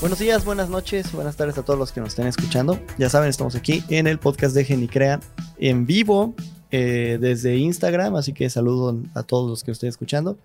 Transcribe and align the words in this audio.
Buenos 0.00 0.20
días, 0.20 0.44
buenas 0.44 0.70
noches, 0.70 1.10
buenas 1.10 1.36
tardes 1.36 1.58
a 1.58 1.64
todos 1.64 1.76
los 1.76 1.90
que 1.90 1.98
nos 1.98 2.10
estén 2.10 2.28
escuchando. 2.28 2.78
Ya 2.98 3.10
saben, 3.10 3.28
estamos 3.28 3.56
aquí 3.56 3.82
en 3.88 4.06
el 4.06 4.20
podcast 4.20 4.54
de 4.54 4.64
Genicrea 4.64 5.18
en 5.58 5.86
vivo 5.86 6.36
eh, 6.70 7.18
desde 7.20 7.56
Instagram, 7.56 8.14
así 8.14 8.32
que 8.32 8.48
saludo 8.48 9.02
a 9.14 9.24
todos 9.24 9.50
los 9.50 9.64
que 9.64 9.72
nos 9.72 9.78
estén 9.78 9.88
escuchando. 9.88 10.38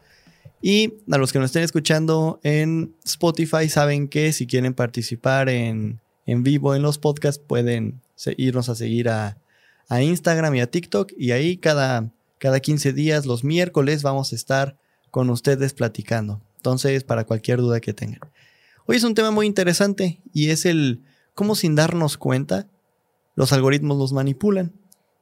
Y 0.60 0.96
a 1.12 1.20
los 1.20 1.32
que 1.32 1.38
nos 1.38 1.52
estén 1.52 1.62
escuchando 1.62 2.40
en 2.42 2.96
Spotify, 3.06 3.70
saben 3.70 4.08
que 4.08 4.34
si 4.34 4.48
quieren 4.48 4.74
participar 4.74 5.50
en, 5.50 6.00
en 6.26 6.42
vivo 6.42 6.74
en 6.74 6.82
los 6.82 6.98
podcasts, 6.98 7.44
pueden 7.46 8.02
irnos 8.38 8.70
a 8.70 8.76
seguir 8.76 9.08
a, 9.08 9.38
a 9.88 10.02
Instagram 10.02 10.56
y 10.56 10.62
a 10.62 10.72
TikTok. 10.72 11.12
Y 11.16 11.30
ahí 11.30 11.58
cada, 11.58 12.10
cada 12.40 12.60
15 12.60 12.92
días, 12.92 13.28
los 13.28 13.44
miércoles, 13.44 14.02
vamos 14.02 14.34
a 14.34 14.36
estar 14.36 14.78
con 15.12 15.30
ustedes 15.30 15.74
platicando. 15.74 16.42
Entonces, 16.58 17.04
para 17.04 17.26
cualquier 17.26 17.60
duda 17.60 17.82
que 17.82 17.94
tengan. 17.94 18.22
Hoy 18.86 18.98
es 18.98 19.04
un 19.06 19.16
tema 19.16 19.32
muy 19.32 19.46
interesante 19.46 20.22
y 20.34 20.50
es 20.50 20.66
el 20.66 21.04
cómo 21.36 21.56
sin 21.56 21.74
darnos 21.74 22.18
cuenta 22.18 22.68
los 23.34 23.54
algoritmos 23.54 23.98
los 23.98 24.12
manipulan. 24.12 24.74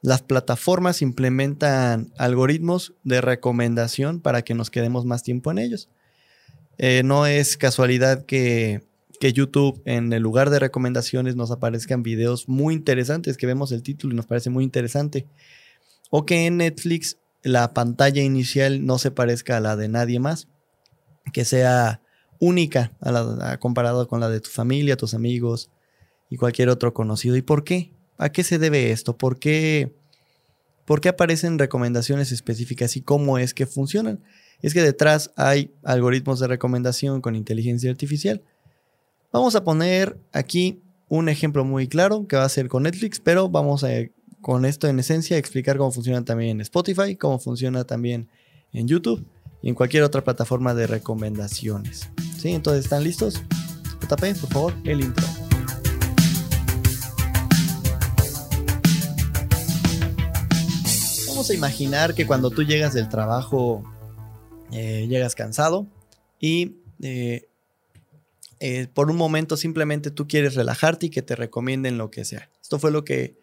Las 0.02 0.24
plataformas 0.24 1.04
implementan 1.04 2.12
algoritmos 2.18 2.96
de 3.04 3.22
recomendación 3.22 4.20
para 4.20 4.42
que 4.42 4.56
nos 4.56 4.72
quedemos 4.72 5.06
más 5.06 5.22
tiempo 5.22 5.52
en 5.52 5.60
ellos. 5.60 5.90
Eh, 6.80 7.04
no 7.06 7.28
es 7.28 7.56
casualidad 7.56 8.26
que, 8.26 8.82
que, 9.20 9.32
YouTube 9.32 9.80
en 9.86 10.12
el 10.12 10.24
lugar 10.24 10.50
de 10.50 10.58
recomendaciones 10.58 11.36
nos 11.36 11.52
aparezcan 11.52 12.02
videos 12.02 12.50
muy 12.50 12.74
interesantes, 12.74 13.38
que 13.38 13.46
vemos 13.46 13.72
el 13.72 13.84
título 13.84 14.14
y 14.14 14.18
nos 14.18 14.26
parece 14.26 14.50
muy 14.50 14.64
interesante. 14.64 15.28
O 16.10 16.26
que 16.26 16.48
en 16.48 16.58
Netflix 16.58 17.20
la 17.44 17.76
pantalla 17.76 18.24
inicial 18.24 18.84
no 18.88 18.98
se 18.98 19.12
parezca 19.12 19.58
a 19.58 19.62
la 19.62 19.76
de 19.76 19.88
nadie 19.88 20.20
más, 20.20 20.48
que 21.32 21.46
sea 21.46 22.02
única 22.42 22.92
a 23.00 23.12
la, 23.12 23.60
comparado 23.60 24.08
con 24.08 24.20
la 24.20 24.28
de 24.28 24.42
tu 24.42 24.50
familia, 24.50 24.98
tus 24.98 25.14
amigos 25.14 25.70
y 26.30 26.38
cualquier 26.38 26.70
otro 26.70 26.94
conocido. 26.94 27.38
¿Y 27.38 27.44
por 27.44 27.64
qué? 27.64 27.94
¿A 28.18 28.32
qué 28.32 28.44
se 28.44 28.58
debe 28.58 28.92
esto? 28.92 29.16
¿Por 29.16 29.38
qué, 29.38 29.94
¿Por 30.86 31.02
qué 31.02 31.10
aparecen 31.10 31.60
recomendaciones 31.60 32.32
específicas 32.32 32.98
y 32.98 33.02
cómo 33.02 33.38
es 33.38 33.54
que 33.54 33.68
funcionan? 33.68 34.24
Es 34.62 34.74
que 34.74 34.82
detrás 34.82 35.32
hay 35.36 35.72
algoritmos 35.84 36.40
de 36.40 36.48
recomendación 36.48 37.22
con 37.22 37.36
inteligencia 37.36 37.92
artificial. 37.92 38.42
Vamos 39.32 39.56
a 39.56 39.64
poner 39.64 40.18
aquí 40.34 40.82
un 41.10 41.30
ejemplo 41.30 41.64
muy 41.64 41.88
claro 41.88 42.26
que 42.28 42.38
va 42.38 42.46
a 42.46 42.50
ser 42.50 42.70
con 42.70 42.84
Netflix, 42.84 43.20
pero 43.20 43.50
vamos 43.50 43.84
a 43.84 43.90
con 44.42 44.66
esto 44.66 44.88
en 44.88 44.98
esencia 44.98 45.38
explicar 45.38 45.78
cómo 45.78 45.92
funciona 45.92 46.26
también 46.26 46.52
en 46.52 46.62
Spotify, 46.62 47.16
cómo 47.16 47.38
funciona 47.38 47.84
también 47.84 48.30
en 48.74 48.88
YouTube 48.88 49.24
y 49.62 49.70
en 49.70 49.76
cualquier 49.76 50.02
otra 50.02 50.24
plataforma 50.24 50.74
de 50.74 50.88
recomendaciones. 50.88 52.10
¿Sí? 52.42 52.50
Entonces, 52.54 52.86
¿están 52.86 53.04
listos? 53.04 53.44
JP, 54.02 54.40
por 54.40 54.50
favor, 54.50 54.74
el 54.84 55.02
intro. 55.02 55.24
Vamos 61.28 61.52
a 61.52 61.54
imaginar 61.54 62.16
que 62.16 62.26
cuando 62.26 62.50
tú 62.50 62.64
llegas 62.64 62.96
del 62.96 63.10
trabajo, 63.10 63.84
eh, 64.72 65.06
llegas 65.08 65.36
cansado 65.36 65.86
y 66.40 66.78
eh, 67.04 67.48
eh, 68.60 68.88
por 68.92 69.12
un 69.12 69.18
momento 69.18 69.56
simplemente 69.56 70.10
tú 70.10 70.28
quieres 70.28 70.56
relajarte 70.56 71.06
y 71.06 71.10
que 71.12 71.22
te 71.22 71.36
recomienden 71.36 72.00
lo 72.00 72.10
que 72.10 72.26
sea. 72.26 72.50
Esto 72.60 72.80
fue 72.80 72.90
lo 72.90 73.06
que 73.06 73.38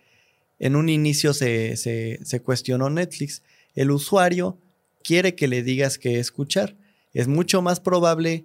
en 0.59 0.75
un 0.75 0.89
inicio 0.89 1.35
se, 1.35 1.77
se 1.77 2.43
cuestionó 2.43 2.91
Netflix. 2.91 3.45
El 3.77 3.93
usuario 3.93 4.59
quiere 5.05 5.37
que 5.37 5.47
le 5.47 5.63
digas 5.63 5.99
qué 5.99 6.19
escuchar. 6.19 6.75
Es 7.13 7.29
mucho 7.29 7.63
más 7.63 7.79
probable 7.79 8.45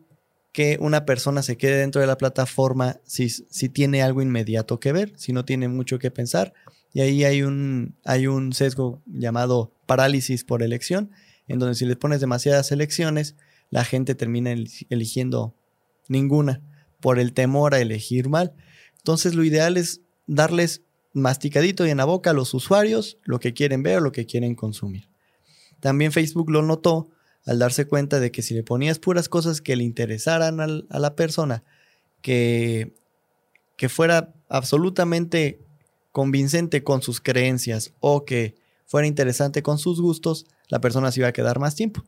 que 0.53 0.77
una 0.79 1.05
persona 1.05 1.41
se 1.41 1.57
quede 1.57 1.77
dentro 1.77 1.99
de 1.99 2.07
la 2.07 2.17
plataforma 2.17 3.01
si, 3.03 3.29
si 3.29 3.69
tiene 3.69 4.01
algo 4.01 4.21
inmediato 4.21 4.79
que 4.79 4.93
ver, 4.93 5.11
si 5.17 5.33
no 5.33 5.43
tiene 5.43 5.67
mucho 5.67 5.99
que 5.99 6.11
pensar 6.11 6.53
y 6.93 7.02
ahí 7.02 7.23
hay 7.23 7.41
un, 7.41 7.95
hay 8.05 8.27
un 8.27 8.53
sesgo 8.53 9.02
llamado 9.08 9.73
parálisis 9.87 10.43
por 10.43 10.61
elección, 10.61 11.11
en 11.47 11.58
donde 11.58 11.75
si 11.75 11.86
le 11.86 11.95
pones 11.95 12.21
demasiadas 12.21 12.71
elecciones, 12.71 13.36
la 13.71 13.83
gente 13.83 14.13
termina 14.13 14.53
eligiendo 14.89 15.55
ninguna 16.08 16.61
por 17.02 17.17
el 17.17 17.33
temor 17.33 17.73
a 17.73 17.81
elegir 17.81 18.30
mal. 18.30 18.53
Entonces 18.97 19.33
lo 19.33 19.43
ideal 19.43 19.75
es 19.75 20.02
darles 20.27 20.83
masticadito 21.13 21.86
y 21.86 21.89
en 21.89 21.97
la 21.97 22.05
boca 22.05 22.30
a 22.30 22.33
los 22.33 22.53
usuarios 22.53 23.17
lo 23.23 23.39
que 23.39 23.53
quieren 23.53 23.81
ver 23.81 23.97
o 23.97 24.02
lo 24.02 24.11
que 24.11 24.27
quieren 24.27 24.53
consumir. 24.53 25.09
También 25.80 26.11
Facebook 26.11 26.52
lo 26.52 26.61
notó 26.61 27.09
al 27.45 27.59
darse 27.59 27.86
cuenta 27.86 28.20
de 28.20 28.31
que 28.31 28.42
si 28.42 28.54
le 28.54 28.64
ponías 28.64 28.99
puras 28.99 29.30
cosas 29.30 29.61
que 29.61 29.76
le 29.76 29.83
interesaran 29.83 30.59
a 30.59 30.99
la 30.99 31.15
persona, 31.15 31.64
que, 32.21 32.93
que 33.76 33.89
fuera 33.89 34.33
absolutamente 34.49 35.59
convincente 36.11 36.83
con 36.83 37.02
sus 37.02 37.20
creencias 37.20 37.93
o 37.99 38.23
que 38.23 38.55
fuera 38.86 39.08
interesante 39.08 39.64
con 39.64 39.77
sus 39.77 39.99
gustos, 39.99 40.45
la 40.70 40.80
persona 40.80 41.11
se 41.11 41.20
iba 41.20 41.27
a 41.27 41.33
quedar 41.33 41.59
más 41.59 41.76
tiempo. 41.76 42.04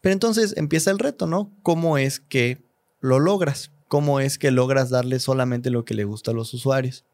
Pero 0.00 0.12
entonces 0.12 0.54
empieza 0.56 0.90
el 0.90 0.98
reto, 0.98 1.26
¿no? 1.26 1.50
¿Cómo 1.62 1.98
es 1.98 2.20
que 2.20 2.62
lo 3.00 3.18
logras? 3.18 3.70
¿Cómo 3.88 4.20
es 4.20 4.38
que 4.38 4.50
logras 4.50 4.90
darle 4.90 5.18
solamente 5.18 5.70
lo 5.70 5.84
que 5.84 5.94
le 5.94 6.04
gusta 6.04 6.32
a 6.32 6.34
los 6.34 6.52
usuarios? 6.52 7.04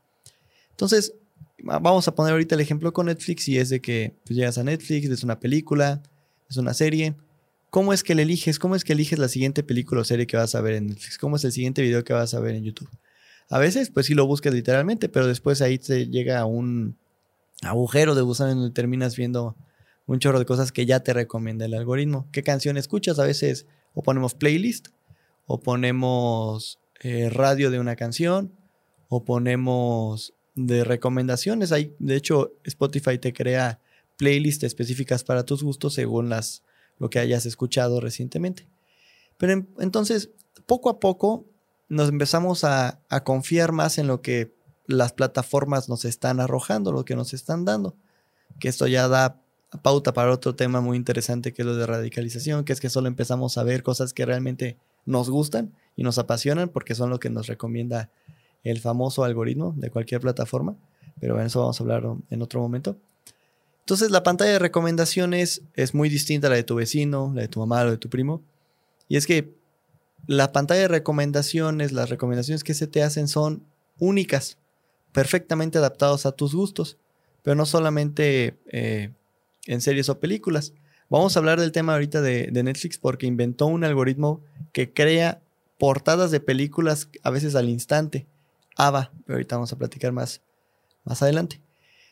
Entonces, 0.71 1.15
vamos 1.63 2.09
a 2.09 2.15
poner 2.15 2.33
ahorita 2.33 2.57
el 2.57 2.61
ejemplo 2.61 2.93
con 2.93 3.07
Netflix 3.07 3.49
y 3.49 3.59
es 3.59 3.69
de 3.69 3.81
que 3.81 4.15
pues, 4.25 4.37
llegas 4.37 4.59
a 4.59 4.65
Netflix, 4.65 5.09
es 5.09 5.23
una 5.23 5.39
película, 5.39 6.03
es 6.51 6.57
una 6.57 6.75
serie. 6.75 7.15
¿Cómo 7.75 7.93
es 7.93 8.05
que 8.05 8.15
le 8.15 8.23
eliges? 8.23 8.61
¿Cómo 8.61 8.77
es 8.77 8.85
que 8.85 8.93
eliges 8.93 9.19
la 9.19 9.27
siguiente 9.27 9.65
película 9.65 10.03
o 10.03 10.05
serie 10.05 10.29
que 10.29 10.37
vas 10.37 10.55
a 10.55 10.61
ver 10.61 10.75
en 10.75 10.87
Netflix? 10.87 11.19
¿Cómo 11.19 11.35
es 11.35 11.45
el 11.45 11.51
siguiente 11.51 11.83
video 11.83 12.05
que 12.05 12.13
vas 12.13 12.33
a 12.33 12.39
ver 12.39 12.55
en 12.55 12.63
YouTube? 12.63 12.89
A 13.51 13.59
veces, 13.59 13.91
pues 13.91 14.07
sí 14.07 14.15
lo 14.15 14.29
buscas 14.29 14.55
literalmente, 14.55 15.09
pero 15.09 15.27
después 15.27 15.61
ahí 15.61 15.81
te 15.81 16.07
llega 16.07 16.39
a 16.39 16.45
un 16.45 16.97
agujero 17.63 18.15
de 18.15 18.21
en 18.21 18.27
donde 18.59 18.71
terminas 18.71 19.17
viendo 19.17 19.57
un 20.07 20.21
chorro 20.21 20.39
de 20.39 20.45
cosas 20.45 20.71
que 20.71 20.87
ya 20.87 21.01
te 21.01 21.13
recomienda 21.15 21.65
el 21.65 21.75
algoritmo. 21.75 22.29
¿Qué 22.31 22.45
canción 22.45 22.77
escuchas? 22.77 23.19
A 23.19 23.25
veces 23.25 23.67
o 23.93 24.05
ponemos 24.05 24.35
playlist, 24.35 24.91
o 25.45 25.59
ponemos 25.59 26.79
eh, 27.01 27.29
radio 27.29 27.73
de 27.73 27.81
una 27.81 27.97
canción, 27.97 28.53
o 29.09 29.25
ponemos 29.25 30.33
de 30.55 30.85
recomendaciones. 30.85 31.73
Hay, 31.73 31.97
de 31.99 32.15
hecho, 32.15 32.53
Spotify 32.63 33.19
te 33.19 33.33
crea 33.33 33.81
playlists 34.17 34.63
específicas 34.63 35.25
para 35.25 35.45
tus 35.45 35.65
gustos 35.65 35.95
según 35.95 36.29
las, 36.29 36.63
lo 36.99 37.11
que 37.11 37.19
hayas 37.19 37.47
escuchado 37.47 38.01
recientemente. 38.01 38.67
Pero 39.37 39.65
entonces, 39.79 40.31
poco 40.67 40.91
a 40.91 41.01
poco, 41.01 41.47
nos 41.89 42.09
empezamos 42.09 42.65
a, 42.65 43.01
confiar 43.25 43.73
más 43.73 43.99
en 43.99 44.07
lo 44.07 44.21
que 44.23 44.55
las 44.87 45.13
plataformas 45.13 45.89
nos 45.89 46.05
están 46.05 46.41
arrojando, 46.41 46.93
lo 46.93 47.05
que 47.05 47.17
nos 47.17 47.33
están 47.35 47.65
dando. 47.65 47.95
Que 48.59 48.69
esto 48.69 48.87
ya 48.87 49.09
da 49.09 49.41
pauta 49.83 50.13
para 50.13 50.33
otro 50.33 50.55
tema 50.55 50.81
muy 50.81 50.97
interesante 50.97 51.53
que 51.53 51.63
es 51.63 51.67
lo 51.67 51.77
de 51.77 51.87
radicalización, 51.87 52.65
que 52.65 52.73
es 52.73 52.81
que 52.81 52.91
solo 52.91 53.09
empezamos 53.09 53.59
a 53.59 53.65
ver 53.65 53.83
cosas 53.83 54.13
que 54.13 54.25
realmente 54.25 54.77
nos 55.05 55.31
gustan 55.31 55.73
y 55.97 56.03
nos 56.03 56.19
apasionan 56.19 56.69
porque 56.69 56.95
son 56.95 57.11
lo 57.11 57.19
que 57.19 57.31
nos 57.31 57.47
recomienda 57.47 58.11
el 58.63 58.81
famoso 58.81 59.25
algoritmo 59.25 59.75
de 59.77 59.91
cualquier 59.91 60.21
plataforma, 60.21 60.77
pero 61.21 61.39
en 61.41 61.47
eso 61.47 61.61
vamos 61.61 61.81
a 61.81 61.83
hablar 61.83 62.05
en 62.31 62.43
otro 62.43 62.61
momento. 62.61 62.97
Entonces 63.85 64.11
la 64.11 64.23
pantalla 64.23 64.53
de 64.53 64.59
recomendaciones 64.59 65.61
es 65.75 65.93
muy 65.93 66.09
distinta 66.09 66.47
a 66.47 66.51
la 66.51 66.57
de 66.57 66.65
tu 66.65 66.75
vecino, 66.75 67.33
la 67.35 67.43
de 67.43 67.49
tu 67.49 67.61
mamá 67.61 67.83
o 67.83 67.91
de 67.91 67.99
tu 67.99 68.09
primo. 68.09 68.43
Y 69.09 69.17
es 69.17 69.27
que 69.27 69.53
la 70.27 70.53
pantalla 70.53 70.81
de 70.81 70.89
recomendaciones, 70.89 71.93
las 71.93 72.09
recomendaciones 72.09 72.65
que 72.65 72.73
se 72.73 72.87
te 72.87 73.03
hacen 73.03 73.29
son 73.29 73.63
únicas, 73.99 74.57
perfectamente 75.13 75.77
adaptados 75.77 76.25
a 76.25 76.33
tus 76.33 76.55
gustos, 76.55 76.97
pero 77.43 77.57
no 77.57 77.67
solamente 77.67 78.57
eh, 78.73 79.13
en 79.67 79.83
series 79.83 80.09
o 80.09 80.19
películas. 80.19 80.73
Vamos 81.11 81.37
a 81.37 81.41
hablar 81.41 81.61
del 81.61 81.71
tema 81.71 81.93
ahorita 81.93 82.23
de, 82.23 82.51
Netflix 82.51 82.97
porque 82.97 83.27
inventó 83.27 83.67
un 83.67 83.85
algoritmo 83.85 84.41
que 84.73 84.95
crea 84.95 85.43
portadas 85.79 86.31
de 86.31 86.41
películas 86.41 87.11
a 87.23 87.29
veces 87.29 87.55
al 87.55 87.69
instante. 87.69 88.27
ABA, 88.77 89.13
pero 89.27 89.37
ahorita 89.37 89.57
vamos 89.57 89.73
a 89.75 89.77
platicar 89.77 90.13
más, 90.13 90.41
más 91.05 91.23
adelante. 91.23 91.61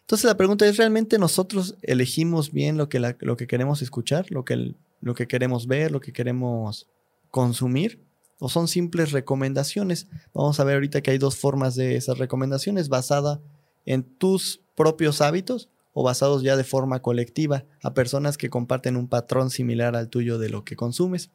Entonces 0.03 0.25
la 0.25 0.37
pregunta 0.37 0.67
es, 0.67 0.77
¿realmente 0.77 1.19
nosotros 1.19 1.77
elegimos 1.83 2.53
bien 2.53 2.77
lo 2.77 2.89
que, 2.89 3.01
lo 3.21 3.37
que 3.37 3.47
queremos 3.47 3.83
escuchar, 3.83 4.31
lo 4.31 4.45
que, 4.45 4.75
lo 5.01 5.15
que 5.15 5.27
queremos 5.27 5.67
ver, 5.67 5.91
lo 5.91 6.01
que 6.01 6.13
queremos 6.13 6.87
consumir 7.31 8.05
o 8.45 8.49
son 8.49 8.67
simples 8.67 9.13
recomendaciones. 9.13 10.09
Vamos 10.35 10.59
a 10.59 10.65
ver 10.65 10.75
ahorita 10.75 11.01
que 11.01 11.13
hay 11.13 11.19
dos 11.19 11.37
formas 11.37 11.77
de 11.77 11.95
esas 11.95 12.19
recomendaciones, 12.19 12.89
basada 12.89 13.41
en 13.87 14.03
tus 14.03 14.61
propios 14.75 15.21
hábitos 15.21 15.69
o 15.93 16.03
basados 16.03 16.43
ya 16.43 16.57
de 16.57 16.65
forma 16.65 17.03
colectiva 17.03 17.65
a 17.85 17.95
personas 17.95 18.37
que 18.37 18.51
comparten 18.51 18.97
un 18.97 19.07
patrón 19.07 19.51
similar 19.51 19.95
al 19.95 20.09
tuyo 20.09 20.39
de 20.39 20.49
lo 20.49 20.65
que 20.65 20.75
consumes. 20.75 21.31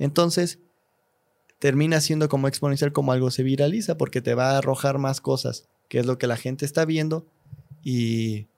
Entonces, 0.00 0.58
termina 1.60 2.00
siendo 2.00 2.28
como 2.28 2.48
exponencial 2.48 2.92
como 2.92 3.12
algo 3.12 3.30
se 3.30 3.44
viraliza 3.44 3.96
porque 3.96 4.20
te 4.20 4.34
va 4.34 4.50
a 4.50 4.58
arrojar 4.58 4.98
más 4.98 5.20
cosas, 5.20 5.68
que 5.88 6.00
es 6.00 6.06
lo 6.06 6.18
que 6.18 6.26
la 6.26 6.36
gente 6.36 6.64
está 6.64 6.84
viendo 6.84 7.26
y, 7.88 8.48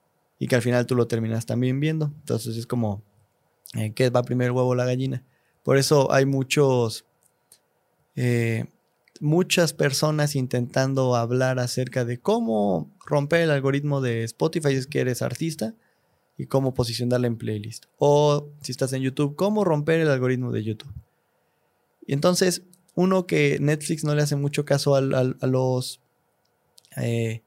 que 0.47 0.55
al 0.55 0.63
final 0.63 0.87
tú 0.87 0.95
lo 0.95 1.07
terminas 1.07 1.45
también 1.45 1.79
viendo. 1.79 2.11
Entonces 2.21 2.57
es 2.57 2.65
como, 2.65 3.03
eh, 3.75 3.93
¿qué 3.93 4.09
va 4.09 4.23
primero 4.23 4.51
el 4.51 4.57
huevo 4.57 4.69
o 4.69 4.75
la 4.75 4.85
gallina? 4.85 5.23
Por 5.63 5.77
eso 5.77 6.11
hay 6.11 6.25
muchos, 6.25 7.05
eh, 8.15 8.65
muchas 9.19 9.73
personas 9.73 10.35
intentando 10.35 11.15
hablar 11.15 11.59
acerca 11.59 12.05
de 12.05 12.19
cómo 12.19 12.89
romper 13.05 13.41
el 13.41 13.51
algoritmo 13.51 14.01
de 14.01 14.23
Spotify 14.23 14.69
si 14.69 14.75
es 14.77 14.87
que 14.87 15.01
eres 15.01 15.21
artista 15.21 15.75
y 16.35 16.47
cómo 16.47 16.73
posicionarla 16.73 17.27
en 17.27 17.37
playlist. 17.37 17.85
O 17.99 18.49
si 18.61 18.71
estás 18.71 18.93
en 18.93 19.03
YouTube, 19.03 19.35
cómo 19.35 19.63
romper 19.63 19.99
el 19.99 20.09
algoritmo 20.09 20.51
de 20.51 20.63
YouTube. 20.63 20.93
Y 22.07 22.13
entonces, 22.13 22.63
uno 22.95 23.27
que 23.27 23.59
Netflix 23.61 24.03
no 24.03 24.15
le 24.15 24.23
hace 24.23 24.35
mucho 24.35 24.65
caso 24.65 24.95
a, 24.95 25.01
los... 25.01 26.01
Eh, 26.97 27.43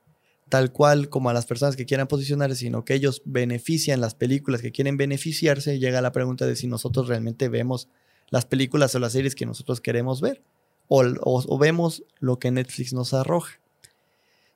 tal 0.53 0.71
cual 0.71 1.09
como 1.09 1.31
a 1.31 1.33
las 1.33 1.47
personas 1.47 1.77
que 1.77 1.87
quieran 1.87 2.09
posicionarse, 2.09 2.57
sino 2.57 2.85
que 2.85 2.93
ellos 2.93 3.23
benefician 3.25 4.03
las 4.03 4.15
películas 4.15 4.61
que 4.61 4.71
quieren 4.71 4.99
beneficiarse, 4.99 5.79
llega 5.79 6.03
la 6.03 6.13
pregunta 6.13 6.45
de 6.45 6.57
si 6.57 6.67
nosotros 6.67 7.09
realmente 7.09 7.49
vemos 7.49 7.89
las 8.29 8.45
películas 8.45 8.95
o 8.95 8.99
las 8.99 9.13
series 9.13 9.35
que 9.35 9.47
nosotros 9.47 9.81
queremos 9.81 10.21
ver 10.21 10.43
o, 10.89 11.59
vemos 11.59 12.05
lo 12.21 12.39
que 12.39 12.51
Netflix 12.51 12.93
nos 12.93 13.15
arroja. 13.15 13.61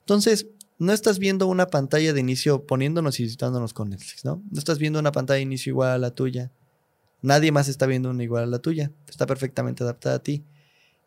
Entonces, 0.00 0.48
no 0.78 0.92
estás 0.92 1.18
viendo 1.18 1.46
una 1.46 1.68
pantalla 1.68 2.12
de 2.12 2.20
inicio 2.20 2.66
poniéndonos 2.66 3.18
y 3.18 3.22
visitándonos 3.22 3.72
con 3.72 3.88
Netflix, 3.88 4.26
¿no? 4.26 4.42
No 4.50 4.58
estás 4.58 4.78
viendo 4.78 4.98
una 4.98 5.12
pantalla 5.12 5.36
de 5.36 5.44
inicio 5.44 5.70
igual 5.70 5.92
a 5.92 5.98
la 5.98 6.10
tuya. 6.10 6.52
Nadie 7.22 7.52
más 7.52 7.68
está 7.68 7.86
viendo 7.86 8.10
una 8.10 8.22
igual 8.22 8.42
a 8.42 8.46
la 8.48 8.58
tuya. 8.58 8.92
Está 9.08 9.24
perfectamente 9.24 9.82
adaptada 9.82 10.16
a 10.16 10.22
ti. 10.22 10.44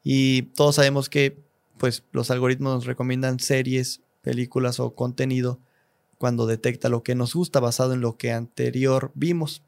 Y 0.04 0.42
todos 0.56 0.78
sabemos 0.78 1.10
que 1.10 1.38
pues 1.78 2.04
los 2.12 2.32
algoritmos 2.32 2.74
nos 2.74 2.86
recomiendan 2.88 3.40
series, 3.40 4.02
películas 4.22 4.80
o 4.80 4.96
contenido 4.96 5.60
cuando 6.18 6.46
detecta 6.46 6.90
lo 6.90 7.02
que 7.04 7.16
nos 7.16 7.34
gusta 7.34 7.60
basado 7.60 7.94
en 7.94 8.02
lo 8.02 8.18
que 8.18 8.32
anterior 8.32 9.12
vimos 9.16 9.64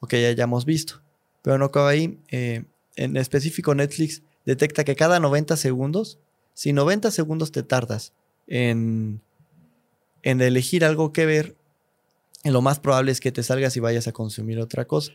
o 0.00 0.06
que 0.06 0.22
ya 0.22 0.28
hayamos 0.28 0.64
visto. 0.64 1.02
Pero 1.42 1.58
no 1.58 1.66
acaba 1.66 1.90
ahí. 1.90 2.18
Eh, 2.28 2.64
en 2.96 3.16
específico 3.16 3.74
Netflix 3.74 4.22
detecta 4.44 4.84
que 4.84 4.96
cada 4.96 5.20
90 5.20 5.56
segundos, 5.56 6.18
si 6.54 6.72
90 6.72 7.10
segundos 7.10 7.52
te 7.52 7.62
tardas 7.62 8.12
en, 8.46 9.20
en 10.22 10.40
elegir 10.40 10.84
algo 10.84 11.12
que 11.12 11.26
ver, 11.26 11.56
lo 12.44 12.62
más 12.62 12.80
probable 12.80 13.12
es 13.12 13.20
que 13.20 13.32
te 13.32 13.42
salgas 13.42 13.76
y 13.76 13.80
vayas 13.80 14.08
a 14.08 14.12
consumir 14.12 14.58
otra 14.58 14.86
cosa. 14.86 15.12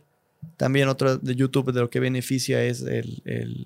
También 0.57 0.87
otro 0.87 1.17
de 1.17 1.35
YouTube 1.35 1.71
de 1.71 1.79
lo 1.79 1.89
que 1.89 1.99
beneficia 1.99 2.63
es 2.63 2.85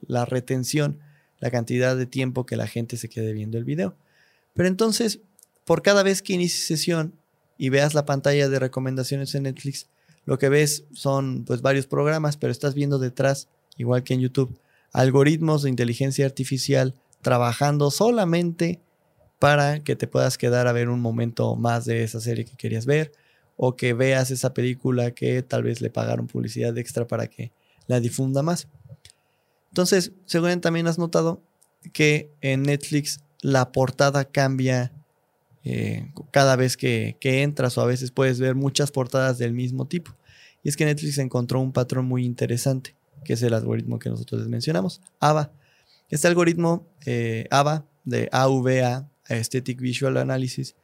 la 0.08 0.26
retención, 0.26 1.00
la 1.40 1.52
cantidad 1.52 1.98
de 1.98 2.06
tiempo 2.06 2.46
que 2.46 2.56
la 2.56 2.68
gente 2.68 2.98
se 2.98 3.10
quede 3.10 3.34
viendo 3.34 3.58
el 3.58 3.64
video. 3.64 3.96
Pero 4.58 4.68
entonces, 4.68 5.22
por 5.66 5.84
cada 5.84 6.02
vez 6.02 6.22
que 6.24 6.34
inicies 6.34 6.66
sesión 6.66 7.14
y 7.60 7.70
veas 7.70 7.94
la 7.94 8.06
pantalla 8.06 8.50
de 8.50 8.60
recomendaciones 8.60 9.34
en 9.36 9.44
Netflix, 9.44 9.88
lo 10.26 10.40
que 10.40 10.50
ves 10.50 10.84
son 10.94 11.46
pues 11.46 11.62
varios 11.62 11.86
programas, 11.86 12.38
pero 12.38 12.52
estás 12.52 12.74
viendo 12.74 12.98
detrás, 12.98 13.48
igual 13.78 14.04
que 14.04 14.16
en 14.16 14.22
YouTube, 14.22 14.60
algoritmos 14.92 15.62
de 15.62 15.70
inteligencia 15.70 16.26
artificial 16.26 16.96
trabajando 17.22 17.92
solamente 17.92 18.82
para 19.38 19.84
que 19.84 19.96
te 19.96 20.08
puedas 20.08 20.40
quedar 20.40 20.68
a 20.68 20.72
ver 20.72 20.90
un 20.90 21.02
momento 21.02 21.56
más 21.56 21.86
de 21.86 22.04
esa 22.04 22.20
serie 22.20 22.44
que 22.44 22.58
querías 22.58 22.88
ver 22.88 23.12
o 23.58 23.76
que 23.76 23.94
veas 23.94 24.32
esa 24.32 24.56
película 24.56 25.12
que 25.12 25.44
tal 25.44 25.62
vez 25.62 25.82
le 25.82 25.92
pagaron 25.92 26.26
publicidad 26.26 26.76
extra 26.80 27.06
para 27.06 27.28
que 27.28 27.52
la 27.86 28.00
difunda 28.00 28.42
más. 28.42 28.68
Entonces, 29.70 30.14
seguramente 30.26 30.64
también 30.64 30.88
has 30.88 30.98
notado 30.98 31.44
que 31.94 32.32
en 32.42 32.64
Netflix 32.64 33.20
la 33.42 33.72
portada 33.72 34.26
cambia 34.26 34.92
eh, 35.64 36.12
cada 36.32 36.56
vez 36.56 36.78
que, 36.78 37.18
entras 37.22 37.78
o 37.78 37.82
a 37.82 37.86
veces 37.86 38.12
puedes 38.12 38.40
ver 38.40 38.56
muchas 38.56 38.92
portadas 38.92 39.38
del 39.38 39.54
mismo 39.54 39.86
tipo. 39.86 40.16
Y 40.64 40.70
es 40.70 40.78
que 40.78 40.86
Netflix 40.86 41.18
encontró 41.18 41.60
un 41.60 41.72
patrón 41.72 42.06
muy 42.06 42.26
interesante 42.26 42.96
que 43.24 43.34
es 43.34 43.44
el 43.44 43.54
algoritmo 43.54 44.00
que 44.00 44.10
nosotros 44.10 44.42
les 44.42 44.50
mencionamos, 44.50 45.02
AVA. 45.20 45.52
Este 46.10 46.28
algoritmo 46.28 46.88
eh, 47.06 47.46
AVA, 47.52 47.86
de 48.06 48.30
AVA, 48.32 49.10
Aesthetic 49.26 49.82
Visual 49.82 50.16
Analysis, 50.18 50.76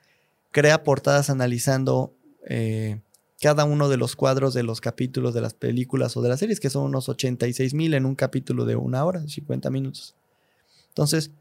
crea 0.52 0.84
portadas 0.84 1.30
analizando 1.30 2.14
eh, 2.48 3.00
cada 3.42 3.64
uno 3.64 3.88
de 3.88 3.98
los 3.98 4.16
cuadros 4.16 4.54
de 4.54 4.64
los 4.64 4.82
capítulos 4.82 5.34
de 5.34 5.42
las 5.42 5.54
películas 5.54 6.18
o 6.18 6.22
de 6.22 6.30
las 6.30 6.40
series, 6.40 6.60
que 6.60 6.70
son 6.70 6.84
unos 6.84 7.08
86 7.08 7.74
mil 7.74 7.94
en 7.94 8.06
un 8.06 8.16
capítulo 8.16 8.66
de 8.66 8.76
una 8.76 9.06
hora, 9.06 9.26
50 9.26 9.70
minutos. 9.70 10.16
Entonces, 10.90 11.32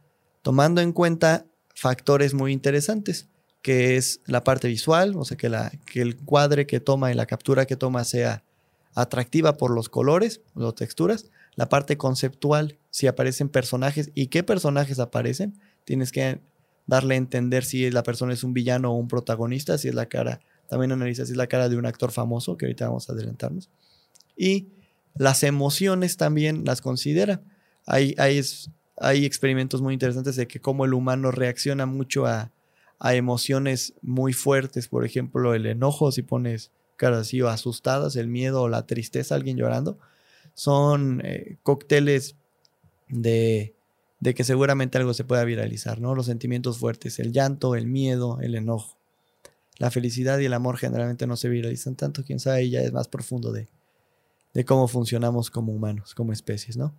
tomando 0.42 0.80
en 0.80 0.92
cuenta 0.92 1.46
factores 1.74 2.34
muy 2.34 2.52
interesantes, 2.52 3.28
que 3.62 3.96
es 3.96 4.20
la 4.26 4.44
parte 4.44 4.68
visual, 4.68 5.14
o 5.16 5.24
sea, 5.24 5.36
que, 5.36 5.48
la, 5.48 5.70
que 5.86 6.02
el 6.02 6.16
cuadre 6.16 6.66
que 6.66 6.80
toma 6.80 7.12
y 7.12 7.14
la 7.14 7.26
captura 7.26 7.66
que 7.66 7.76
toma 7.76 8.04
sea 8.04 8.44
atractiva 8.94 9.56
por 9.56 9.70
los 9.70 9.88
colores, 9.88 10.42
las 10.54 10.74
texturas, 10.74 11.26
la 11.54 11.68
parte 11.68 11.96
conceptual, 11.96 12.78
si 12.90 13.06
aparecen 13.06 13.48
personajes 13.48 14.10
y 14.14 14.26
qué 14.26 14.42
personajes 14.42 14.98
aparecen, 14.98 15.58
tienes 15.84 16.12
que 16.12 16.40
darle 16.86 17.14
a 17.14 17.18
entender 17.18 17.64
si 17.64 17.90
la 17.90 18.02
persona 18.02 18.32
es 18.32 18.44
un 18.44 18.52
villano 18.52 18.92
o 18.92 18.96
un 18.96 19.08
protagonista, 19.08 19.78
si 19.78 19.88
es 19.88 19.94
la 19.94 20.06
cara, 20.06 20.40
también 20.68 20.92
analiza 20.92 21.24
si 21.24 21.32
es 21.32 21.36
la 21.36 21.46
cara 21.46 21.68
de 21.68 21.76
un 21.76 21.86
actor 21.86 22.12
famoso, 22.12 22.56
que 22.56 22.66
ahorita 22.66 22.86
vamos 22.88 23.08
a 23.08 23.12
adelantarnos. 23.12 23.70
Y 24.36 24.68
las 25.14 25.42
emociones 25.42 26.16
también 26.16 26.64
las 26.64 26.80
considera. 26.80 27.42
Hay, 27.86 28.14
hay, 28.18 28.40
hay 29.02 29.24
experimentos 29.24 29.82
muy 29.82 29.94
interesantes 29.94 30.36
de 30.36 30.46
que 30.46 30.60
cómo 30.60 30.84
el 30.84 30.94
humano 30.94 31.30
reacciona 31.30 31.86
mucho 31.86 32.26
a, 32.26 32.52
a 33.00 33.14
emociones 33.14 33.94
muy 34.00 34.32
fuertes, 34.32 34.86
por 34.86 35.04
ejemplo, 35.04 35.54
el 35.54 35.66
enojo, 35.66 36.12
si 36.12 36.22
pones 36.22 36.70
caras 36.96 37.22
así 37.22 37.42
o 37.42 37.48
asustadas, 37.48 38.14
el 38.14 38.28
miedo 38.28 38.62
o 38.62 38.68
la 38.68 38.86
tristeza, 38.86 39.34
alguien 39.34 39.56
llorando, 39.56 39.98
son 40.54 41.20
eh, 41.24 41.56
cócteles 41.64 42.36
de, 43.08 43.74
de 44.20 44.34
que 44.34 44.44
seguramente 44.44 44.98
algo 44.98 45.14
se 45.14 45.24
pueda 45.24 45.42
viralizar, 45.42 46.00
¿no? 46.00 46.14
Los 46.14 46.26
sentimientos 46.26 46.78
fuertes, 46.78 47.18
el 47.18 47.32
llanto, 47.32 47.74
el 47.74 47.88
miedo, 47.88 48.38
el 48.40 48.54
enojo. 48.54 48.96
La 49.78 49.90
felicidad 49.90 50.38
y 50.38 50.44
el 50.44 50.52
amor 50.52 50.78
generalmente 50.78 51.26
no 51.26 51.36
se 51.36 51.48
viralizan 51.48 51.96
tanto, 51.96 52.22
quién 52.22 52.38
sabe, 52.38 52.70
ya 52.70 52.82
es 52.82 52.92
más 52.92 53.08
profundo 53.08 53.50
de, 53.50 53.66
de 54.54 54.64
cómo 54.64 54.86
funcionamos 54.86 55.50
como 55.50 55.72
humanos, 55.72 56.14
como 56.14 56.32
especies, 56.32 56.76
¿no? 56.76 56.94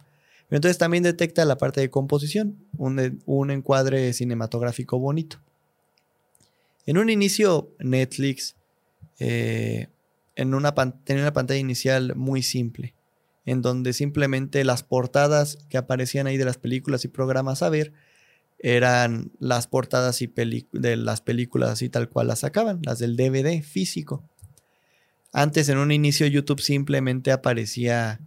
Entonces 0.50 0.78
también 0.78 1.04
detecta 1.04 1.46
la 1.46 1.58
parte 1.58 1.82
de 1.82 1.90
composición, 1.90 2.58
un, 2.78 3.22
un 3.26 3.52
encuadre 3.52 4.14
cinematográfico 4.14 5.00
bonito. 5.00 5.40
En 6.86 6.98
un 6.98 7.10
inicio, 7.10 7.74
Netflix 7.80 8.56
eh, 9.20 9.88
en 10.36 10.54
una 10.54 10.74
pantalla 10.74 11.60
inicial 11.60 12.16
muy 12.16 12.42
simple, 12.44 12.96
en 13.46 13.62
donde 13.62 13.94
simplemente 13.94 14.64
las 14.64 14.84
portadas 14.84 15.58
que 15.70 15.78
aparecían 15.78 16.28
ahí 16.28 16.38
de 16.38 16.46
las 16.46 16.58
películas 16.58 17.06
y 17.06 17.08
programas 17.08 17.62
a 17.62 17.70
ver 17.70 17.94
eran 18.60 19.32
las 19.40 19.68
portadas 19.68 20.22
y 20.22 20.32
de 20.72 20.96
las 20.96 21.22
películas 21.22 21.70
así 21.70 21.90
tal 21.90 22.10
cual 22.10 22.28
las 22.28 22.40
sacaban, 22.40 22.80
las 22.84 22.98
del 23.00 23.18
DVD 23.18 23.62
físico. 23.62 24.24
Antes 25.34 25.68
en 25.70 25.78
un 25.78 25.92
inicio 25.92 26.28
YouTube 26.28 26.62
simplemente 26.62 27.32
aparecía 27.32 28.22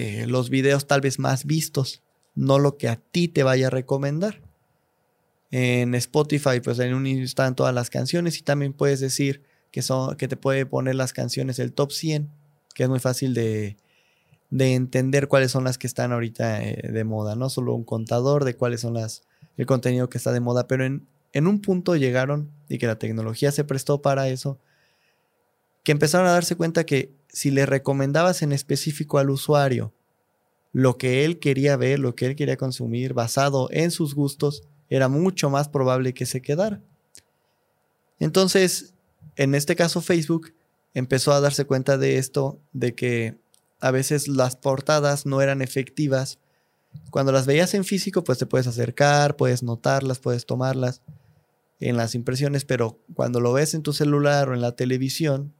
eh, 0.00 0.28
los 0.28 0.48
videos 0.48 0.86
tal 0.86 1.00
vez 1.00 1.18
más 1.18 1.44
vistos, 1.44 2.04
no 2.36 2.60
lo 2.60 2.76
que 2.76 2.88
a 2.88 2.94
ti 2.94 3.26
te 3.26 3.42
vaya 3.42 3.66
a 3.66 3.70
recomendar. 3.70 4.40
En 5.50 5.92
Spotify 5.96 6.60
pues 6.62 6.78
en 6.78 6.94
un 6.94 7.04
están 7.04 7.56
todas 7.56 7.74
las 7.74 7.90
canciones 7.90 8.38
y 8.38 8.42
también 8.42 8.74
puedes 8.74 9.00
decir 9.00 9.42
que, 9.72 9.82
son, 9.82 10.16
que 10.16 10.28
te 10.28 10.36
puede 10.36 10.66
poner 10.66 10.94
las 10.94 11.12
canciones, 11.12 11.58
el 11.58 11.72
top 11.72 11.90
100, 11.90 12.30
que 12.76 12.84
es 12.84 12.88
muy 12.88 13.00
fácil 13.00 13.34
de, 13.34 13.76
entender 14.52 15.26
cuáles 15.26 15.50
son 15.50 15.64
las 15.64 15.78
que 15.78 15.88
están 15.88 16.12
ahorita 16.12 16.62
eh, 16.62 16.90
de 16.92 17.02
moda, 17.02 17.34
no 17.34 17.50
solo 17.50 17.74
un 17.74 17.82
contador 17.82 18.44
de 18.44 18.54
cuáles 18.54 18.82
son 18.82 18.94
las, 18.94 19.22
el 19.56 19.66
contenido 19.66 20.08
que 20.08 20.18
está 20.18 20.30
de 20.30 20.38
moda, 20.38 20.68
pero 20.68 20.84
en, 20.84 21.08
en 21.32 21.48
un 21.48 21.60
punto 21.60 21.96
llegaron 21.96 22.52
y 22.68 22.78
que 22.78 22.86
la 22.86 23.00
tecnología 23.00 23.50
se 23.50 23.64
prestó 23.64 24.00
para 24.00 24.28
eso, 24.28 24.60
que 25.88 25.92
empezaron 25.92 26.26
a 26.26 26.32
darse 26.32 26.54
cuenta 26.54 26.84
que 26.84 27.14
si 27.28 27.50
le 27.50 27.64
recomendabas 27.64 28.42
en 28.42 28.52
específico 28.52 29.16
al 29.16 29.30
usuario 29.30 29.94
lo 30.70 30.98
que 30.98 31.24
él 31.24 31.38
quería 31.38 31.78
ver, 31.78 31.98
lo 31.98 32.14
que 32.14 32.26
él 32.26 32.36
quería 32.36 32.58
consumir, 32.58 33.14
basado 33.14 33.68
en 33.70 33.90
sus 33.90 34.14
gustos, 34.14 34.64
era 34.90 35.08
mucho 35.08 35.48
más 35.48 35.70
probable 35.70 36.12
que 36.12 36.26
se 36.26 36.42
quedara. 36.42 36.82
Entonces, 38.20 38.92
en 39.36 39.54
este 39.54 39.76
caso 39.76 40.02
Facebook 40.02 40.52
empezó 40.92 41.32
a 41.32 41.40
darse 41.40 41.64
cuenta 41.64 41.96
de 41.96 42.18
esto, 42.18 42.60
de 42.74 42.94
que 42.94 43.38
a 43.80 43.90
veces 43.90 44.28
las 44.28 44.56
portadas 44.56 45.24
no 45.24 45.40
eran 45.40 45.62
efectivas. 45.62 46.38
Cuando 47.10 47.32
las 47.32 47.46
veías 47.46 47.72
en 47.72 47.86
físico, 47.86 48.24
pues 48.24 48.36
te 48.36 48.44
puedes 48.44 48.66
acercar, 48.66 49.36
puedes 49.36 49.62
notarlas, 49.62 50.18
puedes 50.18 50.44
tomarlas 50.44 51.00
en 51.80 51.96
las 51.96 52.14
impresiones, 52.14 52.66
pero 52.66 53.00
cuando 53.14 53.40
lo 53.40 53.54
ves 53.54 53.72
en 53.72 53.82
tu 53.82 53.94
celular 53.94 54.50
o 54.50 54.54
en 54.54 54.60
la 54.60 54.72
televisión, 54.72 55.54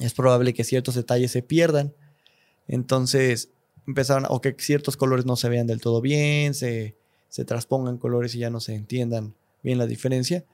es 0.00 0.14
probable 0.14 0.54
que 0.54 0.64
ciertos 0.64 0.94
detalles 0.94 1.30
se 1.30 1.42
pierdan. 1.42 1.94
Entonces 2.66 3.50
empezaron, 3.86 4.26
o 4.28 4.40
que 4.40 4.54
ciertos 4.58 4.96
colores 4.96 5.24
no 5.24 5.36
se 5.36 5.48
vean 5.48 5.66
del 5.66 5.80
todo 5.80 6.00
bien, 6.00 6.54
se, 6.54 6.96
se 7.28 7.44
transpongan 7.44 7.98
colores 7.98 8.34
y 8.34 8.38
ya 8.38 8.50
no 8.50 8.60
se 8.60 8.74
entiendan 8.74 9.34
bien 9.62 9.78
la 9.78 9.86
diferencia. 9.86 10.44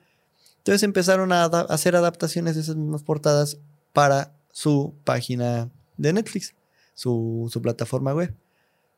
Entonces 0.59 0.83
empezaron 0.83 1.33
a 1.33 1.45
hacer 1.45 1.97
adaptaciones 1.97 2.55
de 2.55 2.63
esas 2.63 2.77
mismas 2.77 3.03
portadas 3.03 3.59
para 3.93 4.35
su 4.51 4.95
página 5.05 5.71
de 5.97 6.13
Netflix, 6.13 6.55
su, 6.95 7.51
plataforma 7.63 8.15
web, 8.15 8.35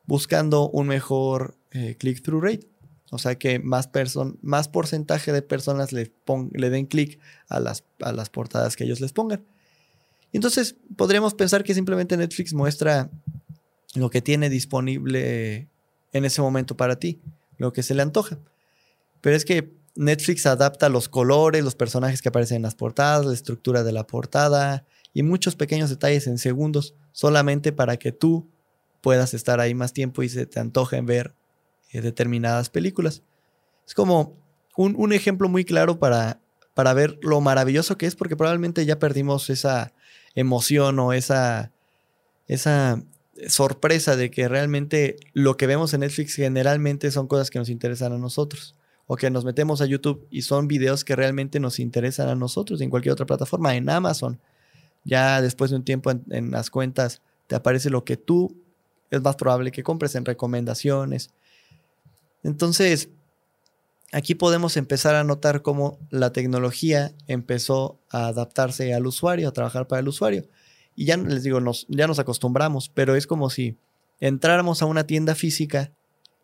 buscando 0.05 0.69
un 0.69 0.87
mejor 0.87 1.57
eh, 1.71 1.95
click-through 1.99 2.43
rate. 2.43 2.67
O 3.09 3.17
sea 3.17 3.35
que 3.35 3.59
más, 3.59 3.89
más 4.41 4.67
porcentaje 4.67 5.31
de 5.31 5.41
personas 5.41 5.93
le, 5.93 6.11
le 6.51 6.69
den 6.69 6.85
clic 6.85 7.19
a 7.47 7.59
las, 7.59 7.83
a 8.01 8.11
las 8.11 8.29
portadas 8.29 8.75
que 8.75 8.83
ellos 8.83 9.01
les 9.01 9.13
pongan. 9.13 9.45
Entonces 10.37 10.75
podríamos 10.95 11.33
pensar 11.33 11.63
que 11.63 11.73
simplemente 11.73 12.15
Netflix 12.15 12.53
muestra 12.53 13.09
lo 13.95 14.11
que 14.11 14.21
tiene 14.21 14.51
disponible 14.51 15.67
en 16.13 16.25
ese 16.25 16.43
momento 16.43 16.77
para 16.77 16.99
ti, 16.99 17.19
lo 17.57 17.73
que 17.73 17.81
se 17.81 17.95
le 17.95 18.03
antoja. 18.03 18.37
Pero 19.21 19.35
es 19.35 19.45
que 19.45 19.73
Netflix 19.95 20.45
adapta 20.45 20.89
los 20.89 21.09
colores, 21.09 21.63
los 21.63 21.73
personajes 21.73 22.21
que 22.21 22.29
aparecen 22.29 22.57
en 22.57 22.61
las 22.61 22.75
portadas, 22.75 23.25
la 23.25 23.33
estructura 23.33 23.81
de 23.83 23.91
la 23.91 24.05
portada 24.05 24.85
y 25.11 25.23
muchos 25.23 25.55
pequeños 25.55 25.89
detalles 25.89 26.27
en 26.27 26.37
segundos, 26.37 26.93
solamente 27.13 27.71
para 27.71 27.97
que 27.97 28.11
tú 28.11 28.47
puedas 29.01 29.33
estar 29.33 29.59
ahí 29.59 29.73
más 29.73 29.91
tiempo 29.91 30.21
y 30.21 30.29
se 30.29 30.45
te 30.45 30.59
antoje 30.59 31.01
ver 31.01 31.33
eh, 31.93 32.01
determinadas 32.01 32.69
películas. 32.69 33.23
Es 33.87 33.95
como 33.95 34.37
un, 34.75 35.13
ejemplo 35.13 35.49
muy 35.49 35.65
claro 35.65 35.97
para, 35.97 36.41
para 36.75 36.93
ver 36.93 37.17
lo 37.23 37.41
maravilloso 37.41 37.97
que 37.97 38.05
es, 38.05 38.15
porque 38.15 38.35
probablemente 38.35 38.85
ya 38.85 38.99
perdimos 38.99 39.49
esa 39.49 39.93
emoción 40.37 40.99
o 40.99 41.13
esa, 41.13 41.71
esa 42.47 43.01
sorpresa 43.47 44.15
de 44.15 44.29
que 44.29 44.47
realmente 44.47 45.17
lo 45.33 45.57
que 45.57 45.65
vemos 45.65 45.93
en 45.93 46.01
Netflix 46.01 46.35
generalmente 46.35 47.09
son 47.09 47.27
cosas 47.27 47.49
que 47.49 47.57
nos 47.57 47.69
interesan 47.69 48.13
a 48.13 48.19
nosotros 48.19 48.75
o 49.07 49.15
que 49.15 49.31
nos 49.31 49.45
metemos 49.45 49.81
a 49.81 49.87
YouTube 49.87 50.27
y 50.29 50.43
son 50.43 50.67
videos 50.67 51.03
que 51.03 51.15
realmente 51.15 51.59
nos 51.59 51.79
interesan 51.79 52.29
a 52.29 52.35
nosotros 52.35 52.81
en 52.81 52.91
cualquier 52.91 53.13
otra 53.13 53.25
plataforma, 53.25 53.75
en 53.75 53.89
Amazon. 53.89 54.39
Ya 55.03 55.41
después 55.41 55.71
de 55.71 55.77
un 55.77 55.83
tiempo 55.83 56.11
en, 56.11 56.51
las 56.51 56.69
cuentas 56.69 57.21
te 57.47 57.55
aparece 57.55 57.89
lo 57.89 58.03
que 58.05 58.15
tú 58.15 58.55
es 59.09 59.21
más 59.21 59.37
probable 59.37 59.71
que 59.71 59.81
compres 59.81 60.13
en 60.13 60.25
recomendaciones. 60.25 61.31
Entonces, 62.43 63.09
aquí 64.11 64.35
podemos 64.35 64.77
empezar 64.77 65.15
a 65.15 65.23
notar 65.23 65.61
cómo 65.61 65.99
la 66.09 66.31
tecnología 66.31 67.13
empezó 67.27 67.99
a 68.09 68.27
adaptarse 68.27 68.93
al 68.93 69.07
usuario, 69.07 69.49
a 69.49 69.53
trabajar 69.53 69.87
para 69.87 69.99
el 69.99 70.07
usuario. 70.07 70.47
Y 70.95 71.05
ya 71.05 71.17
les 71.17 71.43
digo, 71.43 71.59
nos, 71.59 71.85
ya 71.89 72.07
nos 72.07 72.19
acostumbramos, 72.19 72.89
pero 72.89 73.15
es 73.15 73.27
como 73.27 73.49
si 73.49 73.77
entráramos 74.19 74.81
a 74.81 74.85
una 74.85 75.05
tienda 75.05 75.35
física 75.35 75.91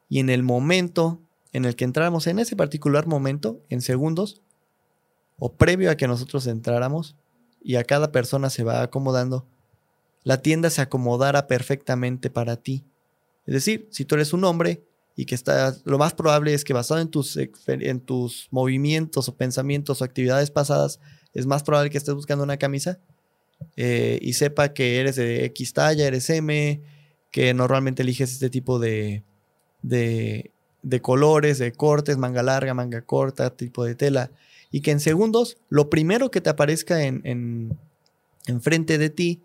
y 0.09 0.19
en 0.19 0.29
el 0.29 0.43
momento 0.43 1.21
en 1.53 1.65
el 1.65 1.75
que 1.75 1.85
entráramos, 1.85 2.27
en 2.27 2.39
ese 2.39 2.55
particular 2.55 3.05
momento, 3.07 3.61
en 3.69 3.81
segundos, 3.81 4.41
o 5.37 5.53
previo 5.53 5.91
a 5.91 5.95
que 5.95 6.07
nosotros 6.07 6.47
entráramos, 6.47 7.15
y 7.61 7.75
a 7.75 7.83
cada 7.83 8.11
persona 8.11 8.49
se 8.49 8.63
va 8.63 8.81
acomodando, 8.81 9.47
la 10.23 10.41
tienda 10.41 10.69
se 10.69 10.81
acomodara 10.81 11.47
perfectamente 11.47 12.29
para 12.29 12.57
ti. 12.57 12.85
Es 13.45 13.53
decir, 13.53 13.87
si 13.91 14.03
tú 14.03 14.15
eres 14.15 14.33
un 14.33 14.43
hombre 14.43 14.83
y 15.15 15.25
que 15.25 15.35
estás, 15.35 15.81
lo 15.85 15.97
más 15.97 16.13
probable 16.13 16.53
es 16.53 16.63
que 16.63 16.73
basado 16.73 16.99
en 16.99 17.09
tus, 17.09 17.37
en 17.37 17.99
tus 17.99 18.47
movimientos 18.51 19.29
o 19.29 19.35
pensamientos 19.35 20.01
o 20.01 20.05
actividades 20.05 20.49
pasadas, 20.49 20.99
es 21.33 21.45
más 21.45 21.63
probable 21.63 21.89
que 21.89 21.97
estés 21.97 22.15
buscando 22.15 22.43
una 22.43 22.57
camisa 22.57 22.99
eh, 23.75 24.19
y 24.21 24.33
sepa 24.33 24.73
que 24.73 24.99
eres 24.99 25.15
de 25.15 25.45
X 25.45 25.73
talla, 25.73 26.07
eres 26.07 26.29
M, 26.29 26.81
que 27.31 27.53
normalmente 27.53 28.03
eliges 28.03 28.31
este 28.33 28.49
tipo 28.49 28.79
de, 28.79 29.23
de, 29.81 30.51
de 30.81 31.01
colores, 31.01 31.57
de 31.57 31.71
cortes, 31.71 32.17
manga 32.17 32.43
larga, 32.43 32.73
manga 32.73 33.01
corta, 33.01 33.55
tipo 33.55 33.83
de 33.83 33.95
tela, 33.95 34.31
y 34.71 34.81
que 34.81 34.91
en 34.91 34.99
segundos 34.99 35.57
lo 35.69 35.89
primero 35.89 36.31
que 36.31 36.41
te 36.41 36.49
aparezca 36.49 37.03
en, 37.03 37.21
en, 37.25 38.61
frente 38.61 38.97
de 38.97 39.09
ti 39.09 39.41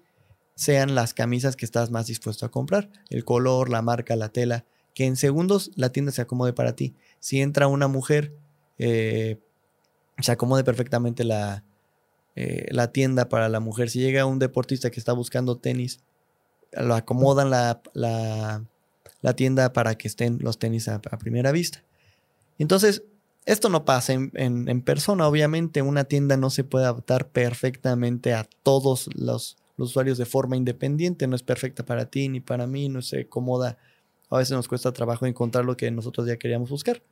sean 0.55 0.95
las 0.95 1.15
camisas 1.15 1.55
que 1.55 1.65
estás 1.65 1.91
más 1.91 2.07
dispuesto 2.07 2.45
a 2.45 2.51
comprar, 2.51 2.91
el 3.11 3.25
color, 3.25 3.71
la 3.71 3.81
marca, 3.81 4.17
la 4.17 4.31
tela, 4.31 4.65
que 4.99 5.07
en 5.07 5.15
segundos 5.15 5.71
la 5.77 5.93
tienda 5.93 6.11
se 6.11 6.23
acomode 6.23 6.53
para 6.53 6.75
ti. 6.75 6.97
Si 7.21 7.41
entra 7.41 7.69
una 7.69 7.87
mujer, 7.87 8.33
eh, 8.79 9.39
se 10.19 10.33
acomode 10.33 10.65
perfectamente 10.65 11.23
la, 11.23 11.63
eh, 12.35 12.67
la 12.71 12.91
tienda 12.91 13.29
para 13.29 13.49
la 13.49 13.61
mujer. 13.61 13.91
Si 13.91 14.01
llega 14.01 14.27
un 14.27 14.41
deportista 14.41 14.91
que 14.91 14.99
está 14.99 15.13
buscando 15.13 15.57
tenis, 15.57 16.01
lo 16.73 16.95
acomodan 16.97 17.51
la, 17.51 17.81
la 17.95 18.65
la 19.21 19.35
tienda 19.35 19.73
para 19.73 19.97
que 19.97 20.09
estén 20.09 20.39
los 20.41 20.59
tenis 20.59 20.89
a, 20.89 21.01
primera 21.01 21.53
vista. 21.53 21.83
Entonces, 22.59 23.03
esto 23.45 23.69
no 23.69 23.85
pasa 23.85 24.13
en, 24.13 24.83
persona, 24.83 25.27
obviamente 25.27 25.81
una 25.81 26.05
tienda 26.05 26.37
no 26.37 26.51
se 26.51 26.65
puede 26.65 26.85
adaptar 26.85 27.29
perfectamente 27.29 28.35
a 28.35 28.47
todos 28.63 29.09
los, 29.15 29.57
usuarios 29.79 30.19
de 30.19 30.27
forma 30.27 30.57
independiente, 30.57 31.29
no 31.29 31.37
es 31.37 31.43
perfecta 31.43 31.85
para 31.85 32.07
ti 32.07 32.29
ni 32.29 32.41
para 32.41 32.67
mí, 32.67 32.89
no 32.89 33.01
se 33.01 33.21
acomoda, 33.21 33.79
a 34.31 34.39
veces 34.39 34.53
nos 34.53 34.69
cuesta 34.69 34.93
trabajo 34.93 35.27
encontrar 35.27 35.65
lo 35.65 35.77
que 35.77 35.91
nosotros 35.91 36.27
ya 36.27 36.37
queríamos 36.37 36.71
buscar. 36.71 37.03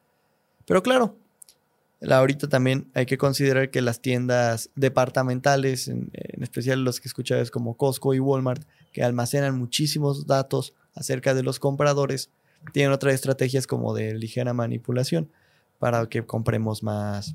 Pero 0.67 0.83
claro, 0.83 1.17
ahorita 2.09 2.49
también 2.49 2.91
hay 2.95 3.07
que 3.07 3.19
considerar 3.19 3.71
que 3.71 3.81
las 3.81 4.01
tiendas 4.01 4.71
departamentales, 4.75 5.89
en, 5.89 6.11
especial 6.41 6.85
los 6.85 7.01
que 7.01 7.09
escucháis 7.09 7.51
como 7.51 7.77
Costco 7.77 8.15
y 8.15 8.21
Walmart, 8.21 8.65
que 8.93 9.03
almacenan 9.03 9.59
muchísimos 9.59 10.27
datos 10.27 10.75
acerca 10.95 11.35
de 11.35 11.43
los 11.43 11.59
compradores, 11.59 12.31
tienen 12.73 12.93
otras 12.93 13.15
estrategias 13.15 13.67
como 13.67 13.95
de 13.95 14.15
ligera 14.15 14.53
manipulación 14.53 15.31
para 15.79 16.07
que 16.09 16.25
compremos 16.25 16.83
más, 16.83 17.35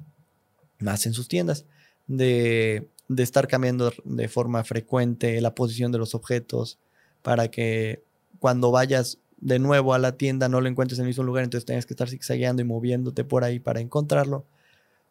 más 0.80 1.06
en 1.06 1.14
sus 1.14 1.28
tiendas, 1.28 1.66
de, 2.08 2.88
estar 3.18 3.48
cambiando 3.48 3.92
de 4.04 4.28
forma 4.28 4.64
frecuente 4.64 5.40
la 5.42 5.54
posición 5.54 5.92
de 5.92 5.98
los 5.98 6.16
objetos 6.16 6.78
para 7.22 7.50
que 7.50 8.04
cuando 8.40 8.72
vayas 8.72 9.20
de 9.42 9.60
nuevo 9.60 9.94
a 9.94 10.00
la 10.00 10.18
tienda 10.18 10.48
no 10.48 10.62
lo 10.62 10.70
encuentres 10.70 11.00
en 11.00 11.06
el 11.06 11.10
mismo 11.10 11.24
lugar, 11.24 11.44
entonces 11.44 11.66
tengas 11.66 11.86
que 11.86 11.94
estar 11.94 12.08
zigzagueando 12.08 12.62
y 12.62 12.66
moviéndote 12.66 13.24
por 13.24 13.44
ahí 13.44 13.60
para 13.60 13.82
encontrarlo, 13.82 14.46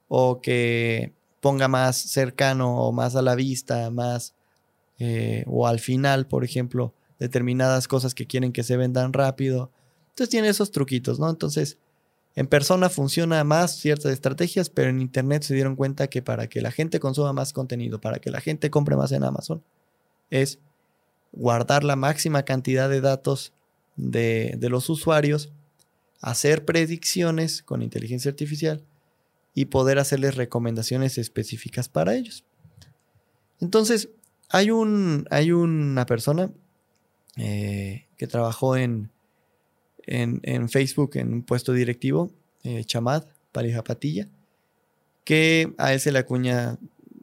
o 0.09 0.41
que 0.41 1.13
ponga 1.41 1.69
más 1.69 1.97
cercano 1.97 2.79
o 2.79 2.93
más 2.93 3.17
a 3.17 3.23
la 3.23 3.35
vista, 3.35 3.91
más 3.91 4.35
eh, 4.99 5.45
o 5.47 5.67
al 5.67 5.81
final, 5.81 6.27
por 6.27 6.45
ejemplo, 6.45 6.95
determinadas 7.19 7.89
cosas 7.89 8.15
que 8.15 8.27
quieren 8.27 8.53
que 8.53 8.63
se 8.63 8.77
vendan 8.77 9.13
rápido. 9.13 9.71
Entonces 10.11 10.29
tiene 10.31 10.49
esos 10.49 10.71
truquitos, 10.71 11.19
¿no? 11.19 11.29
Entonces, 11.29 11.79
en 12.37 12.47
persona 12.47 12.89
funciona 12.89 13.43
más 13.45 13.77
ciertas 13.77 14.13
estrategias, 14.13 14.71
pero 14.71 14.91
en 14.91 15.01
Internet 15.01 15.43
se 15.43 15.55
dieron 15.55 15.75
cuenta 15.77 16.09
que 16.09 16.23
para 16.23 16.49
que 16.49 16.61
la 16.61 16.71
gente 16.71 17.01
consuma 17.01 17.33
más 17.33 17.53
contenido, 17.53 18.01
para 18.01 18.19
que 18.19 18.31
la 18.31 18.41
gente 18.41 18.71
compre 18.71 18.97
más 18.97 19.13
en 19.13 19.25
Amazon, 19.25 19.63
es 20.31 20.59
guardar 21.33 21.83
la 21.83 21.97
máxima 21.97 22.45
cantidad 22.45 22.89
de 22.89 23.01
datos 23.01 23.53
de, 24.01 24.69
los 24.71 24.89
usuarios, 24.89 25.53
hacer 26.21 26.65
predicciones 26.65 27.63
con 27.63 27.83
inteligencia 27.83 28.31
artificial 28.31 28.83
y 29.55 29.67
poder 29.67 29.99
hacerles 29.99 30.37
recomendaciones 30.37 31.19
específicas 31.19 31.89
para 31.89 32.15
ellos. 32.15 32.45
Entonces, 33.61 34.11
hay, 34.49 34.71
un, 34.71 35.27
hay 35.31 35.53
una 35.53 36.07
persona 36.07 36.51
eh, 37.37 38.07
que 38.17 38.27
trabajó 38.27 38.77
en, 38.77 39.11
en, 40.07 40.69
Facebook 40.69 41.13
en 41.15 41.33
un 41.33 41.43
puesto 41.43 41.73
directivo, 41.73 42.31
eh, 42.65 42.85
Chamad, 42.85 43.25
Palija 43.53 43.85
Patilla, 43.85 44.29
que 45.25 45.73
a 45.79 45.93
él 45.93 46.01
se 46.01 46.13
le 46.13 46.19
acuña 46.19 46.79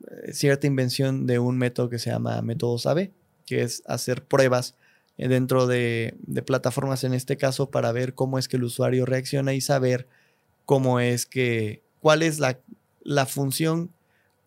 eh, 0.10 0.34
cierta 0.34 0.68
invención 0.68 1.28
de 1.28 1.40
un 1.40 1.58
método 1.58 1.90
que 1.90 2.00
se 2.00 2.10
llama 2.10 2.42
método 2.42 2.78
SABE, 2.78 3.12
que 3.46 3.64
es 3.64 3.84
hacer 3.86 4.24
pruebas 4.24 4.76
dentro 5.18 5.66
de, 5.66 6.16
plataformas 6.46 7.04
en 7.04 7.14
este 7.14 7.38
caso 7.38 7.72
para 7.72 7.92
ver 7.92 8.14
cómo 8.14 8.38
es 8.38 8.48
que 8.48 8.58
el 8.58 8.64
usuario 8.64 9.06
reacciona 9.06 9.54
y 9.54 9.62
saber 9.62 10.08
cómo 10.66 11.00
es 11.00 11.26
que, 11.26 11.82
cuál 12.02 12.22
es 12.22 12.40
la, 12.40 12.60
la 13.02 13.26
función 13.26 13.92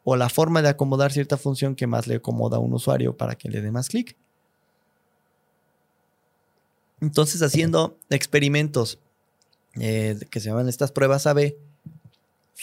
o 0.05 0.17
la 0.17 0.29
forma 0.29 0.63
de 0.63 0.69
acomodar 0.69 1.13
cierta 1.13 1.37
función 1.37 1.75
que 1.75 1.87
más 1.87 2.07
le 2.07 2.17
acomoda 2.17 2.57
a 2.57 2.61
un 2.61 2.73
usuario 2.73 3.17
para 3.17 3.35
que 3.35 3.49
le 3.49 3.61
dé 3.61 3.71
más 3.71 3.89
clic. 3.89 4.17
Entonces, 7.01 7.43
haciendo 7.43 7.99
experimentos 8.11 8.99
eh, 9.75 10.19
que 10.31 10.41
se 10.41 10.49
llaman 10.49 10.69
estas 10.69 10.93
pruebas 10.93 11.27
AB, 11.27 11.55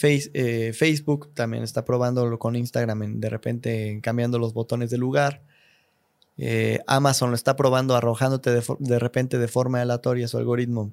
eh, 0.04 0.74
Facebook 0.74 1.34
también 1.34 1.64
está 1.64 1.84
probándolo 1.84 2.38
con 2.38 2.56
Instagram, 2.56 3.20
de 3.20 3.30
repente 3.30 4.00
cambiando 4.02 4.38
los 4.38 4.54
botones 4.54 4.90
de 4.90 4.98
lugar. 4.98 5.42
Eh, 6.38 6.80
Amazon 6.88 7.30
lo 7.32 7.36
está 7.36 7.56
probando 7.56 7.96
arrojándote 7.96 8.52
de, 8.52 9.00
repente 9.00 9.38
de 9.40 9.48
forma 9.48 9.82
aleatoria 9.82 10.28
su 10.28 10.38
algoritmo 10.38 10.92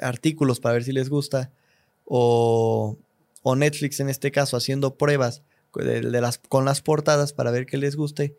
artículos 0.00 0.60
para 0.60 0.74
ver 0.74 0.84
si 0.84 0.92
les 0.92 1.08
gusta. 1.08 1.50
O, 2.04 2.96
Netflix 3.56 3.98
en 3.98 4.08
este 4.08 4.30
caso 4.30 4.56
haciendo 4.56 4.96
pruebas 4.96 5.42
las, 5.74 6.38
con 6.38 6.64
las 6.64 6.82
portadas 6.82 7.32
para 7.32 7.50
ver 7.50 7.66
qué 7.66 7.78
les 7.78 7.96
guste 7.96 8.36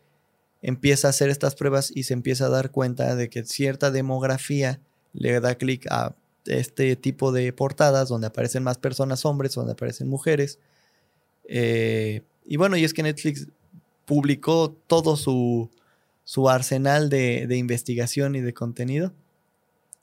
empieza 0.62 1.08
a 1.08 1.10
hacer 1.10 1.30
estas 1.30 1.56
pruebas 1.56 1.92
y 1.94 2.04
se 2.04 2.14
empieza 2.14 2.46
a 2.46 2.50
dar 2.50 2.72
cuenta 2.72 3.16
de 3.16 3.30
que 3.30 3.44
cierta 3.44 3.92
demografía 3.92 4.80
le 5.14 5.40
da 5.40 5.56
clic 5.56 5.88
a 5.90 6.16
este 6.46 6.96
tipo 6.96 7.32
de 7.32 7.52
portadas 7.54 8.10
donde 8.10 8.28
aparecen 8.28 8.64
más 8.64 8.78
personas 8.78 9.26
hombres, 9.26 9.54
donde 9.54 9.74
aparecen 9.74 10.08
mujeres. 10.08 10.60
Eh, 11.48 12.22
y 12.46 12.58
bueno, 12.58 12.78
y 12.78 12.84
es 12.84 12.94
que 12.94 13.04
Netflix 13.04 13.48
publicó 14.12 14.76
todo 14.88 15.16
su, 15.16 15.70
arsenal 16.50 17.08
de, 17.08 17.56
investigación 17.56 18.36
y 18.36 18.42
de 18.42 18.54
contenido. 18.54 19.14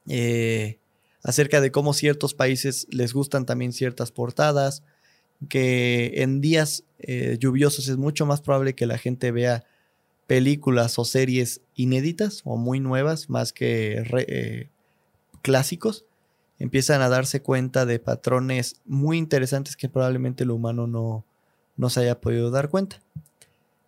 Eh, 0.08 0.78
acerca 1.22 1.60
de 1.60 1.70
cómo 1.70 1.92
ciertos 1.92 2.32
países 2.32 2.86
les 2.90 3.12
gustan 3.12 3.44
también 3.44 3.74
ciertas 3.74 4.10
portadas, 4.10 4.82
que 5.50 6.22
en 6.22 6.40
días 6.40 6.84
eh, 7.00 7.36
lluviosos 7.38 7.86
es 7.88 7.98
mucho 7.98 8.24
más 8.24 8.40
probable 8.40 8.74
que 8.74 8.86
la 8.86 8.96
gente 8.96 9.30
vea 9.30 9.64
películas 10.26 10.98
o 10.98 11.04
series 11.04 11.60
inéditas 11.74 12.40
o 12.46 12.56
muy 12.56 12.80
nuevas 12.80 13.28
más 13.28 13.52
que 13.52 14.06
eh, 14.26 14.70
clásicos. 15.42 16.06
Empiezan 16.58 17.02
a 17.02 17.10
darse 17.10 17.42
cuenta 17.42 17.84
de 17.84 17.98
patrones 17.98 18.80
muy 18.86 19.18
interesantes 19.18 19.76
que 19.76 19.90
probablemente 19.90 20.44
el 20.44 20.50
humano 20.50 20.86
no, 20.86 21.26
no 21.76 21.90
se 21.90 22.00
haya 22.00 22.18
podido 22.18 22.50
dar 22.50 22.70
cuenta. 22.70 23.02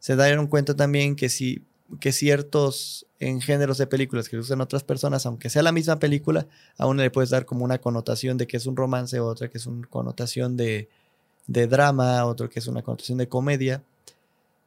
Se 0.00 0.16
dieron 0.16 0.49
cuenta 0.49 0.75
también 0.75 1.14
que 1.14 1.28
si 1.28 1.64
que 1.99 2.12
ciertos 2.12 3.07
en 3.19 3.40
géneros 3.40 3.78
de 3.78 3.87
películas 3.87 4.28
que 4.28 4.37
usan 4.37 4.61
otras 4.61 4.85
personas, 4.85 5.26
aunque 5.26 5.50
sea 5.50 5.62
la 5.62 5.73
misma 5.73 5.99
película, 5.99 6.47
a 6.78 6.87
una 6.87 7.02
le 7.02 7.11
puedes 7.11 7.30
dar 7.30 7.47
como 7.47 7.64
una 7.64 7.78
connotación 7.78 8.37
de 8.37 8.47
que 8.47 8.57
es 8.57 8.66
un 8.66 8.76
romance, 8.76 9.19
otra 9.19 9.49
que 9.49 9.59
es 9.59 9.66
una 9.66 9.87
connotación 9.88 10.57
de, 10.57 10.88
de 11.47 11.66
drama, 11.66 12.25
otro 12.26 12.49
que 12.49 12.61
es 12.61 12.66
una 12.66 12.83
connotación 12.83 13.19
de 13.19 13.28
comedia. 13.28 13.83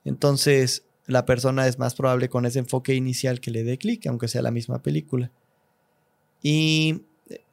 Entonces, 0.04 0.84
la 1.08 1.26
persona 1.26 1.68
es 1.68 1.80
más 1.80 1.96
probable 1.96 2.30
con 2.30 2.46
ese 2.46 2.60
enfoque 2.60 2.94
inicial 2.94 3.40
que 3.40 3.52
le 3.52 3.64
dé 3.64 3.78
clic, 3.78 4.06
aunque 4.08 4.28
sea 4.28 4.42
la 4.42 4.52
misma 4.52 4.80
película. 4.82 5.32
Y 6.42 7.04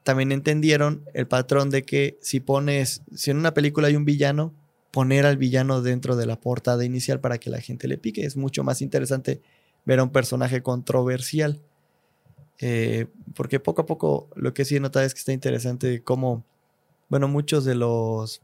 también 0.03 0.33
entendieron 0.33 1.05
el 1.15 1.27
patrón 1.29 1.71
de 1.71 1.85
que 1.85 2.19
si 2.21 2.41
pones, 2.41 3.03
si 3.15 3.31
en 3.31 3.37
una 3.37 3.55
película 3.55 3.89
hay 3.89 3.97
un 3.97 4.05
villano, 4.05 4.53
poner 4.91 5.27
al 5.27 5.37
villano 5.37 5.83
dentro 5.83 6.17
de 6.17 6.27
la 6.27 6.41
portada 6.41 6.85
inicial 6.85 7.21
para 7.21 7.39
que 7.39 7.51
la 7.51 7.61
gente 7.61 7.89
le 7.89 7.99
pique. 7.99 8.25
Es 8.25 8.37
mucho 8.37 8.65
más 8.65 8.83
interesante 8.83 9.41
ver 9.85 10.01
a 10.01 10.03
un 10.03 10.11
personaje 10.11 10.63
controversial. 10.63 11.61
Eh, 12.59 13.07
porque 13.35 13.59
poco 13.59 13.83
a 13.83 13.87
poco 13.87 14.29
lo 14.35 14.53
que 14.53 14.65
sí 14.65 14.77
he 14.77 14.81
notado 14.81 15.07
es 15.07 15.15
que 15.15 15.21
está 15.21 15.33
interesante 15.33 16.03
cómo, 16.03 16.45
bueno, 17.09 17.27
muchos 17.27 17.65
de 17.65 17.75
los, 17.75 18.43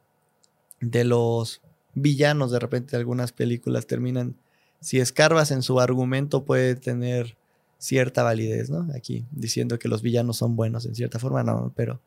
de 0.81 1.05
los 1.05 1.61
villanos 1.95 2.51
de 2.51 2.59
repente 2.59 2.93
de 2.93 2.99
algunas 2.99 3.33
películas 3.33 3.87
terminan, 3.87 4.37
si 4.81 5.01
escarbas 5.01 5.51
en 5.51 5.63
su 5.63 5.81
argumento 5.81 6.45
puede 6.45 6.77
tener 6.77 7.37
cierta 7.79 8.23
validez, 8.23 8.71
¿no? 8.71 8.89
Aquí 8.95 9.27
diciendo 9.33 9.79
que 9.79 9.89
los 9.89 10.01
villanos 10.01 10.39
son 10.39 10.57
buenos 10.57 10.87
en 10.87 10.95
cierta 10.95 11.19
forma, 11.19 11.43
no, 11.43 11.73
pero 11.77 12.01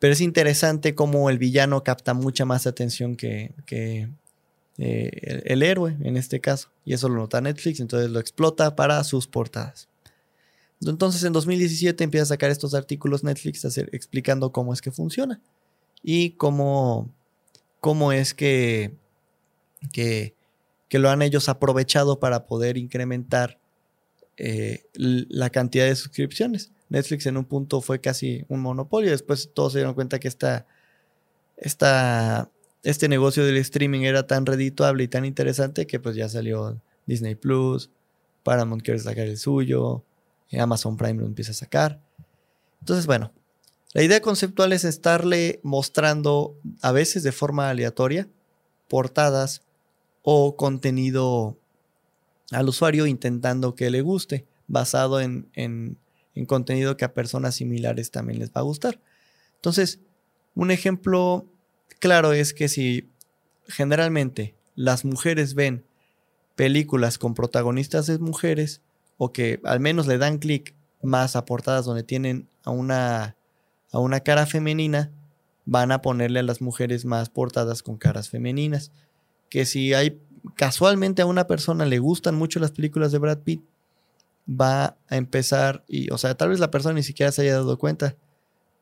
pero 0.00 0.14
es 0.14 0.22
interesante 0.22 0.94
cómo 0.94 1.28
el 1.30 1.38
villano 1.38 1.84
capta 1.84 2.14
mucha 2.14 2.46
más 2.46 2.66
atención 2.66 3.16
que, 3.16 3.52
eh, 4.78 5.42
el, 5.44 5.62
héroe 5.62 5.96
en 6.00 6.16
este 6.16 6.40
caso. 6.40 6.70
Y 6.86 6.94
eso 6.94 7.08
lo 7.10 7.16
nota 7.16 7.40
Netflix, 7.42 7.80
entonces 7.80 8.10
lo 8.10 8.18
explota 8.18 8.74
para 8.74 9.04
sus 9.04 9.26
portadas. 9.26 9.88
Entonces 10.80 11.22
en 11.24 11.34
2017 11.34 12.02
empieza 12.02 12.22
a 12.24 12.26
sacar 12.26 12.50
estos 12.50 12.72
artículos 12.72 13.22
Netflix 13.22 13.62
explicando 13.92 14.50
cómo 14.50 14.72
es 14.72 14.80
que 14.80 14.90
funciona 14.90 15.38
y 16.02 16.30
cómo, 16.30 17.10
cómo 17.80 18.12
es 18.12 18.32
que, 18.32 18.94
que, 19.92 20.34
lo 20.92 21.10
han 21.10 21.20
ellos 21.20 21.50
aprovechado 21.50 22.18
para 22.18 22.46
poder 22.46 22.78
incrementar 22.78 23.58
eh, 24.38 24.86
la 24.94 25.50
cantidad 25.50 25.84
de 25.84 25.94
suscripciones. 25.94 26.70
Netflix 26.90 27.24
en 27.26 27.38
un 27.38 27.44
punto 27.46 27.80
fue 27.80 28.00
casi 28.00 28.44
un 28.48 28.60
monopolio. 28.60 29.10
Después 29.10 29.50
todos 29.54 29.72
se 29.72 29.78
dieron 29.78 29.94
cuenta 29.94 30.18
que 30.18 30.28
esta, 30.28 30.66
esta, 31.56 32.50
este 32.82 33.08
negocio 33.08 33.46
del 33.46 33.56
streaming 33.56 34.00
era 34.00 34.26
tan 34.26 34.44
redituable 34.44 35.04
y 35.04 35.08
tan 35.08 35.24
interesante 35.24 35.86
que 35.86 36.00
pues 36.00 36.16
ya 36.16 36.28
salió 36.28 36.80
Disney 37.06 37.36
Plus, 37.36 37.90
Paramount 38.42 38.82
quiere 38.82 38.98
sacar 38.98 39.26
el 39.26 39.38
suyo, 39.38 40.04
Amazon 40.58 40.96
Prime 40.96 41.20
lo 41.20 41.26
empieza 41.26 41.52
a 41.52 41.54
sacar. 41.54 42.00
Entonces, 42.80 43.06
bueno, 43.06 43.32
la 43.92 44.02
idea 44.02 44.20
conceptual 44.20 44.72
es 44.72 44.84
estarle 44.84 45.60
mostrando 45.62 46.56
a 46.82 46.92
veces 46.92 47.22
de 47.22 47.32
forma 47.32 47.70
aleatoria 47.70 48.28
portadas 48.88 49.62
o 50.22 50.56
contenido 50.56 51.56
al 52.50 52.68
usuario 52.68 53.06
intentando 53.06 53.76
que 53.76 53.90
le 53.90 54.00
guste, 54.00 54.46
basado 54.66 55.20
en, 55.20 55.48
en 55.54 55.96
en 56.34 56.46
contenido 56.46 56.96
que 56.96 57.04
a 57.04 57.14
personas 57.14 57.56
similares 57.56 58.10
también 58.10 58.38
les 58.38 58.50
va 58.50 58.60
a 58.60 58.64
gustar. 58.64 59.00
Entonces, 59.56 60.00
un 60.54 60.70
ejemplo 60.70 61.46
claro 61.98 62.32
es 62.32 62.54
que 62.54 62.68
si 62.68 63.08
generalmente 63.66 64.54
las 64.74 65.04
mujeres 65.04 65.54
ven 65.54 65.84
películas 66.56 67.18
con 67.18 67.34
protagonistas 67.34 68.06
de 68.06 68.18
mujeres 68.18 68.82
o 69.18 69.32
que 69.32 69.60
al 69.64 69.80
menos 69.80 70.06
le 70.06 70.18
dan 70.18 70.38
clic 70.38 70.74
más 71.02 71.36
a 71.36 71.44
portadas 71.44 71.84
donde 71.84 72.02
tienen 72.02 72.48
a 72.64 72.70
una, 72.70 73.36
a 73.92 73.98
una 73.98 74.20
cara 74.20 74.46
femenina, 74.46 75.10
van 75.64 75.92
a 75.92 76.02
ponerle 76.02 76.40
a 76.40 76.42
las 76.42 76.60
mujeres 76.60 77.04
más 77.04 77.30
portadas 77.30 77.82
con 77.82 77.96
caras 77.96 78.28
femeninas. 78.28 78.92
Que 79.48 79.66
si 79.66 79.94
hay 79.94 80.20
casualmente 80.54 81.22
a 81.22 81.26
una 81.26 81.46
persona 81.46 81.86
le 81.86 81.98
gustan 81.98 82.34
mucho 82.34 82.60
las 82.60 82.72
películas 82.72 83.12
de 83.12 83.18
Brad 83.18 83.38
Pitt, 83.38 83.62
va 84.50 84.96
a 85.08 85.16
empezar 85.16 85.84
y, 85.86 86.10
o 86.10 86.18
sea, 86.18 86.34
tal 86.34 86.48
vez 86.48 86.58
la 86.58 86.70
persona 86.70 86.94
ni 86.94 87.02
siquiera 87.02 87.30
se 87.30 87.42
haya 87.42 87.54
dado 87.54 87.78
cuenta, 87.78 88.16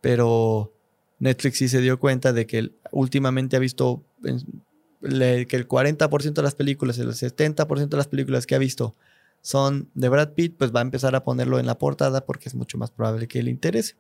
pero 0.01 0.73
Netflix 1.19 1.59
sí 1.59 1.69
se 1.69 1.81
dio 1.81 1.99
cuenta 1.99 2.33
de 2.33 2.47
que 2.47 2.73
últimamente 2.91 3.57
ha 3.57 3.61
visto 3.61 4.03
que 4.23 5.57
el 5.57 5.69
40% 5.69 6.33
de 6.33 6.43
las 6.43 6.55
películas, 6.55 6.99
el 6.99 7.09
70% 7.09 7.89
de 7.89 7.97
las 7.97 8.09
películas 8.09 8.47
que 8.47 8.55
ha 8.55 8.59
visto 8.59 8.95
son 9.41 9.89
de 9.95 10.09
Brad 10.09 10.33
Pitt, 10.33 10.57
pues 10.57 10.75
va 10.75 10.81
a 10.81 10.83
empezar 10.83 11.15
a 11.15 11.25
ponerlo 11.25 11.59
en 11.59 11.67
la 11.67 11.79
portada 11.79 12.25
porque 12.25 12.49
es 12.49 12.55
mucho 12.55 12.79
más 12.79 12.91
probable 12.91 13.29
que 13.29 13.43
le 13.43 13.51
interese. 13.51 13.97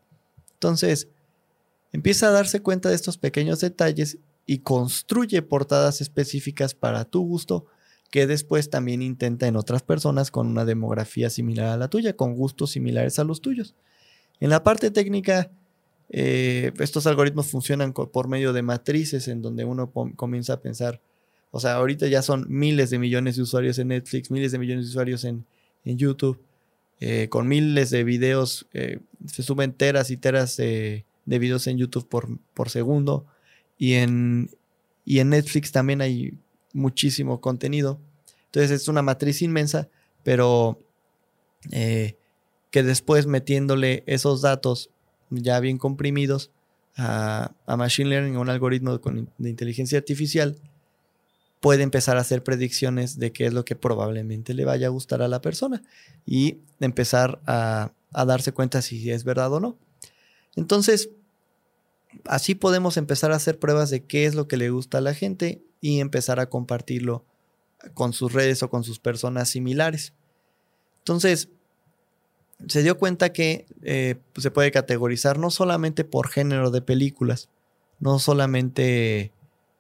Entonces, 0.54 1.08
empieza 1.92 2.28
a 2.28 2.32
darse 2.32 2.60
cuenta 2.60 2.88
de 2.88 2.94
estos 2.94 3.18
pequeños 3.18 3.60
detalles 3.60 4.18
y 4.46 4.58
construye 4.58 5.42
portadas 5.42 6.00
específicas 6.00 6.74
para 6.74 7.04
tu 7.04 7.22
gusto 7.24 7.66
que 8.10 8.26
después 8.26 8.70
también 8.70 9.02
intenta 9.02 9.46
en 9.46 9.56
otras 9.56 9.82
personas 9.82 10.30
con 10.30 10.46
una 10.46 10.64
demografía 10.64 11.30
similar 11.30 11.66
a 11.66 11.76
la 11.76 11.88
tuya, 11.88 12.14
con 12.14 12.34
gustos 12.34 12.70
similares 12.70 13.18
a 13.18 13.24
los 13.24 13.40
tuyos. 13.40 13.74
En 14.40 14.50
la 14.50 14.62
parte 14.62 14.90
técnica, 14.90 15.50
eh, 16.10 16.72
estos 16.78 17.06
algoritmos 17.06 17.48
funcionan 17.48 17.92
por 17.92 18.28
medio 18.28 18.52
de 18.52 18.62
matrices 18.62 19.28
en 19.28 19.42
donde 19.42 19.64
uno 19.64 19.90
comienza 19.90 20.54
a 20.54 20.60
pensar, 20.60 21.00
o 21.50 21.60
sea, 21.60 21.74
ahorita 21.74 22.06
ya 22.06 22.22
son 22.22 22.46
miles 22.48 22.90
de 22.90 22.98
millones 22.98 23.36
de 23.36 23.42
usuarios 23.42 23.78
en 23.78 23.88
Netflix, 23.88 24.30
miles 24.30 24.52
de 24.52 24.58
millones 24.58 24.86
de 24.86 24.90
usuarios 24.90 25.24
en, 25.24 25.44
YouTube, 25.84 26.38
eh, 27.00 27.28
con 27.30 27.48
miles 27.48 27.88
de 27.88 28.04
videos, 28.04 28.66
eh, 28.74 29.00
se 29.26 29.42
suben 29.42 29.72
teras 29.72 30.10
y 30.10 30.18
teras 30.18 30.58
de 30.58 31.04
videos 31.24 31.66
en 31.66 31.78
YouTube 31.78 32.06
por, 32.06 32.38
por 32.52 32.68
segundo, 32.68 33.26
y 33.78 33.94
en, 33.94 34.50
y 35.06 35.20
en 35.20 35.30
Netflix 35.30 35.72
también 35.72 36.02
hay 36.02 36.34
muchísimo 36.72 37.40
contenido. 37.40 38.00
Entonces 38.46 38.70
es 38.70 38.88
una 38.88 39.02
matriz 39.02 39.42
inmensa, 39.42 39.88
pero 40.22 40.78
eh, 41.70 42.16
que 42.70 42.82
después 42.82 43.26
metiéndole 43.26 44.04
esos 44.06 44.42
datos 44.42 44.90
ya 45.30 45.60
bien 45.60 45.78
comprimidos 45.78 46.50
a, 46.96 47.52
Machine 47.66 48.10
Learning, 48.10 48.36
a 48.36 48.40
un 48.40 48.48
algoritmo 48.48 48.98
de 49.38 49.50
inteligencia 49.50 49.98
artificial, 49.98 50.56
puede 51.60 51.82
empezar 51.82 52.16
a 52.16 52.20
hacer 52.20 52.42
predicciones 52.42 53.18
de 53.18 53.32
qué 53.32 53.46
es 53.46 53.52
lo 53.52 53.64
que 53.64 53.76
probablemente 53.76 54.54
le 54.54 54.64
vaya 54.64 54.88
a 54.88 54.90
gustar 54.90 55.22
a 55.22 55.28
la 55.28 55.40
persona 55.40 55.82
y 56.26 56.58
empezar 56.80 57.40
a, 57.46 57.92
a 58.12 58.24
darse 58.24 58.52
cuenta 58.52 58.82
si 58.82 59.10
es 59.10 59.24
verdad 59.24 59.52
o 59.52 59.60
no. 59.60 59.76
Entonces, 60.56 61.10
así 62.24 62.54
podemos 62.54 62.96
empezar 62.96 63.32
a 63.32 63.36
hacer 63.36 63.58
pruebas 63.58 63.90
de 63.90 64.04
qué 64.04 64.26
es 64.26 64.34
lo 64.34 64.48
que 64.48 64.56
le 64.56 64.70
gusta 64.70 64.98
a 64.98 65.02
la 65.02 65.14
gente 65.14 65.62
y 65.80 66.00
empezar 66.00 66.40
a 66.40 66.48
compartirlo 66.48 67.24
con 67.94 68.12
sus 68.12 68.32
redes 68.32 68.62
o 68.62 68.70
con 68.70 68.84
sus 68.84 68.98
personas 68.98 69.48
similares. 69.48 70.12
Entonces, 70.98 71.48
se 72.66 72.82
dio 72.82 72.98
cuenta 72.98 73.32
que 73.32 73.66
eh, 73.82 74.16
pues, 74.32 74.42
se 74.42 74.50
puede 74.50 74.72
categorizar 74.72 75.38
no 75.38 75.50
solamente 75.50 76.04
por 76.04 76.28
género 76.28 76.70
de 76.70 76.82
películas, 76.82 77.48
no 78.00 78.18
solamente 78.18 79.32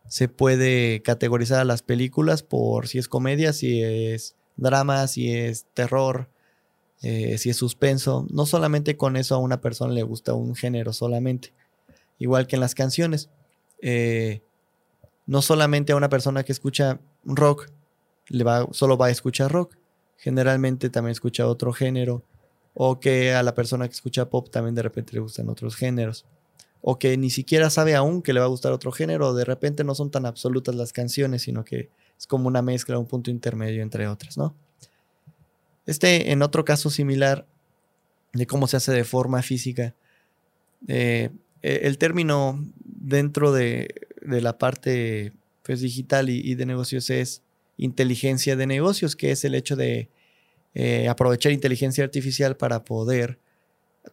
se 0.06 0.28
puede 0.28 1.02
categorizar 1.02 1.60
a 1.60 1.64
las 1.64 1.82
películas 1.82 2.42
por 2.42 2.88
si 2.88 2.98
es 2.98 3.08
comedia, 3.08 3.52
si 3.52 3.82
es 3.82 4.36
drama, 4.56 5.06
si 5.06 5.32
es 5.32 5.66
terror, 5.74 6.28
eh, 7.02 7.36
si 7.38 7.50
es 7.50 7.56
suspenso. 7.56 8.26
No 8.30 8.46
solamente 8.46 8.96
con 8.96 9.16
eso 9.16 9.34
a 9.34 9.38
una 9.38 9.60
persona 9.60 9.92
le 9.92 10.02
gusta 10.02 10.34
un 10.34 10.54
género 10.54 10.92
solamente. 10.92 11.52
Igual 12.18 12.46
que 12.46 12.56
en 12.56 12.60
las 12.60 12.74
canciones. 12.74 13.30
Eh, 13.80 14.42
no 15.26 15.42
solamente 15.42 15.92
a 15.92 15.96
una 15.96 16.08
persona 16.08 16.42
que 16.42 16.52
escucha 16.52 17.00
rock, 17.24 17.70
le 18.28 18.44
va, 18.44 18.66
solo 18.72 18.96
va 18.96 19.06
a 19.06 19.10
escuchar 19.10 19.52
rock. 19.52 19.76
Generalmente 20.16 20.90
también 20.90 21.12
escucha 21.12 21.46
otro 21.46 21.72
género. 21.72 22.22
O 22.74 23.00
que 23.00 23.34
a 23.34 23.42
la 23.42 23.54
persona 23.54 23.86
que 23.88 23.94
escucha 23.94 24.30
pop 24.30 24.50
también 24.50 24.74
de 24.74 24.82
repente 24.82 25.12
le 25.12 25.20
gustan 25.20 25.48
otros 25.48 25.76
géneros. 25.76 26.24
O 26.80 26.98
que 26.98 27.16
ni 27.16 27.30
siquiera 27.30 27.70
sabe 27.70 27.94
aún 27.94 28.22
que 28.22 28.32
le 28.32 28.40
va 28.40 28.46
a 28.46 28.50
gustar 28.50 28.72
otro 28.72 28.92
género. 28.92 29.34
De 29.34 29.44
repente 29.44 29.84
no 29.84 29.94
son 29.94 30.10
tan 30.10 30.26
absolutas 30.26 30.74
las 30.74 30.92
canciones, 30.92 31.42
sino 31.42 31.64
que 31.64 31.90
es 32.16 32.26
como 32.26 32.48
una 32.48 32.62
mezcla, 32.62 32.98
un 32.98 33.06
punto 33.06 33.30
intermedio 33.30 33.82
entre 33.82 34.06
otras, 34.08 34.36
¿no? 34.38 34.54
Este, 35.86 36.32
en 36.32 36.42
otro 36.42 36.64
caso 36.64 36.90
similar 36.90 37.46
de 38.32 38.46
cómo 38.46 38.66
se 38.66 38.76
hace 38.76 38.92
de 38.92 39.04
forma 39.04 39.42
física, 39.42 39.94
Eh, 40.86 41.30
e, 41.62 41.80
el 41.84 41.98
término 41.98 42.64
dentro 42.84 43.52
de, 43.52 43.94
la 44.22 44.58
parte 44.58 45.32
pues, 45.62 45.80
digital 45.80 46.28
y, 46.28 46.54
de 46.54 46.66
negocios 46.66 47.10
es 47.10 47.42
inteligencia 47.76 48.56
de 48.56 48.66
negocios, 48.66 49.16
que 49.16 49.30
es 49.30 49.44
el 49.44 49.54
hecho 49.54 49.76
de 49.76 50.08
eh, 50.74 51.08
aprovechar 51.08 51.52
inteligencia 51.52 52.04
artificial 52.04 52.56
para 52.56 52.84
poder 52.84 53.38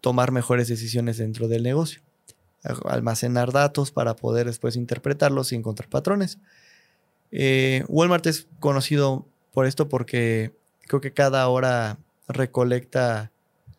tomar 0.02 0.32
mejores 0.32 0.68
decisiones 0.68 1.18
dentro 1.18 1.48
del 1.48 1.64
negocio. 1.64 2.02
Almacenar 2.86 3.52
datos 3.52 3.92
para 3.92 4.16
poder 4.16 4.48
después 4.48 4.76
interpretarlos 4.76 5.52
y 5.52 5.56
encontrar 5.56 5.90
patrones. 5.90 6.40
Eh, 7.32 7.84
Walmart 7.88 8.26
es 8.28 8.48
conocido 8.60 9.28
por 9.52 9.66
esto 9.66 9.90
porque 9.90 10.54
creo 10.88 11.02
que 11.02 11.14
cada 11.14 11.48
hora 11.48 11.98
recolecta, 12.28 13.32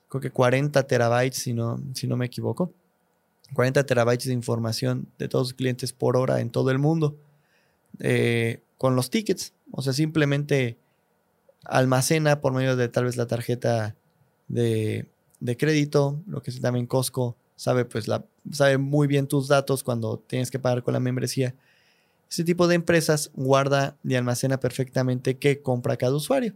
creo 0.09 0.20
que 0.20 0.31
40 0.31 0.87
terabytes, 0.87 1.38
si 1.38 1.52
no, 1.52 1.81
si 1.94 2.07
no 2.07 2.16
me 2.16 2.26
equivoco. 2.26 2.72
40 3.54 3.85
terabytes 3.87 4.26
de 4.26 4.32
información 4.32 5.09
de 5.18 5.28
todos 5.28 5.48
sus 5.48 5.56
clientes 5.56 5.92
por 5.92 6.16
hora 6.16 6.40
en 6.40 6.50
todo 6.50 6.70
el 6.70 6.78
mundo. 6.78 7.16
Eh, 8.00 8.61
con 8.78 8.96
los 8.96 9.11
tickets. 9.11 9.52
O 9.70 9.82
sea, 9.82 9.92
simplemente 9.92 10.76
almacena 11.64 12.40
por 12.40 12.52
medio 12.52 12.76
de 12.76 12.88
tal 12.88 13.04
vez 13.04 13.16
la 13.16 13.26
tarjeta 13.26 13.96
de, 14.48 15.09
crédito, 15.59 16.20
lo 16.26 16.42
que 16.42 16.50
es 16.50 16.61
también 16.61 16.87
Costco, 16.87 17.37
sabe, 17.56 17.85
pues 17.85 18.06
sabe 18.52 18.78
muy 18.78 19.06
bien 19.06 19.26
tus 19.26 19.48
datos 19.48 19.82
cuando 19.82 20.18
tienes 20.18 20.50
que 20.50 20.59
pagar 20.59 20.82
con 20.82 20.94
la 20.94 21.00
membresía. 21.00 21.54
Ese 22.30 22.44
tipo 22.44 22.68
de 22.68 22.74
empresas 22.74 23.30
guarda 23.35 23.96
y 24.04 24.14
almacena 24.14 24.59
perfectamente 24.59 25.38
qué 25.38 25.62
compra 25.62 25.96
cada 25.96 26.14
usuario. 26.14 26.54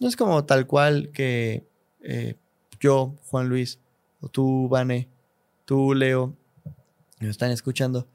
No 0.00 0.08
es 0.08 0.16
como 0.16 0.44
tal 0.44 0.66
cual 0.66 1.10
que 1.12 1.64
eh, 2.02 2.34
yo, 2.80 3.14
Juan 3.28 3.48
Luis, 3.48 3.78
o 4.20 4.28
tú, 4.28 4.68
Vane, 4.68 5.08
tú, 5.64 5.94
Leo, 5.94 6.36
me 7.20 7.28
están 7.28 7.50
escuchando, 7.50 8.08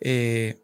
eh, 0.00 0.60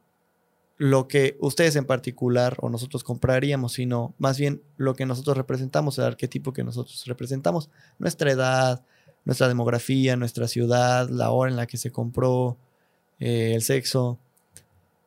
lo 0.79 1.09
que 1.09 1.37
ustedes 1.41 1.75
en 1.77 1.85
particular 1.85 2.57
o 2.61 2.71
nosotros 2.71 3.03
compraríamos, 3.03 3.73
sino 3.73 4.15
más 4.19 4.39
bien 4.39 4.63
lo 4.77 4.95
que 4.95 5.07
nosotros 5.07 5.37
representamos, 5.37 5.99
el 5.99 6.05
arquetipo 6.05 6.53
que 6.53 6.63
nosotros 6.63 7.05
representamos, 7.07 7.69
nuestra 7.99 8.31
edad, 8.31 8.85
nuestra 9.25 9.49
demografía, 9.49 10.17
nuestra 10.17 10.47
ciudad, 10.47 11.09
la 11.09 11.31
hora 11.31 11.51
en 11.51 11.57
la 11.57 11.67
que 11.67 11.77
se 11.77 11.91
compró, 11.91 12.57
eh, 13.19 13.53
el 13.55 13.63
sexo. 13.63 14.19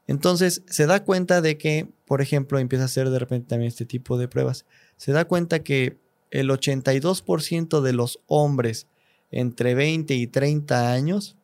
Entonces 0.08 0.63
se 0.67 0.86
da 0.88 1.04
cuenta 1.04 1.41
de 1.41 1.58
que, 1.58 1.88
por 2.06 2.21
ejemplo, 2.21 2.60
empieza 2.60 2.84
a 2.84 2.86
hacer 2.86 3.10
de 3.10 3.19
repente 3.19 3.47
también 3.47 3.69
este 3.69 3.86
tipo 3.86 4.17
de 4.17 4.28
pruebas. 4.28 4.65
Se 4.97 5.13
da 5.13 5.26
cuenta 5.26 5.63
que 5.63 5.97
el 6.32 6.50
82% 6.50 7.82
de 7.82 7.93
los 7.93 8.19
hombres 8.28 8.88
entre 9.32 9.76
20 9.76 10.13
y 10.13 10.28
30 10.28 10.91
años 10.91 11.38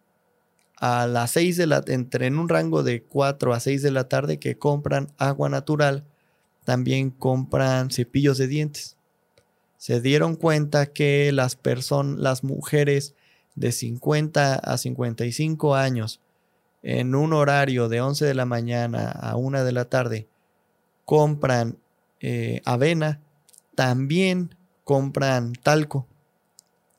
a 0.80 1.08
las 1.08 1.32
6 1.32 1.58
de 1.58 1.68
la 1.68 1.84
entre 1.88 2.28
en 2.28 2.38
un 2.38 2.50
rango 2.50 2.84
de 2.84 3.04
4 3.04 3.54
a 3.54 3.60
6 3.60 3.82
de 3.82 3.92
la 3.92 4.08
tarde 4.08 4.40
que 4.40 4.58
compran 4.58 5.08
agua 5.18 5.50
natural, 5.50 6.06
también 6.66 7.10
compran 7.10 7.90
cepillos 7.90 8.38
de 8.38 8.48
dientes. 8.48 8.98
Se 9.78 10.02
dieron 10.02 10.36
cuenta 10.36 10.88
que 10.88 11.32
las 11.32 11.56
personas, 11.56 12.20
las 12.20 12.44
mujeres 12.44 13.16
de 13.56 13.72
50 13.72 14.56
a 14.56 14.78
55 14.78 15.76
años 15.76 16.22
en 16.84 17.16
un 17.16 17.34
horario 17.34 17.90
de 17.90 18.02
11 18.02 18.26
de 18.26 18.36
la 18.36 18.46
mañana 18.46 19.10
a 19.10 19.36
1 19.36 19.64
de 19.64 19.72
la 19.72 19.86
tarde 19.86 20.28
compran 21.06 21.78
eh, 22.20 22.62
avena, 22.66 23.22
también 23.76 24.56
compran 24.84 25.54
talco. 25.54 26.08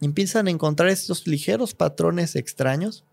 Empiezan 0.01 0.47
a 0.47 0.51
encontrar 0.51 0.91
estos 0.91 1.27
ligeros 1.27 1.75
patrones 1.75 2.37
extraños 2.37 3.05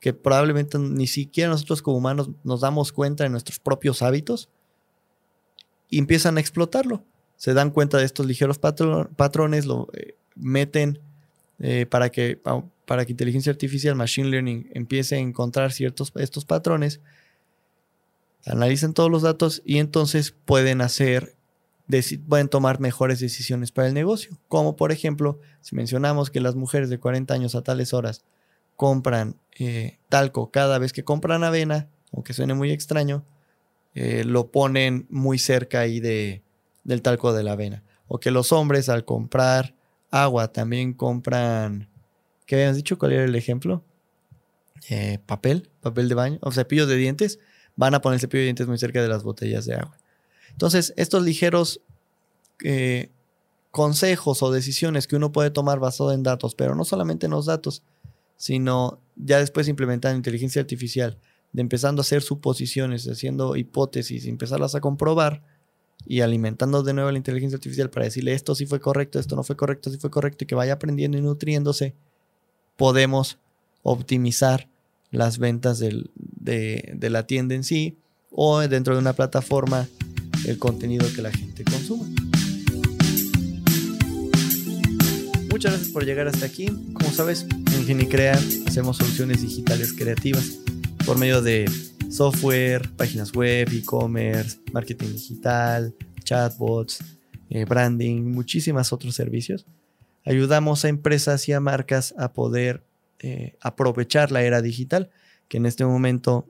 que 0.00 0.14
probablemente 0.14 0.78
ni 0.78 1.06
siquiera 1.06 1.50
nosotros 1.50 1.82
como 1.82 1.98
humanos 1.98 2.30
nos 2.42 2.62
damos 2.62 2.92
cuenta 2.92 3.24
de 3.24 3.30
nuestros 3.30 3.58
propios 3.58 4.02
hábitos 4.02 4.48
y 5.90 5.98
empiezan 5.98 6.38
a 6.38 6.40
explotarlo. 6.40 7.04
Se 7.36 7.54
dan 7.54 7.70
cuenta 7.70 7.98
de 7.98 8.04
estos 8.04 8.26
ligeros 8.26 8.58
patrones, 8.58 9.66
lo 9.66 9.88
eh, 9.92 10.14
meten 10.34 11.00
eh, 11.58 11.86
para, 11.86 12.10
que, 12.10 12.40
para 12.86 13.04
que 13.04 13.12
inteligencia 13.12 13.52
artificial, 13.52 13.94
machine 13.94 14.28
learning, 14.28 14.70
empiece 14.72 15.16
a 15.16 15.18
encontrar 15.18 15.72
ciertos 15.72 16.12
estos 16.16 16.44
patrones, 16.44 17.00
analizan 18.46 18.94
todos 18.94 19.10
los 19.10 19.22
datos 19.22 19.62
y 19.64 19.78
entonces 19.78 20.34
pueden 20.44 20.80
hacer, 20.80 21.34
pueden 22.26 22.48
tomar 22.48 22.80
mejores 22.80 23.20
decisiones 23.20 23.72
para 23.72 23.88
el 23.88 23.94
negocio. 23.94 24.38
Como 24.48 24.76
por 24.76 24.92
ejemplo, 24.92 25.38
si 25.60 25.74
mencionamos 25.76 26.30
que 26.30 26.40
las 26.40 26.54
mujeres 26.54 26.90
de 26.90 26.98
40 26.98 27.32
años 27.34 27.54
a 27.54 27.62
tales 27.62 27.92
horas 27.92 28.24
compran 28.76 29.36
eh, 29.58 29.98
talco 30.08 30.50
cada 30.50 30.78
vez 30.78 30.92
que 30.92 31.04
compran 31.04 31.44
avena, 31.44 31.88
aunque 32.12 32.32
suene 32.32 32.54
muy 32.54 32.70
extraño, 32.70 33.24
eh, 33.94 34.24
lo 34.24 34.50
ponen 34.50 35.06
muy 35.10 35.38
cerca 35.38 35.80
ahí 35.80 36.00
de, 36.00 36.42
del 36.84 37.02
talco 37.02 37.32
de 37.32 37.42
la 37.42 37.52
avena. 37.52 37.82
O 38.08 38.18
que 38.18 38.30
los 38.30 38.52
hombres 38.52 38.88
al 38.88 39.04
comprar 39.04 39.74
agua 40.10 40.52
también 40.52 40.94
compran, 40.94 41.88
¿qué 42.46 42.56
habíamos 42.56 42.76
dicho? 42.76 42.98
¿Cuál 42.98 43.12
era 43.12 43.24
el 43.24 43.34
ejemplo? 43.34 43.84
Eh, 44.88 45.18
papel, 45.26 45.68
papel 45.80 46.08
de 46.08 46.14
baño, 46.14 46.38
o 46.40 46.50
cepillos 46.50 46.88
de 46.88 46.96
dientes, 46.96 47.38
van 47.76 47.94
a 47.94 48.00
poner 48.00 48.14
el 48.14 48.20
cepillo 48.20 48.40
de 48.40 48.46
dientes 48.46 48.66
muy 48.66 48.78
cerca 48.78 49.02
de 49.02 49.08
las 49.08 49.22
botellas 49.22 49.66
de 49.66 49.74
agua. 49.74 49.99
Entonces, 50.52 50.92
estos 50.96 51.22
ligeros 51.22 51.80
consejos 53.70 54.42
o 54.42 54.50
decisiones 54.50 55.06
que 55.06 55.16
uno 55.16 55.32
puede 55.32 55.50
tomar 55.50 55.78
basado 55.78 56.12
en 56.12 56.22
datos, 56.22 56.54
pero 56.54 56.74
no 56.74 56.84
solamente 56.84 57.26
en 57.26 57.32
los 57.32 57.46
datos, 57.46 57.82
sino 58.36 58.98
ya 59.16 59.38
después 59.38 59.68
implementando 59.68 60.16
inteligencia 60.16 60.60
artificial, 60.60 61.18
de 61.52 61.62
empezando 61.62 62.00
a 62.00 62.02
hacer 62.02 62.22
suposiciones, 62.22 63.06
haciendo 63.06 63.56
hipótesis, 63.56 64.26
empezarlas 64.26 64.74
a 64.74 64.80
comprobar 64.80 65.42
y 66.06 66.22
alimentando 66.22 66.82
de 66.82 66.94
nuevo 66.94 67.10
la 67.10 67.18
inteligencia 67.18 67.56
artificial 67.56 67.90
para 67.90 68.06
decirle 68.06 68.32
esto 68.32 68.54
sí 68.54 68.66
fue 68.66 68.80
correcto, 68.80 69.18
esto 69.18 69.36
no 69.36 69.42
fue 69.42 69.56
correcto, 69.56 69.90
sí 69.90 69.98
fue 69.98 70.10
correcto 70.10 70.44
y 70.44 70.46
que 70.46 70.54
vaya 70.54 70.74
aprendiendo 70.74 71.18
y 71.18 71.22
nutriéndose, 71.22 71.94
podemos 72.76 73.38
optimizar 73.82 74.68
las 75.10 75.38
ventas 75.38 75.78
de 75.78 77.10
la 77.10 77.26
tienda 77.26 77.54
en 77.54 77.64
sí 77.64 77.98
o 78.30 78.60
dentro 78.60 78.94
de 78.94 79.00
una 79.00 79.12
plataforma 79.12 79.88
el 80.46 80.58
contenido 80.58 81.06
que 81.14 81.22
la 81.22 81.32
gente 81.32 81.64
consuma. 81.64 82.04
Muchas 85.50 85.72
gracias 85.72 85.92
por 85.92 86.04
llegar 86.04 86.28
hasta 86.28 86.46
aquí. 86.46 86.66
Como 86.92 87.10
sabes, 87.10 87.46
en 87.74 87.84
Genicrea 87.84 88.38
hacemos 88.66 88.96
soluciones 88.96 89.42
digitales 89.42 89.92
creativas 89.92 90.58
por 91.04 91.18
medio 91.18 91.42
de 91.42 91.70
software, 92.08 92.88
páginas 92.96 93.32
web, 93.32 93.68
e-commerce, 93.72 94.58
marketing 94.72 95.12
digital, 95.12 95.94
chatbots, 96.24 97.00
eh, 97.50 97.64
branding, 97.64 98.22
muchísimos 98.22 98.92
otros 98.92 99.14
servicios. 99.14 99.66
Ayudamos 100.24 100.84
a 100.84 100.88
empresas 100.88 101.48
y 101.48 101.52
a 101.52 101.60
marcas 101.60 102.14
a 102.16 102.32
poder 102.32 102.82
eh, 103.18 103.54
aprovechar 103.60 104.32
la 104.32 104.42
era 104.42 104.62
digital, 104.62 105.10
que 105.48 105.56
en 105.56 105.66
este 105.66 105.84
momento 105.84 106.46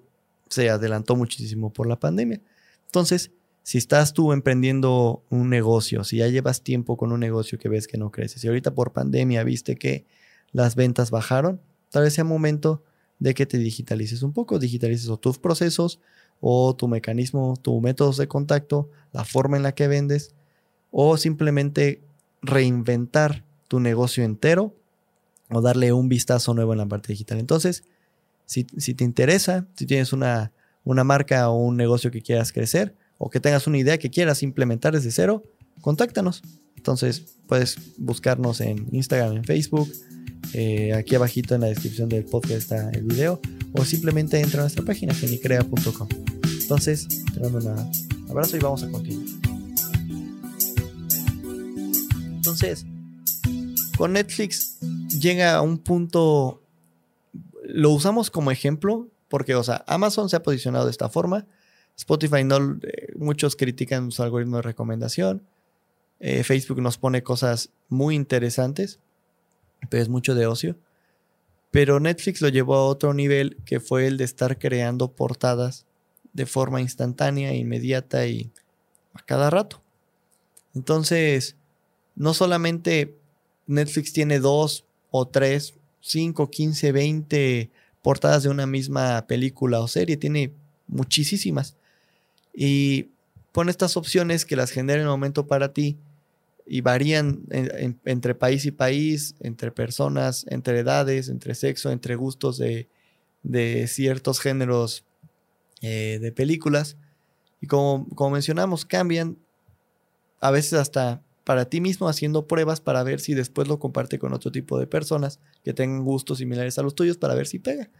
se 0.48 0.68
adelantó 0.68 1.16
muchísimo 1.16 1.72
por 1.72 1.87
la 1.87 1.98
pandemia. 1.98 2.40
Entonces, 2.87 3.31
si 3.62 3.79
estás 3.79 4.12
tú 4.12 4.33
emprendiendo 4.33 5.23
un 5.31 5.51
negocio, 5.51 6.05
si 6.05 6.18
ya 6.18 6.29
llevas 6.29 6.62
tiempo 6.62 6.96
con 6.96 7.12
un 7.12 7.20
negocio 7.20 7.59
que 7.59 7.68
ves 7.68 7.87
que 7.87 7.99
no 7.99 8.11
crece, 8.11 8.38
si 8.38 8.49
ahorita 8.49 8.75
por 8.75 8.92
pandemia 8.92 9.44
viste 9.44 9.77
que 9.77 10.07
las 10.53 10.75
ventas 10.75 11.11
bajaron, 11.11 11.61
tal 11.90 12.05
vez 12.05 12.14
sea 12.14 12.25
momento 12.25 12.83
de 13.18 13.35
que 13.35 13.46
te 13.46 13.59
digitalices 13.59 14.23
un 14.23 14.33
poco, 14.33 14.59
digitalices 14.59 15.09
o 15.09 15.18
tus 15.18 15.38
procesos 15.38 16.01
o 16.40 16.75
tu 16.75 16.88
mecanismo, 16.88 17.55
tu 17.61 17.81
métodos 17.81 18.16
de 18.16 18.27
contacto, 18.27 18.90
la 19.12 19.25
forma 19.25 19.57
en 19.57 19.62
la 19.62 19.73
que 19.73 19.88
vendes 19.88 20.35
o 20.90 21.16
simplemente 21.16 22.03
reinventar 22.42 23.44
tu 23.68 23.79
negocio 23.79 24.25
entero 24.25 24.75
o 25.51 25.61
darle 25.61 25.92
un 25.92 26.09
vistazo 26.09 26.55
nuevo 26.55 26.73
en 26.73 26.79
la 26.79 26.87
parte 26.87 27.12
digital. 27.12 27.38
Entonces, 27.38 27.85
si, 28.46 28.64
te 28.64 29.05
interesa, 29.05 29.66
si 29.75 29.87
tienes 29.87 30.12
una, 30.12 30.53
una 30.83 31.05
marca 31.05 31.51
o 31.51 31.57
un 31.57 31.77
negocio 31.77 32.11
que 32.11 32.23
quieras 32.23 32.53
crecer, 32.53 32.96
o 33.22 33.28
que 33.28 33.38
tengas 33.38 33.66
una 33.66 33.76
idea 33.76 33.98
que 33.98 34.09
quieras 34.09 34.42
implementar 34.42 34.94
desde 34.94 35.11
cero, 35.11 35.42
contáctanos. 35.83 36.40
Entonces 36.74 37.37
puedes 37.46 37.76
buscarnos 37.98 38.62
en 38.62 38.88
Instagram, 38.92 39.37
en 39.37 39.44
Facebook. 39.44 39.92
Eh, 40.54 40.94
aquí 40.94 41.16
abajito 41.16 41.54
en 41.54 41.61
la 41.61 41.66
descripción 41.66 42.09
del 42.09 42.24
podcast 42.24 42.54
está 42.54 42.90
el 42.92 43.02
video. 43.02 43.38
O 43.74 43.85
simplemente 43.85 44.40
entra 44.40 44.61
a 44.61 44.62
nuestra 44.62 44.83
página 44.87 45.14
genicrea.com. 45.14 46.09
Entonces, 46.62 47.06
te 47.35 47.40
mando 47.40 47.59
un 47.59 48.30
abrazo 48.30 48.56
y 48.56 48.61
vamos 48.61 48.85
a 48.85 48.90
continuar. 48.90 49.28
Entonces, 52.37 52.87
con 53.98 54.14
Netflix 54.14 54.78
llega 55.11 55.56
a 55.56 55.61
un 55.61 55.76
punto, 55.76 56.62
lo 57.64 57.90
usamos 57.90 58.30
como 58.30 58.50
ejemplo, 58.50 59.09
porque, 59.28 59.54
o 59.56 59.62
sea, 59.62 59.85
Amazon 59.87 60.30
se 60.30 60.37
ha 60.37 60.42
posicionado 60.42 60.87
de 60.87 60.90
esta 60.90 61.11
forma, 61.11 61.46
Spotify 61.96 62.44
no, 62.44 62.79
eh, 62.83 63.12
muchos 63.16 63.57
critican 63.57 64.11
su 64.11 64.22
algoritmo 64.22 64.57
de 64.57 64.62
recomendación. 64.62 65.42
Eh, 66.18 66.44
Facebook 66.44 66.81
nos 66.81 66.98
pone 66.98 67.22
cosas 67.22 67.70
muy 67.88 68.14
interesantes, 68.14 68.98
pero 69.88 70.03
es 70.03 70.09
mucho 70.09 70.35
de 70.35 70.46
ocio. 70.46 70.76
Pero 71.70 72.00
Netflix 72.00 72.40
lo 72.40 72.48
llevó 72.48 72.74
a 72.74 72.87
otro 72.87 73.14
nivel 73.14 73.57
que 73.64 73.81
fue 73.81 74.07
el 74.07 74.16
de 74.16 74.24
estar 74.24 74.59
creando 74.59 75.12
portadas 75.12 75.87
de 76.33 76.46
forma 76.46 76.81
instantánea, 76.81 77.55
inmediata 77.55 78.26
y 78.26 78.50
a 79.14 79.22
cada 79.24 79.50
rato. 79.50 79.83
Entonces, 80.74 81.57
no 82.14 82.35
solamente 82.35 83.16
Netflix 83.66 84.12
tiene 84.12 84.40
dos 84.40 84.85
o 85.11 85.26
tres, 85.29 85.74
cinco, 86.00 86.50
quince, 86.50 86.92
veinte 86.92 87.70
portadas 88.03 88.42
de 88.42 88.48
una 88.48 88.66
misma 88.66 89.26
película 89.26 89.81
o 89.81 89.88
serie, 89.88 90.16
tiene 90.16 90.53
muchísimas. 90.87 91.76
Y 92.52 93.10
pone 93.52 93.70
estas 93.70 93.96
opciones 93.96 94.44
que 94.44 94.56
las 94.56 94.70
genera 94.70 95.00
en 95.00 95.06
el 95.06 95.10
momento 95.10 95.46
para 95.46 95.72
ti 95.72 95.98
y 96.66 96.82
varían 96.82 97.42
entre 98.04 98.34
país 98.34 98.64
y 98.64 98.70
país, 98.70 99.34
entre 99.40 99.72
personas, 99.72 100.46
entre 100.48 100.78
edades, 100.78 101.28
entre 101.28 101.54
sexo, 101.54 101.90
entre 101.90 102.14
gustos 102.14 102.58
de, 102.58 102.88
ciertos 103.88 104.40
géneros 104.40 105.04
eh, 105.82 106.18
de 106.20 106.32
películas. 106.32 106.96
Y 107.60 107.66
como, 107.66 108.06
como 108.14 108.30
mencionamos, 108.30 108.84
cambian 108.84 109.36
a 110.40 110.50
veces 110.50 110.74
hasta 110.74 111.22
para 111.44 111.64
ti 111.64 111.80
mismo 111.80 112.08
haciendo 112.08 112.46
pruebas 112.46 112.80
para 112.80 113.02
ver 113.02 113.18
si 113.18 113.34
después 113.34 113.66
lo 113.66 113.80
comparte 113.80 114.20
con 114.20 114.32
otro 114.32 114.52
tipo 114.52 114.78
de 114.78 114.86
personas 114.86 115.40
que 115.64 115.74
tengan 115.74 116.04
gustos 116.04 116.38
similares 116.38 116.78
a 116.78 116.82
los 116.82 116.94
tuyos 116.94 117.16
para 117.16 117.34
ver 117.34 117.48
si 117.48 117.58
pega. 117.58 117.90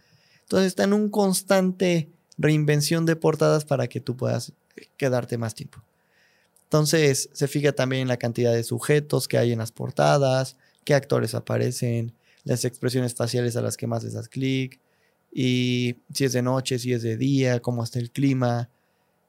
Entonces 0.43 0.67
está 0.67 0.85
en 0.85 0.93
un 0.93 1.09
constante 1.09 2.09
reinvención 2.41 3.05
de 3.05 3.15
portadas 3.15 3.65
para 3.65 3.87
que 3.87 3.99
tú 3.99 4.15
puedas 4.15 4.53
quedarte 4.97 5.37
más 5.37 5.55
tiempo. 5.55 5.81
Entonces 6.63 7.29
se 7.33 7.47
fija 7.47 7.73
también 7.73 8.03
en 8.03 8.07
la 8.07 8.17
cantidad 8.17 8.53
de 8.53 8.63
sujetos 8.63 9.27
que 9.27 9.37
hay 9.37 9.51
en 9.51 9.59
las 9.59 9.71
portadas, 9.71 10.55
qué 10.85 10.93
actores 10.93 11.35
aparecen, 11.35 12.13
las 12.43 12.65
expresiones 12.65 13.13
faciales 13.13 13.55
a 13.55 13.61
las 13.61 13.77
que 13.77 13.87
más 13.87 14.03
les 14.03 14.13
das 14.13 14.29
clic, 14.29 14.79
y 15.33 15.95
si 16.13 16.25
es 16.25 16.33
de 16.33 16.41
noche, 16.41 16.79
si 16.79 16.93
es 16.93 17.03
de 17.03 17.17
día, 17.17 17.61
cómo 17.61 17.83
está 17.83 17.99
el 17.99 18.11
clima, 18.11 18.69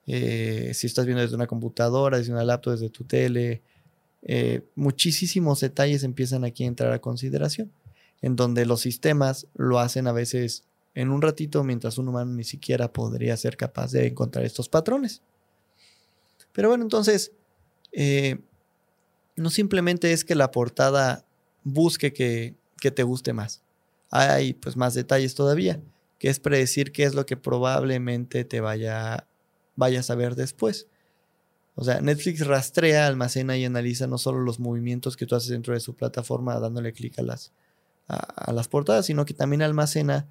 eh, 0.06 0.72
si 0.74 0.86
estás 0.86 1.06
viendo 1.06 1.22
desde 1.22 1.36
una 1.36 1.46
computadora, 1.46 2.18
desde 2.18 2.32
una 2.32 2.44
laptop, 2.44 2.72
desde 2.72 2.90
tu 2.90 3.04
tele. 3.04 3.62
Eh, 4.22 4.62
muchísimos 4.74 5.60
detalles 5.60 6.02
empiezan 6.02 6.44
aquí 6.44 6.64
a 6.64 6.68
entrar 6.68 6.92
a 6.92 7.00
consideración, 7.00 7.70
en 8.20 8.36
donde 8.36 8.66
los 8.66 8.80
sistemas 8.80 9.46
lo 9.54 9.78
hacen 9.78 10.06
a 10.06 10.12
veces 10.12 10.64
en 10.94 11.10
un 11.10 11.22
ratito, 11.22 11.64
mientras 11.64 11.98
un 11.98 12.08
humano 12.08 12.32
ni 12.32 12.44
siquiera 12.44 12.92
podría 12.92 13.36
ser 13.36 13.56
capaz 13.56 13.92
de 13.92 14.06
encontrar 14.06 14.44
estos 14.44 14.68
patrones. 14.68 15.22
Pero 16.52 16.68
bueno, 16.68 16.84
entonces, 16.84 17.32
eh, 17.92 18.38
no 19.36 19.50
simplemente 19.50 20.12
es 20.12 20.24
que 20.24 20.34
la 20.34 20.50
portada 20.50 21.24
busque 21.64 22.12
que, 22.12 22.54
te 22.76 23.02
guste 23.04 23.32
más. 23.32 23.62
Hay 24.10 24.54
pues 24.54 24.76
más 24.76 24.94
detalles 24.94 25.34
todavía, 25.34 25.80
que 26.18 26.28
es 26.28 26.40
predecir 26.40 26.90
qué 26.92 27.04
es 27.04 27.14
lo 27.14 27.26
que 27.26 27.36
probablemente 27.36 28.44
te 28.44 28.60
vaya, 28.60 29.28
vayas 29.76 30.10
a 30.10 30.16
ver 30.16 30.34
después. 30.34 30.88
O 31.76 31.84
sea, 31.84 32.00
Netflix 32.00 32.46
rastrea, 32.46 33.06
almacena 33.06 33.56
y 33.56 33.64
analiza 33.64 34.06
no 34.06 34.18
solo 34.18 34.40
los 34.40 34.58
movimientos 34.58 35.16
que 35.16 35.26
tú 35.26 35.36
haces 35.36 35.50
dentro 35.50 35.74
de 35.74 35.80
su 35.80 35.94
plataforma 35.94 36.58
dándole 36.58 36.92
clic 36.92 37.18
a 37.18 37.22
las, 37.22 37.52
a, 38.08 38.52
las 38.52 38.68
portadas, 38.68 39.06
sino 39.06 39.24
que 39.24 39.32
también 39.32 39.62
almacena 39.62 40.26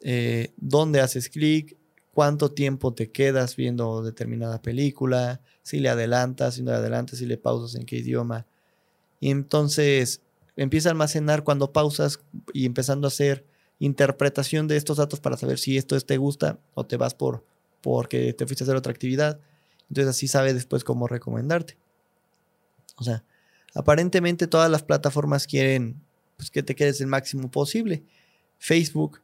eh, 0.00 0.52
dónde 0.56 1.00
haces 1.00 1.28
clic, 1.28 1.76
cuánto 2.12 2.50
tiempo 2.50 2.94
te 2.94 3.10
quedas 3.10 3.56
viendo 3.56 4.02
determinada 4.02 4.60
película, 4.60 5.40
si 5.62 5.80
le 5.80 5.88
adelantas, 5.88 6.54
si 6.54 6.62
no 6.62 6.70
le 6.70 6.78
adelantas, 6.78 7.18
si 7.18 7.26
le 7.26 7.38
pausas, 7.38 7.78
en 7.78 7.86
qué 7.86 7.96
idioma. 7.96 8.46
Y 9.20 9.30
entonces 9.30 10.22
empieza 10.56 10.88
a 10.88 10.92
almacenar 10.92 11.44
cuando 11.44 11.72
pausas 11.72 12.20
y 12.52 12.66
empezando 12.66 13.06
a 13.06 13.08
hacer 13.08 13.44
interpretación 13.78 14.66
de 14.66 14.76
estos 14.76 14.96
datos 14.96 15.20
para 15.20 15.36
saber 15.36 15.58
si 15.58 15.76
esto 15.76 15.98
te 16.00 16.16
gusta 16.16 16.58
o 16.74 16.84
te 16.84 16.96
vas 16.96 17.14
por 17.14 17.44
porque 17.80 18.32
te 18.32 18.46
fuiste 18.46 18.64
a 18.64 18.66
hacer 18.66 18.76
otra 18.76 18.90
actividad. 18.90 19.40
Entonces 19.88 20.10
así 20.10 20.28
sabe 20.28 20.52
después 20.52 20.84
cómo 20.84 21.06
recomendarte. 21.06 21.76
O 22.96 23.04
sea, 23.04 23.24
aparentemente 23.74 24.46
todas 24.46 24.70
las 24.70 24.82
plataformas 24.82 25.46
quieren 25.46 26.02
pues, 26.36 26.50
que 26.50 26.62
te 26.62 26.74
quedes 26.74 27.00
el 27.00 27.06
máximo 27.06 27.50
posible. 27.50 28.02
Facebook, 28.58 29.20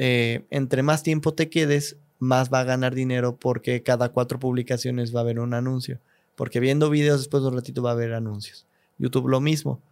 eh, 0.00 0.44
entre 0.50 0.84
más 0.84 1.02
tiempo 1.02 1.34
te 1.34 1.50
quedes, 1.50 1.96
más 2.20 2.52
va 2.52 2.60
a 2.60 2.64
ganar 2.64 2.94
dinero 2.94 3.36
porque 3.36 3.82
cada 3.82 4.10
cuatro 4.10 4.38
publicaciones 4.38 5.12
va 5.12 5.18
a 5.18 5.22
haber 5.22 5.40
un 5.40 5.54
anuncio. 5.54 5.98
Porque 6.36 6.60
viendo 6.60 6.88
videos 6.88 7.18
después 7.18 7.42
de 7.42 7.48
un 7.48 7.56
ratito 7.56 7.82
va 7.82 7.90
a 7.90 7.94
haber 7.94 8.14
anuncios. 8.14 8.64
YouTube 8.96 9.26
lo 9.26 9.40
mismo. 9.40 9.82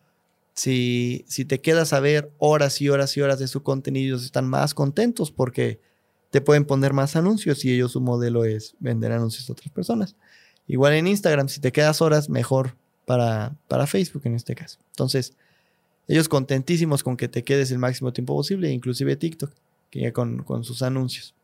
Si, 0.55 1.25
si 1.27 1.45
te 1.45 1.61
quedas 1.61 1.93
a 1.93 1.99
ver 1.99 2.31
horas 2.39 2.81
y 2.81 2.89
horas 2.89 3.17
y 3.17 3.21
horas 3.21 3.41
de 3.41 3.49
su 3.49 3.65
contenido, 3.65 4.17
están 4.17 4.49
más 4.49 4.75
contentos 4.75 5.33
porque 5.33 5.81
te 6.31 6.41
pueden 6.41 6.67
poner 6.67 6.93
más 6.93 7.17
anuncios 7.17 7.65
y 7.65 7.75
ellos 7.75 7.91
su 7.91 8.01
modelo 8.01 8.45
es 8.45 8.77
vender 8.79 9.11
anuncios 9.11 9.51
a 9.51 9.55
otras 9.55 9.73
personas. 9.73 10.15
Igual 10.69 10.93
en 10.93 11.09
Instagram, 11.09 11.49
si 11.49 11.61
te 11.61 11.73
quedas 11.73 12.01
horas, 12.01 12.29
mejor 12.29 12.77
para, 13.07 13.57
para 13.67 13.89
Facebook 13.89 14.23
en 14.25 14.37
este 14.37 14.55
caso. 14.55 14.79
Entonces, 14.91 15.35
ellos 16.07 16.29
contentísimos 16.29 17.03
con 17.03 17.17
que 17.17 17.27
te 17.27 17.43
quedes 17.43 17.73
el 17.73 17.79
máximo 17.79 18.13
tiempo 18.13 18.37
posible, 18.37 18.71
inclusive 18.71 19.17
TikTok, 19.17 19.51
que 19.91 20.01
ya 20.01 20.13
con, 20.13 20.43
con 20.43 20.65
sus 20.65 20.83
anuncios 20.83 21.37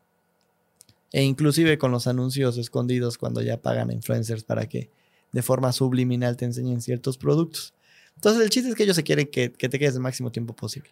e 1.13 1.23
inclusive 1.23 1.77
con 1.77 1.91
los 1.91 2.07
anuncios 2.07 2.57
escondidos 2.57 3.17
cuando 3.17 3.41
ya 3.41 3.61
pagan 3.61 3.91
a 3.91 3.93
influencers 3.93 4.43
para 4.43 4.67
que 4.67 4.89
de 5.31 5.41
forma 5.43 5.71
subliminal 5.71 6.35
te 6.35 6.45
enseñen 6.45 6.81
ciertos 6.81 7.17
productos. 7.17 7.73
Entonces 8.15 8.43
el 8.43 8.49
chiste 8.49 8.69
es 8.69 8.75
que 8.75 8.83
ellos 8.83 8.95
se 8.95 9.03
quieren 9.03 9.27
que, 9.27 9.49
te 9.49 9.79
quedes 9.79 9.93
el 9.95 10.01
máximo 10.01 10.31
tiempo 10.31 10.55
posible. 10.55 10.89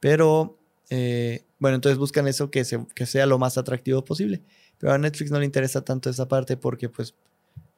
Pero, 0.00 0.58
eh, 0.90 1.44
bueno, 1.60 1.76
entonces 1.76 1.98
buscan 1.98 2.26
eso 2.26 2.50
que, 2.50 2.64
que 2.94 3.06
sea 3.06 3.26
lo 3.26 3.38
más 3.38 3.56
atractivo 3.56 4.04
posible. 4.04 4.42
Pero 4.78 4.92
a 4.92 4.98
Netflix 4.98 5.30
no 5.30 5.38
le 5.38 5.46
interesa 5.46 5.84
tanto 5.84 6.10
esa 6.10 6.26
parte 6.26 6.56
porque 6.56 6.88
pues 6.88 7.14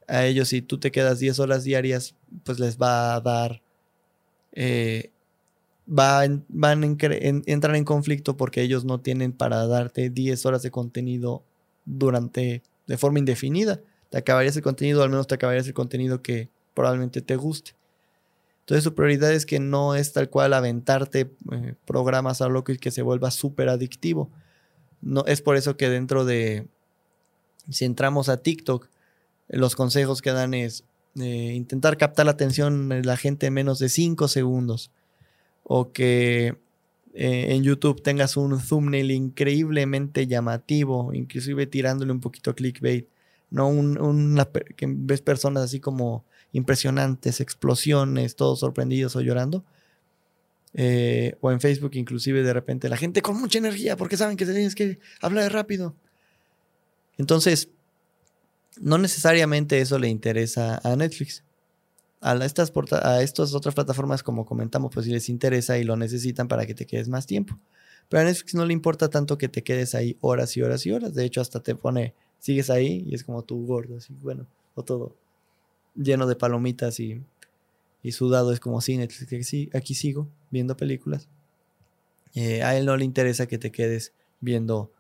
a 0.09 0.25
ellos 0.25 0.49
si 0.49 0.63
tú 0.63 0.79
te 0.79 0.91
quedas 0.91 1.19
10 1.19 1.39
horas 1.41 1.63
diarias, 1.63 2.15
pues 2.43 2.59
les 2.59 2.79
va 2.79 3.15
a 3.15 3.21
dar... 3.21 3.63
Eh, 4.53 5.11
van, 5.87 6.45
en, 6.63 7.43
entrar 7.47 7.77
en 7.77 7.85
conflicto 7.85 8.37
porque 8.37 8.63
ellos 8.63 8.85
no 8.85 9.01
tienen 9.01 9.33
para 9.33 9.67
darte 9.67 10.11
10 10.11 10.45
horas 10.47 10.63
de 10.63 10.71
contenido 10.71 11.45
durante, 11.85 12.63
de 12.87 12.99
forma 12.99 13.19
indefinida. 13.19 13.81
Te 14.11 14.19
acabarías 14.19 14.57
el 14.57 14.63
contenido, 14.63 15.03
al 15.03 15.11
menos 15.11 15.27
te 15.27 15.37
acabarías 15.37 15.67
el 15.67 15.75
contenido 15.75 16.23
que 16.23 16.49
probablemente 16.75 17.23
te 17.23 17.37
guste. 17.37 17.73
Entonces 18.61 18.83
su 18.83 18.95
prioridad 18.95 19.33
es 19.33 19.47
que 19.47 19.61
no 19.61 19.95
es 19.95 20.13
tal 20.13 20.29
cual 20.29 20.53
aventarte 20.53 21.31
eh, 21.53 21.75
programas 21.87 22.41
a 22.43 22.49
loco 22.49 22.73
y 22.73 22.79
que 22.79 22.91
se 22.91 23.03
vuelva 23.03 23.31
súper 23.31 23.69
adictivo. 23.69 24.29
No, 25.01 25.25
es 25.27 25.41
por 25.41 25.57
eso 25.57 25.77
que 25.77 25.89
dentro 25.89 26.25
de, 26.25 26.67
si 27.71 27.85
entramos 27.85 28.29
a 28.29 28.39
TikTok, 28.39 28.89
los 29.49 29.77
consejos 29.77 30.21
que 30.21 30.33
dan 30.33 30.53
es 30.53 30.83
eh, 31.15 31.53
intentar 31.55 31.97
captar 31.97 32.27
la 32.27 32.33
atención 32.33 32.89
de 32.89 33.05
la 33.05 33.17
gente 33.17 33.47
en 33.47 33.55
menos 33.55 33.79
de 33.79 33.89
5 33.89 34.27
segundos. 34.27 34.91
O 35.69 35.93
que 35.93 36.57
eh, 37.19 37.55
en 37.55 37.63
YouTube 37.63 38.03
tengas 38.03 38.37
un 38.37 38.61
thumbnail 38.61 39.11
increíblemente 39.11 40.27
llamativo, 40.27 41.15
inclusive 41.15 41.67
tirándole 41.67 42.13
un 42.13 42.21
poquito 42.21 42.55
clickbait, 42.55 43.09
¿no? 43.51 43.69
Un, 43.69 44.39
que 44.77 44.87
ves 44.87 45.23
personas 45.23 45.65
así 45.65 45.81
como 45.81 46.27
impresionantes, 46.53 47.41
explosiones, 47.41 48.37
todos 48.37 48.61
sorprendidos 48.61 49.17
o 49.17 49.23
llorando. 49.23 49.65
Eh, 50.75 51.37
o 51.41 51.51
en 51.51 51.59
Facebook 51.59 51.93
inclusive 51.95 52.43
de 52.43 52.53
repente 52.53 52.91
la 52.91 52.99
gente 52.99 53.23
con 53.23 53.41
mucha 53.41 53.57
energía 53.57 53.97
porque 53.97 54.19
saben 54.19 54.37
que 54.37 54.45
tienes 54.45 54.75
que 54.75 54.99
hablar 55.23 55.51
rápido. 55.51 55.97
Entonces, 57.17 57.71
no 58.79 58.99
necesariamente 58.99 59.81
eso 59.81 59.99
le 59.99 60.09
interesa 60.09 60.83
a 60.85 60.97
Netflix 60.97 61.46
a 62.21 62.35
estas, 62.45 62.73
a 63.03 63.23
estas 63.23 63.55
otras 63.55 63.75
plataformas, 63.75 64.23
como 64.23 64.47
comentamos, 64.47 64.93
pues 64.93 65.07
si 65.07 65.13
les 65.13 65.29
interesa 65.29 65.79
y 65.79 65.85
lo 65.85 65.97
necesitan 65.97 66.49
para 66.49 66.67
que 66.67 66.75
te 66.75 66.87
quedes 66.87 67.09
más 67.09 67.27
tiempo. 67.27 67.59
Pero 68.09 68.23
a 68.23 68.25
Netflix 68.25 68.55
no 68.55 68.65
le 68.65 68.73
importa 68.73 69.09
tanto 69.09 69.37
que 69.39 69.49
te 69.49 69.63
quedes 69.63 69.95
ahí 69.95 70.17
horas 70.21 70.57
y 70.57 70.63
horas 70.63 70.87
y 70.87 70.93
horas. 70.93 71.15
De 71.15 71.25
hecho, 71.25 71.41
hasta 71.41 71.61
te 71.61 71.75
pone, 71.75 72.15
sigues 72.39 72.71
ahí 72.71 73.05
y 73.07 73.15
es 73.15 73.25
como 73.25 73.43
tú 73.43 73.67
gordo, 73.67 73.97
así, 73.97 74.15
bueno, 74.23 74.47
o 74.75 74.83
todo 74.83 75.15
lleno 75.97 76.27
de 76.27 76.37
palomitas 76.37 77.01
y, 77.01 77.23
y 78.03 78.13
sudado. 78.13 78.53
Es 78.53 78.61
como, 78.61 78.81
sí, 78.81 79.01
aquí 79.73 79.95
sigo 79.95 80.29
viendo 80.51 80.77
películas. 80.77 81.29
Eh, 82.35 82.63
a 82.63 82.77
él 82.77 82.87
no 82.87 82.97
le 82.97 83.05
interesa 83.05 83.47
que 83.47 83.59
te 83.59 83.73
quedes 83.73 84.13
viendo 84.41 84.93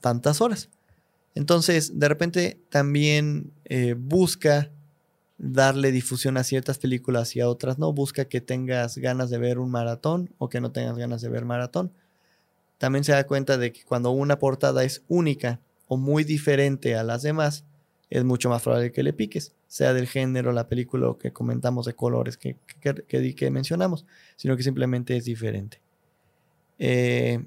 tantas 0.00 0.40
horas. 0.40 0.68
Entonces, 1.34 1.98
de 1.98 2.08
repente 2.08 2.60
también 2.70 3.50
eh, 3.64 3.94
busca 3.98 4.70
darle 5.38 5.92
difusión 5.92 6.36
a 6.36 6.44
ciertas 6.44 6.78
películas 6.78 7.36
y 7.36 7.40
a 7.40 7.48
otras 7.48 7.78
no. 7.78 7.92
Busca 7.92 8.26
que 8.26 8.40
tengas 8.40 8.98
ganas 8.98 9.30
de 9.30 9.38
ver 9.38 9.58
un 9.58 9.70
maratón 9.70 10.34
o 10.38 10.48
que 10.48 10.60
no 10.60 10.72
tengas 10.72 10.96
ganas 10.96 11.20
de 11.20 11.28
ver 11.28 11.44
maratón. 11.44 11.92
También 12.78 13.04
se 13.04 13.12
da 13.12 13.26
cuenta 13.26 13.58
de 13.58 13.72
que 13.72 13.84
cuando 13.84 14.10
una 14.10 14.38
portada 14.38 14.84
es 14.84 15.02
única 15.08 15.60
o 15.88 15.96
muy 15.96 16.24
diferente 16.24 16.96
a 16.96 17.02
las 17.02 17.22
demás, 17.22 17.64
es 18.10 18.24
mucho 18.24 18.48
más 18.48 18.62
probable 18.62 18.92
que 18.92 19.02
le 19.02 19.12
piques, 19.12 19.54
sea 19.66 19.92
del 19.92 20.06
género, 20.06 20.52
la 20.52 20.68
película 20.68 21.14
que 21.18 21.32
comentamos 21.32 21.86
de 21.86 21.94
colores 21.94 22.36
que, 22.36 22.56
que, 22.80 23.34
que 23.34 23.50
mencionamos, 23.50 24.06
sino 24.36 24.56
que 24.56 24.62
simplemente 24.62 25.16
es 25.16 25.24
diferente. 25.24 25.80
Eh, 26.78 27.44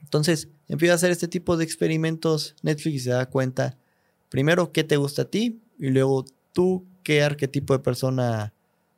entonces, 0.00 0.48
empieza 0.68 0.94
a 0.94 0.96
hacer 0.96 1.10
este 1.10 1.28
tipo 1.28 1.56
de 1.56 1.64
experimentos 1.64 2.56
Netflix 2.62 2.94
y 2.94 3.00
se 3.00 3.10
da 3.10 3.26
cuenta, 3.26 3.76
primero, 4.28 4.72
qué 4.72 4.82
te 4.82 4.96
gusta 4.96 5.22
a 5.22 5.24
ti 5.26 5.60
y 5.78 5.90
luego 5.90 6.24
tú 6.52 6.84
qué 7.02 7.22
arquetipo 7.22 7.72
de 7.72 7.80
persona 7.80 8.52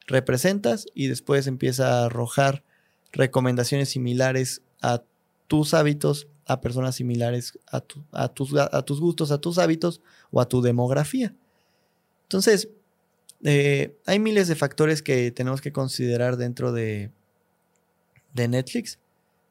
representas 0.06 0.86
y 0.94 1.06
después 1.06 1.46
empieza 1.46 2.00
a 2.00 2.06
arrojar 2.06 2.64
recomendaciones 3.12 3.90
similares 3.90 4.62
a 4.80 5.02
tus 5.46 5.74
hábitos, 5.74 6.28
a 6.46 6.60
personas 6.60 6.96
similares 6.96 7.58
a, 7.70 7.80
tus, 7.80 8.54
a 8.56 8.82
tus 8.82 9.00
gustos, 9.00 9.30
a 9.30 9.38
tus 9.38 9.58
hábitos 9.58 10.00
o 10.30 10.40
a 10.40 10.48
tu 10.48 10.62
demografía. 10.62 11.34
Entonces, 12.24 12.68
eh, 13.44 13.96
hay 14.06 14.18
miles 14.18 14.48
de 14.48 14.54
factores 14.54 15.02
que 15.02 15.30
tenemos 15.30 15.60
que 15.60 15.72
considerar 15.72 16.36
dentro 16.36 16.72
de, 16.72 17.10
de 18.34 18.48
Netflix, 18.48 18.98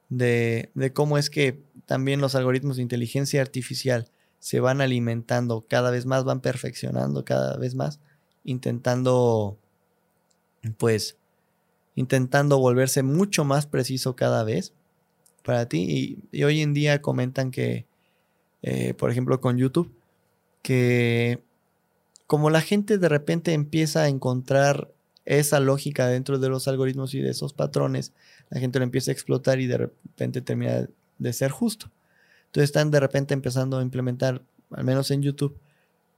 de, 0.09 0.71
de, 0.73 0.91
cómo 0.91 1.17
es 1.17 1.29
que 1.29 1.61
también 1.85 2.19
los 2.19 2.35
algoritmos 2.35 2.77
de 2.77 2.81
inteligencia 2.81 3.41
artificial 3.41 4.09
se 4.41 4.59
van 4.59 4.81
alimentando 4.81 5.65
cada 5.69 5.91
vez 5.91 6.05
más, 6.05 6.25
van 6.25 6.41
perfeccionando 6.41 7.23
cada 7.23 7.55
vez 7.57 7.75
más, 7.75 7.99
intentando 8.43 9.57
pues 10.77 11.15
intentando 11.95 12.59
volverse 12.59 13.03
mucho 13.03 13.45
más 13.45 13.67
preciso 13.67 14.15
cada 14.15 14.43
vez 14.43 14.73
para 15.43 15.67
ti. 15.67 16.19
Y, 16.31 16.43
hoy 16.43 16.61
en 16.61 16.73
día 16.73 17.01
comentan 17.01 17.51
que, 17.51 17.85
eh, 18.63 18.95
por 18.95 19.11
ejemplo, 19.11 19.39
con 19.39 19.57
YouTube, 19.57 19.93
que 20.63 21.43
como 22.25 22.49
la 22.49 22.61
gente 22.61 22.97
de 22.97 23.09
repente 23.09 23.53
empieza 23.53 24.03
a 24.03 24.07
encontrar 24.07 24.91
esa 25.25 25.59
lógica 25.59 26.07
dentro 26.07 26.39
de 26.39 26.49
los 26.49 26.67
algoritmos 26.67 27.13
y 27.13 27.21
de 27.21 27.29
esos 27.29 27.53
patrones, 27.53 28.11
la 28.49 28.59
gente 28.59 28.79
lo 28.79 28.85
empieza 28.85 29.11
a 29.11 29.13
explotar 29.13 29.59
y 29.59 29.67
de 29.67 29.77
repente 29.77 30.41
termina 30.41 30.87
de 31.19 31.33
ser 31.33 31.51
justo. 31.51 31.91
Entonces 32.51 32.69
están 32.69 32.91
de 32.91 32.99
repente 32.99 33.33
empezando 33.33 33.77
a 33.77 33.81
implementar, 33.81 34.41
al 34.71 34.83
menos 34.83 35.09
en 35.09 35.21
YouTube, 35.21 35.57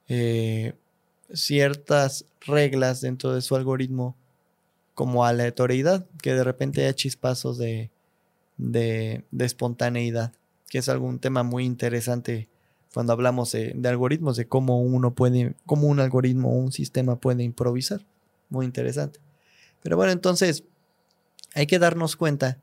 eh, 0.08 0.74
ciertas 1.32 2.26
reglas 2.42 3.02
dentro 3.02 3.36
de 3.36 3.44
su 3.44 3.56
algoritmo 3.56 4.16
como 4.96 5.26
aleatoriedad, 5.26 6.08
que 6.24 6.34
de 6.34 6.44
repente 6.44 6.82
haya 6.82 6.96
chispazos 6.96 7.60
de, 7.60 7.92
de, 8.58 9.24
espontaneidad, 9.38 10.34
que 10.70 10.80
es 10.80 10.90
algún 10.90 11.20
tema 11.20 11.44
muy 11.44 11.66
interesante 11.66 12.50
cuando 12.96 13.14
hablamos 13.14 13.52
de, 13.52 13.80
algoritmos, 13.86 14.36
de 14.36 14.48
cómo 14.48 14.82
uno 14.82 15.14
puede, 15.14 15.54
cómo 15.68 15.88
un 15.88 16.00
algoritmo 16.00 16.50
o 16.50 16.56
un 16.56 16.72
sistema 16.72 17.16
puede 17.16 17.44
improvisar. 17.44 18.02
Muy 18.50 18.66
interesante. 18.66 19.20
Pero 19.84 19.98
bueno, 19.98 20.12
entonces 20.12 20.64
hay 21.54 21.68
que 21.68 21.78
darnos 21.78 22.16
cuenta 22.16 22.58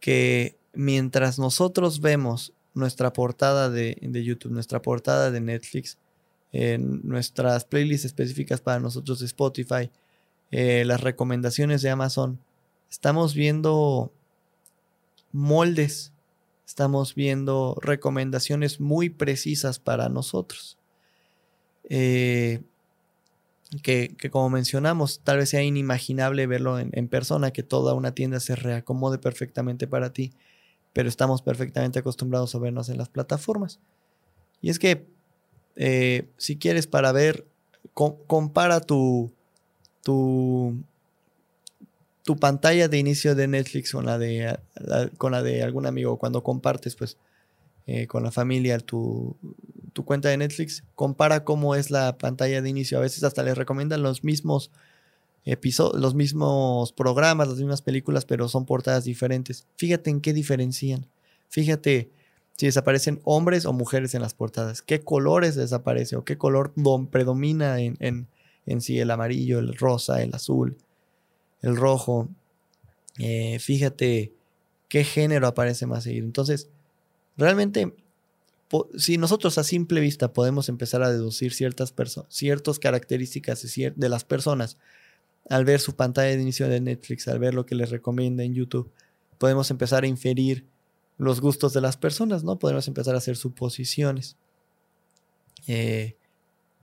que 0.00 0.59
mientras 0.72 1.38
nosotros 1.38 2.00
vemos 2.00 2.52
nuestra 2.74 3.12
portada 3.12 3.68
de, 3.70 3.98
de 4.00 4.24
YouTube, 4.24 4.52
nuestra 4.52 4.80
portada 4.82 5.30
de 5.30 5.40
Netflix, 5.40 5.98
en 6.52 7.00
nuestras 7.06 7.64
playlists 7.64 8.06
específicas 8.06 8.60
para 8.60 8.80
nosotros 8.80 9.20
de 9.20 9.26
Spotify, 9.26 9.90
eh, 10.50 10.84
las 10.84 11.00
recomendaciones 11.00 11.82
de 11.82 11.90
Amazon, 11.90 12.40
estamos 12.90 13.34
viendo 13.34 14.12
moldes, 15.32 16.12
estamos 16.66 17.14
viendo 17.14 17.76
recomendaciones 17.80 18.80
muy 18.80 19.10
precisas 19.10 19.78
para 19.78 20.08
nosotros. 20.08 20.76
Eh, 21.88 22.62
que, 23.82 24.16
como 24.32 24.50
mencionamos, 24.50 25.20
tal 25.22 25.38
vez 25.38 25.50
sea 25.50 25.62
inimaginable 25.62 26.46
verlo 26.48 26.80
en, 26.80 27.08
persona, 27.08 27.52
que 27.52 27.62
toda 27.62 27.94
una 27.94 28.14
tienda 28.14 28.40
se 28.40 28.56
reacomode 28.56 29.18
perfectamente 29.18 29.86
para 29.86 30.12
ti, 30.12 30.32
pero 30.92 31.08
estamos 31.08 31.42
perfectamente 31.42 31.98
acostumbrados 31.98 32.54
a 32.54 32.58
vernos 32.58 32.88
en 32.88 32.98
las 32.98 33.08
plataformas. 33.08 33.78
Y 34.60 34.70
es 34.70 34.78
que 34.78 35.06
eh, 35.76 36.28
si 36.36 36.56
quieres 36.56 36.86
para 36.86 37.12
ver, 37.12 37.46
compara 37.94 38.80
tu, 38.80 39.32
tu, 40.02 40.76
pantalla 42.38 42.88
de 42.88 42.98
inicio 42.98 43.34
de 43.34 43.48
Netflix 43.48 43.92
con 43.92 44.06
la 44.06 44.18
de, 44.18 44.58
con 45.16 45.32
la 45.32 45.42
de 45.42 45.62
algún 45.62 45.86
amigo, 45.86 46.16
cuando 46.16 46.42
compartes 46.42 46.94
pues 46.94 47.16
eh, 47.86 48.06
con 48.06 48.22
la 48.22 48.30
familia 48.30 48.78
tu, 48.78 49.36
tu, 49.92 50.04
cuenta 50.04 50.28
de 50.28 50.36
Netflix, 50.36 50.84
compara 50.94 51.44
cómo 51.44 51.74
es 51.74 51.90
la 51.90 52.16
pantalla 52.18 52.62
de 52.62 52.68
inicio. 52.68 52.98
A 52.98 53.00
veces 53.00 53.24
hasta 53.24 53.42
les 53.42 53.58
recomiendan 53.58 54.02
los 54.02 54.22
mismos 54.22 54.70
los 55.44 56.14
mismos 56.14 56.92
programas, 56.92 57.48
las 57.48 57.58
mismas 57.58 57.82
películas, 57.82 58.24
pero 58.24 58.48
son 58.48 58.66
portadas 58.66 59.04
diferentes. 59.04 59.66
Fíjate 59.76 60.10
en 60.10 60.20
qué 60.20 60.32
diferencian. 60.32 61.06
Fíjate 61.48 62.10
si 62.56 62.66
desaparecen 62.66 63.20
hombres 63.24 63.64
o 63.64 63.72
mujeres 63.72 64.14
en 64.14 64.20
las 64.20 64.34
portadas, 64.34 64.82
qué 64.82 65.00
colores 65.00 65.54
desaparece 65.54 66.16
o 66.16 66.24
qué 66.24 66.36
color 66.36 66.74
predomina 67.10 67.80
en, 67.80 67.96
en 68.00 68.28
en 68.66 68.80
sí, 68.80 68.98
el 68.98 69.10
amarillo, 69.10 69.58
el 69.58 69.74
rosa, 69.74 70.22
el 70.22 70.34
azul, 70.34 70.76
el 71.62 71.76
rojo. 71.76 72.28
Eh, 73.18 73.58
fíjate 73.58 74.32
qué 74.88 75.04
género 75.04 75.46
aparece 75.46 75.86
más 75.86 76.04
seguido. 76.04 76.26
Entonces, 76.26 76.68
realmente, 77.36 77.94
si 78.96 79.18
nosotros 79.18 79.58
a 79.58 79.64
simple 79.64 80.00
vista 80.00 80.32
podemos 80.32 80.68
empezar 80.68 81.02
a 81.02 81.10
deducir 81.10 81.52
ciertas, 81.52 81.92
ciertas 82.28 82.78
características 82.78 83.66
de 83.96 84.08
las 84.08 84.24
personas 84.24 84.76
al 85.48 85.64
ver 85.64 85.80
su 85.80 85.96
pantalla 85.96 86.36
de 86.36 86.42
inicio 86.42 86.68
de 86.68 86.80
Netflix, 86.80 87.28
al 87.28 87.38
ver 87.38 87.54
lo 87.54 87.66
que 87.66 87.74
les 87.74 87.90
recomienda 87.90 88.44
en 88.44 88.54
YouTube, 88.54 88.90
podemos 89.38 89.70
empezar 89.70 90.04
a 90.04 90.06
inferir 90.06 90.66
los 91.16 91.40
gustos 91.40 91.72
de 91.72 91.80
las 91.80 91.96
personas, 91.96 92.44
¿no? 92.44 92.58
Podemos 92.58 92.88
empezar 92.88 93.14
a 93.14 93.18
hacer 93.18 93.36
suposiciones. 93.36 94.36
Eh, 95.66 96.16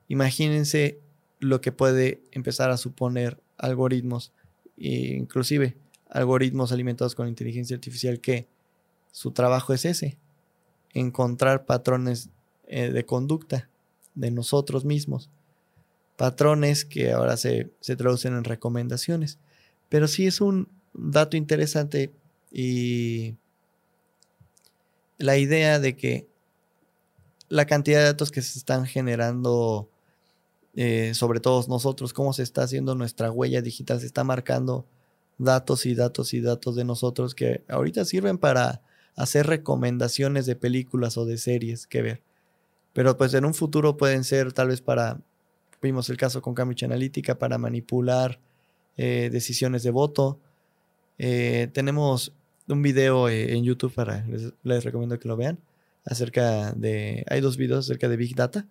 imagínense 0.08 1.00
lo 1.40 1.62
que 1.62 1.72
puede 1.72 2.22
empezar 2.32 2.70
a 2.72 2.78
suponer 2.78 3.40
algoritmos, 3.58 4.32
e 4.78 5.16
inclusive 5.16 5.76
algoritmos 6.10 6.72
alimentados 6.72 7.16
con 7.16 7.28
inteligencia 7.28 7.76
artificial 7.76 8.20
que 8.20 8.48
su 9.12 9.32
trabajo 9.32 9.74
es 9.74 9.86
ese, 9.86 10.18
encontrar 10.94 11.66
patrones 11.66 12.30
eh, 12.68 12.92
de 12.92 13.06
conducta 13.06 13.70
de 14.16 14.32
nosotros 14.32 14.86
mismos, 14.86 15.30
patrones 16.18 16.84
que 16.84 17.14
ahora 17.14 17.38
se, 17.38 17.72
se 17.80 17.96
traducen 17.96 18.34
en 18.34 18.44
recomendaciones. 18.44 19.40
Pero 19.88 20.08
sí 20.10 20.28
es 20.28 20.42
un 20.42 20.68
dato 20.94 21.38
interesante 21.38 22.12
y 22.52 23.36
la 25.18 25.38
idea 25.38 25.80
de 25.80 25.96
que 25.96 26.28
la 27.50 27.66
cantidad 27.66 28.00
de 28.00 28.06
datos 28.06 28.32
que 28.32 28.42
se 28.42 28.60
están 28.60 28.86
generando 28.86 29.90
eh, 30.76 31.14
sobre 31.14 31.40
todos 31.40 31.70
nosotros, 31.70 32.14
cómo 32.14 32.34
se 32.34 32.44
está 32.44 32.64
haciendo 32.64 32.94
nuestra 32.96 33.32
huella 33.32 33.62
digital, 33.62 34.00
se 34.00 34.06
está 34.06 34.24
marcando 34.24 34.86
datos 35.38 35.86
y 35.86 35.96
datos 35.96 36.34
y 36.34 36.42
datos 36.42 36.76
de 36.76 36.84
nosotros 36.84 37.36
que 37.36 37.64
ahorita 37.70 38.06
sirven 38.06 38.38
para 38.38 38.82
hacer 39.16 39.48
recomendaciones 39.48 40.46
de 40.46 40.56
películas 40.56 41.18
o 41.18 41.26
de 41.26 41.38
series 41.38 41.88
que 41.88 42.02
ver. 42.02 42.22
Pero 42.94 43.18
pues 43.18 43.34
en 43.34 43.46
un 43.46 43.54
futuro 43.54 43.98
pueden 43.98 44.24
ser 44.24 44.54
tal 44.54 44.70
vez 44.70 44.82
para, 44.82 45.20
vimos 45.82 46.10
el 46.10 46.18
caso 46.18 46.42
con 46.42 46.54
Cambridge 46.54 46.84
Analytica, 46.84 47.38
para 47.38 47.58
manipular 47.58 48.40
eh, 48.98 49.30
decisiones 49.32 49.84
de 49.84 49.92
voto. 49.92 50.40
Eh, 51.18 51.70
tenemos 51.74 52.34
un 52.68 52.82
video 52.82 53.30
en 53.30 53.64
YouTube 53.64 53.94
para, 53.94 54.26
les, 54.64 54.84
recomiendo 54.84 55.20
que 55.20 55.28
lo 55.28 55.38
vean, 55.38 55.60
acerca 56.06 56.74
de, 56.74 57.26
hay 57.30 57.42
dos 57.42 57.58
videos 57.58 57.86
acerca 57.86 58.10
de 58.10 58.18
Big 58.18 58.36
Data 58.36 58.66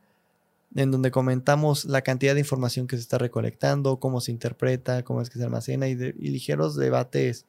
en 0.75 0.91
donde 0.91 1.11
comentamos 1.11 1.85
la 1.85 2.03
cantidad 2.03 2.35
de 2.35 2.41
información 2.41 2.87
que 2.87 2.97
se 2.97 3.03
está 3.03 3.19
recolectando, 3.19 3.99
cómo 3.99 4.21
se 4.21 4.33
interpreta, 4.33 5.05
cómo 5.05 5.23
es 5.23 5.31
que 5.31 5.39
se 5.39 5.45
almacena 5.45 5.89
y, 5.89 5.95
ligeros 5.95 6.77
debates 6.77 7.47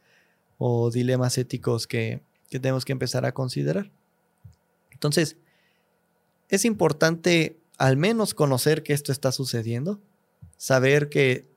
o 0.58 0.92
dilemas 0.92 1.38
éticos 1.38 1.88
que, 1.88 2.22
tenemos 2.50 2.86
que 2.86 2.94
empezar 2.94 3.26
a 3.26 3.34
considerar. 3.34 3.92
Entonces, 4.92 5.36
es 6.48 6.64
importante 6.64 7.58
al 7.78 7.98
menos 7.98 8.34
conocer 8.34 8.84
que 8.84 8.94
esto 8.94 9.12
está 9.12 9.32
sucediendo, 9.32 10.00
saber 10.58 11.10
que, 11.10 11.48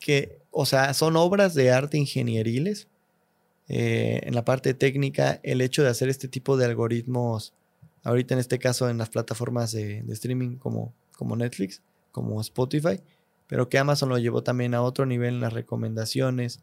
que 0.00 0.38
o 0.50 0.66
sea, 0.66 0.94
son 0.94 1.16
obras 1.16 1.54
de 1.54 1.70
arte 1.70 1.98
ingenieriles. 1.98 2.88
Eh, 3.68 4.20
en 4.24 4.34
la 4.34 4.44
parte 4.44 4.74
técnica, 4.74 5.40
el 5.42 5.62
hecho 5.62 5.82
de 5.82 5.88
hacer 5.88 6.10
este 6.10 6.28
tipo 6.28 6.58
de 6.58 6.66
algoritmos 6.66 7.54
ahorita 8.04 8.34
en 8.34 8.40
este 8.40 8.58
caso 8.58 8.88
en 8.88 8.98
las 8.98 9.08
plataformas 9.08 9.72
de, 9.72 10.04
streaming 10.08 10.56
como, 10.56 10.92
como 11.16 11.34
Netflix, 11.34 11.82
como 12.12 12.40
Spotify, 12.40 13.00
pero 13.46 13.68
que 13.68 13.78
Amazon 13.78 14.10
lo 14.10 14.18
llevó 14.18 14.42
también 14.42 14.74
a 14.74 14.82
otro 14.82 15.06
nivel 15.06 15.34
en 15.34 15.40
las 15.40 15.52
recomendaciones 15.52 16.60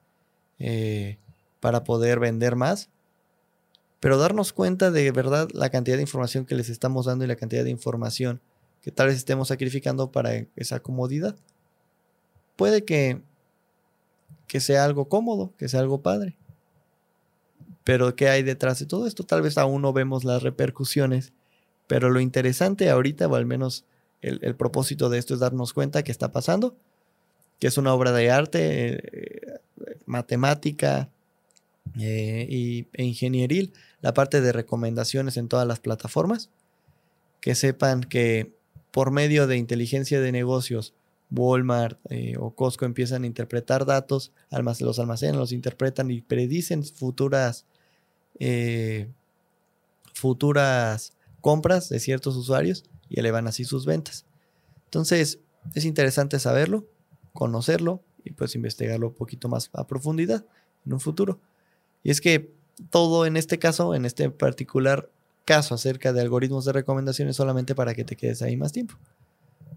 eh, 0.60 1.18
para 1.60 1.84
poder 1.84 2.20
vender 2.20 2.56
más. 2.56 2.90
Pero 4.00 4.18
darnos 4.18 4.54
cuenta 4.54 4.90
de 4.90 5.12
verdad 5.12 5.50
la 5.54 5.70
cantidad 5.70 5.98
de 5.98 6.04
información 6.04 6.46
que 6.46 6.56
les 6.56 6.70
estamos 6.70 7.06
dando 7.06 7.26
y 7.26 7.28
la 7.28 7.36
cantidad 7.36 7.64
de 7.64 7.70
información 7.70 8.42
que 8.82 8.92
tal 8.92 9.08
vez 9.08 9.18
estemos 9.18 9.48
sacrificando 9.50 10.12
para 10.12 10.46
esa 10.56 10.80
comodidad. 10.80 11.36
Puede 12.56 12.84
que, 12.84 13.22
que 14.48 14.60
sea 14.60 14.86
algo 14.86 15.08
cómodo, 15.08 15.54
que 15.58 15.70
sea 15.70 15.80
algo 15.80 16.02
padre. 16.02 16.38
Pero 17.84 18.16
¿qué 18.16 18.30
hay 18.30 18.44
detrás 18.44 18.80
de 18.80 18.86
todo 18.86 19.08
esto? 19.08 19.24
Tal 19.24 19.42
vez 19.42 19.58
aún 19.58 19.82
no 19.82 19.94
vemos 19.94 20.24
las 20.24 20.44
repercusiones, 20.44 21.34
pero 21.88 22.10
lo 22.10 22.20
interesante 22.20 22.90
ahorita, 22.90 23.28
o 23.28 23.36
al 23.36 23.46
menos 23.46 23.86
el, 24.22 24.56
propósito 24.56 25.10
de 25.10 25.18
esto 25.18 25.34
es 25.34 25.40
darnos 25.40 25.74
cuenta 25.74 26.04
que 26.04 26.12
está 26.12 26.32
pasando, 26.32 26.76
que 27.60 27.68
es 27.68 27.78
una 27.78 27.94
obra 27.94 28.12
de 28.12 28.30
arte, 28.30 29.00
eh, 29.02 29.60
matemática 30.06 31.10
eh, 32.00 32.46
y, 32.50 32.88
e 32.94 33.04
ingenieril, 33.04 33.74
la 34.02 34.14
parte 34.14 34.42
de 34.42 34.52
recomendaciones 34.52 35.38
en 35.38 35.48
todas 35.48 35.68
las 35.68 35.80
plataformas, 35.80 36.50
que 37.40 37.56
sepan 37.56 38.02
que 38.02 38.54
por 38.92 39.12
medio 39.12 39.48
de 39.48 39.58
inteligencia 39.58 40.20
de 40.22 40.32
negocios, 40.32 40.94
Walmart 41.32 41.98
eh, 42.10 42.36
o 42.38 42.52
Costco 42.52 42.86
empiezan 42.86 43.24
a 43.24 43.28
interpretar 43.28 43.86
datos, 43.86 44.34
los 44.80 45.00
almacenan, 45.00 45.40
los 45.40 45.54
interpretan 45.54 46.12
y 46.12 46.22
predicen 46.22 46.84
futuras, 46.84 47.66
eh, 48.40 49.08
futuras 50.14 51.14
compras 51.40 51.90
de 51.90 52.00
ciertos 52.00 52.36
usuarios 52.36 52.84
y 53.10 53.20
elevan 53.20 53.48
así 53.48 53.64
sus 53.64 53.86
ventas. 53.86 54.26
Entonces, 54.86 55.40
es 55.74 55.86
interesante 55.86 56.38
saberlo, 56.38 56.86
conocerlo 57.34 58.04
y 58.26 58.32
pues 58.32 58.56
investigarlo 58.56 59.08
un 59.08 59.14
poquito 59.14 59.48
más 59.48 59.70
a 59.74 59.88
profundidad 59.88 60.46
en 60.86 60.94
un 60.94 61.00
futuro. 61.00 61.40
Y 62.04 62.12
es 62.12 62.20
que 62.20 62.54
todo 62.90 63.26
en 63.26 63.38
este 63.38 63.58
caso, 63.58 63.96
en 63.96 64.06
este 64.06 64.30
particular 64.30 65.10
caso 65.46 65.76
acerca 65.76 66.14
de 66.14 66.22
algoritmos 66.22 66.66
de 66.66 66.74
recomendaciones 66.74 67.36
solamente 67.36 67.76
para 67.76 67.94
que 67.94 68.04
te 68.04 68.16
quedes 68.16 68.42
ahí 68.42 68.58
más 68.58 68.72
tiempo. 68.72 68.96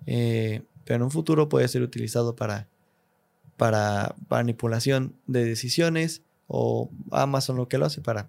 Eh, 0.06 0.62
pero 0.84 0.96
en 0.96 1.02
un 1.02 1.10
futuro 1.10 1.48
puede 1.48 1.66
ser 1.68 1.82
utilizado 1.82 2.36
para, 2.36 2.68
para 3.56 4.14
manipulación 4.28 5.14
de 5.26 5.44
decisiones 5.44 6.22
o 6.46 6.90
Amazon 7.10 7.56
lo 7.56 7.68
que 7.68 7.78
lo 7.78 7.86
hace 7.86 8.00
para, 8.00 8.28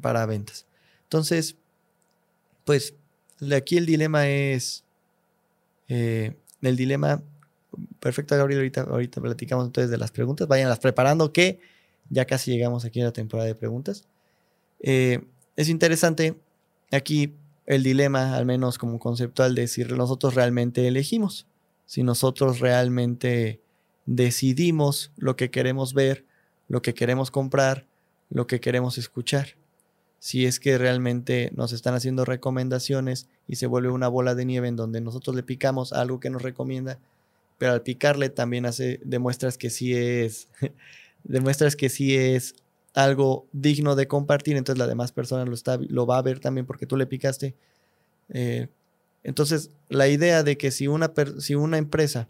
para 0.00 0.26
ventas. 0.26 0.66
Entonces, 1.04 1.56
pues 2.64 2.94
aquí 3.56 3.78
el 3.78 3.86
dilema 3.86 4.28
es, 4.28 4.84
eh, 5.88 6.34
el 6.60 6.76
dilema, 6.76 7.22
perfecto 8.00 8.36
Gabriel, 8.36 8.60
ahorita, 8.60 8.82
ahorita 8.82 9.20
platicamos 9.20 9.66
entonces 9.66 9.90
de 9.90 9.98
las 9.98 10.10
preguntas, 10.10 10.46
váyanlas 10.46 10.78
preparando 10.78 11.32
que 11.32 11.60
ya 12.10 12.26
casi 12.26 12.50
llegamos 12.50 12.84
aquí 12.84 13.00
a 13.00 13.04
la 13.04 13.12
temporada 13.12 13.46
de 13.46 13.54
preguntas. 13.54 14.04
Eh, 14.80 15.24
es 15.56 15.68
interesante 15.68 16.36
aquí 16.96 17.34
el 17.66 17.82
dilema, 17.82 18.36
al 18.36 18.46
menos 18.46 18.78
como 18.78 18.98
conceptual, 18.98 19.54
de 19.54 19.68
si 19.68 19.84
nosotros 19.84 20.34
realmente 20.34 20.88
elegimos, 20.88 21.46
si 21.86 22.02
nosotros 22.02 22.60
realmente 22.60 23.60
decidimos 24.06 25.12
lo 25.16 25.36
que 25.36 25.50
queremos 25.50 25.92
ver, 25.92 26.24
lo 26.66 26.80
que 26.80 26.94
queremos 26.94 27.30
comprar, 27.30 27.86
lo 28.30 28.46
que 28.46 28.60
queremos 28.60 28.96
escuchar. 28.96 29.56
Si 30.18 30.46
es 30.46 30.58
que 30.60 30.78
realmente 30.78 31.50
nos 31.54 31.72
están 31.72 31.94
haciendo 31.94 32.24
recomendaciones 32.24 33.28
y 33.46 33.56
se 33.56 33.66
vuelve 33.66 33.90
una 33.90 34.08
bola 34.08 34.34
de 34.34 34.44
nieve 34.44 34.68
en 34.68 34.76
donde 34.76 35.00
nosotros 35.00 35.36
le 35.36 35.42
picamos 35.42 35.92
algo 35.92 36.20
que 36.20 36.30
nos 36.30 36.42
recomienda, 36.42 36.98
pero 37.58 37.72
al 37.72 37.82
picarle 37.82 38.30
también 38.30 38.66
hace, 38.66 39.00
demuestras 39.04 39.58
que 39.58 39.68
sí 39.70 39.94
es, 39.94 40.48
demuestras 41.24 41.76
que 41.76 41.88
sí 41.88 42.16
es 42.16 42.54
algo 42.94 43.46
digno 43.52 43.94
de 43.94 44.08
compartir, 44.08 44.56
entonces 44.56 44.78
la 44.78 44.86
demás 44.86 45.12
persona 45.12 45.44
lo, 45.44 45.54
está, 45.54 45.78
lo 45.88 46.06
va 46.06 46.18
a 46.18 46.22
ver 46.22 46.40
también 46.40 46.66
porque 46.66 46.86
tú 46.86 46.96
le 46.96 47.06
picaste. 47.06 47.54
Eh, 48.30 48.68
entonces, 49.22 49.70
la 49.88 50.08
idea 50.08 50.42
de 50.42 50.56
que 50.56 50.70
si 50.70 50.88
una, 50.88 51.12
si 51.38 51.54
una 51.54 51.78
empresa 51.78 52.28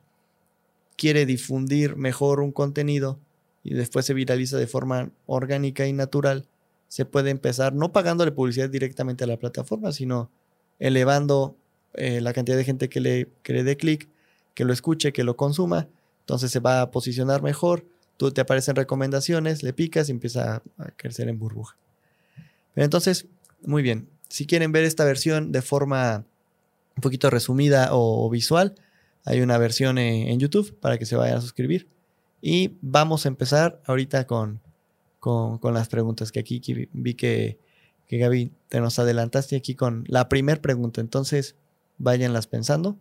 quiere 0.96 1.26
difundir 1.26 1.96
mejor 1.96 2.40
un 2.40 2.52
contenido 2.52 3.18
y 3.62 3.74
después 3.74 4.06
se 4.06 4.14
viraliza 4.14 4.56
de 4.56 4.66
forma 4.66 5.10
orgánica 5.26 5.86
y 5.86 5.92
natural, 5.92 6.46
se 6.88 7.04
puede 7.04 7.30
empezar 7.30 7.74
no 7.74 7.92
pagándole 7.92 8.32
publicidad 8.32 8.70
directamente 8.70 9.24
a 9.24 9.26
la 9.26 9.36
plataforma, 9.36 9.92
sino 9.92 10.30
elevando 10.78 11.56
eh, 11.94 12.20
la 12.20 12.32
cantidad 12.32 12.56
de 12.56 12.64
gente 12.64 12.88
que 12.88 13.00
le, 13.00 13.28
que 13.42 13.52
le 13.52 13.64
dé 13.64 13.76
clic, 13.76 14.08
que 14.54 14.64
lo 14.64 14.72
escuche, 14.72 15.12
que 15.12 15.24
lo 15.24 15.36
consuma. 15.36 15.88
Entonces 16.20 16.50
se 16.50 16.60
va 16.60 16.80
a 16.80 16.90
posicionar 16.90 17.42
mejor 17.42 17.84
tú 18.18 18.32
te 18.32 18.42
aparecen 18.42 18.76
recomendaciones, 18.76 19.62
le 19.62 19.72
picas 19.72 20.08
y 20.08 20.12
empieza 20.12 20.62
a 20.76 20.90
crecer 20.96 21.28
en 21.28 21.38
burbuja. 21.38 21.78
Pero 22.74 22.84
entonces, 22.84 23.26
muy 23.62 23.82
bien. 23.82 24.08
Si 24.28 24.44
quieren 24.46 24.72
ver 24.72 24.84
esta 24.84 25.04
versión 25.04 25.52
de 25.52 25.62
forma 25.62 26.26
un 26.96 27.00
poquito 27.00 27.30
resumida 27.30 27.90
o, 27.92 28.28
visual, 28.28 28.74
hay 29.24 29.40
una 29.40 29.56
versión 29.56 29.98
en, 29.98 30.38
YouTube 30.38 30.76
para 30.80 30.98
que 30.98 31.06
se 31.06 31.16
vayan 31.16 31.38
a 31.38 31.40
suscribir. 31.40 31.88
Y 32.42 32.76
vamos 32.82 33.24
a 33.24 33.28
empezar 33.28 33.80
ahorita 33.86 34.26
con, 34.26 34.60
con, 35.20 35.72
las 35.72 35.88
preguntas 35.88 36.32
que 36.32 36.40
aquí 36.40 36.60
vi 36.92 37.14
que, 37.14 37.58
que 38.08 38.18
Gaby 38.18 38.52
te 38.68 38.80
nos 38.80 38.98
adelantaste 38.98 39.56
aquí 39.56 39.74
con 39.74 40.04
la 40.08 40.28
primera 40.28 40.60
pregunta. 40.60 41.00
Entonces, 41.00 41.54
váyanlas 41.98 42.48
pensando. 42.48 42.98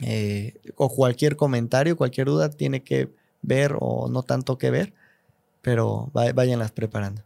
Eh, 0.00 0.54
o 0.76 0.88
cualquier 0.88 1.36
comentario, 1.36 1.96
cualquier 1.96 2.26
duda, 2.26 2.50
tiene 2.50 2.82
que 2.82 3.10
ver 3.44 3.76
o 3.78 4.08
no 4.08 4.22
tanto 4.22 4.58
que 4.58 4.70
ver, 4.70 4.92
pero 5.62 6.10
váyanlas 6.12 6.72
preparando. 6.72 7.22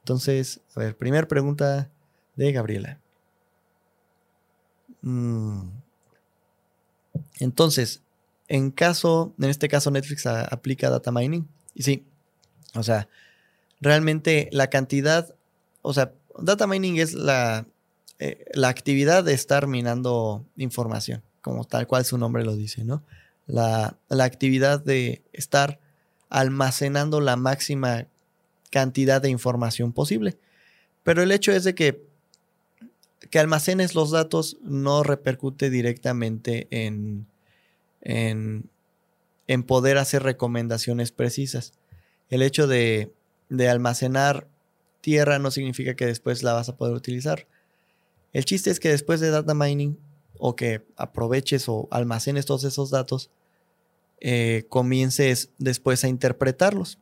Entonces, 0.00 0.60
a 0.74 0.80
ver, 0.80 0.96
primera 0.96 1.28
pregunta 1.28 1.90
de 2.36 2.52
Gabriela. 2.52 2.98
Mm. 5.02 5.68
Entonces, 7.40 8.02
en 8.48 8.70
caso, 8.70 9.34
en 9.38 9.50
este 9.50 9.68
caso 9.68 9.90
Netflix 9.90 10.26
aplica 10.26 10.90
data 10.90 11.12
mining. 11.12 11.46
Y 11.74 11.82
sí, 11.82 12.04
o 12.74 12.82
sea, 12.82 13.08
realmente 13.80 14.48
la 14.52 14.68
cantidad, 14.68 15.34
o 15.82 15.92
sea, 15.92 16.12
data 16.38 16.66
mining 16.66 16.98
es 16.98 17.14
la, 17.14 17.66
eh, 18.18 18.44
la 18.54 18.68
actividad 18.68 19.24
de 19.24 19.34
estar 19.34 19.66
minando 19.66 20.44
información, 20.56 21.22
como 21.42 21.64
tal 21.64 21.86
cual 21.86 22.04
su 22.04 22.18
nombre 22.18 22.44
lo 22.44 22.56
dice, 22.56 22.84
¿no? 22.84 23.02
La, 23.48 23.98
actividad 24.10 24.84
de 24.84 25.22
estar 25.32 25.80
almacenando 26.28 27.20
la 27.20 27.36
máxima 27.36 28.06
cantidad 28.70 29.20
de 29.20 29.30
información 29.30 29.92
posible. 29.92 30.38
Pero 31.02 31.22
el 31.22 31.32
hecho 31.32 31.52
es 31.52 31.64
de 31.64 31.74
que, 31.74 32.06
que 33.30 33.38
almacenes 33.38 33.94
los 33.94 34.10
datos 34.10 34.58
no 34.62 35.02
repercute 35.02 35.70
directamente 35.70 36.68
en, 36.70 37.26
en, 38.02 38.68
en 39.46 39.62
poder 39.62 39.96
hacer 39.96 40.22
recomendaciones 40.22 41.10
precisas. 41.10 41.72
El 42.28 42.42
hecho 42.42 42.66
de, 42.66 43.12
de 43.48 43.68
almacenar 43.70 44.46
tierra 45.00 45.38
no 45.38 45.50
significa 45.50 45.94
que 45.94 46.04
después 46.04 46.42
la 46.42 46.52
vas 46.52 46.68
a 46.68 46.76
poder 46.76 46.94
utilizar. 46.94 47.46
El 48.34 48.44
chiste 48.44 48.70
es 48.70 48.78
que 48.78 48.90
después 48.90 49.20
de 49.20 49.30
data 49.30 49.54
mining 49.54 49.98
o 50.38 50.54
que 50.54 50.84
aproveches 50.96 51.66
o 51.68 51.88
almacenes 51.90 52.44
todos 52.44 52.64
esos 52.64 52.90
datos, 52.90 53.30
eh, 54.20 54.66
comiences 54.68 55.50
después 55.58 56.02
a 56.02 56.08
interpretarlos. 56.08 56.98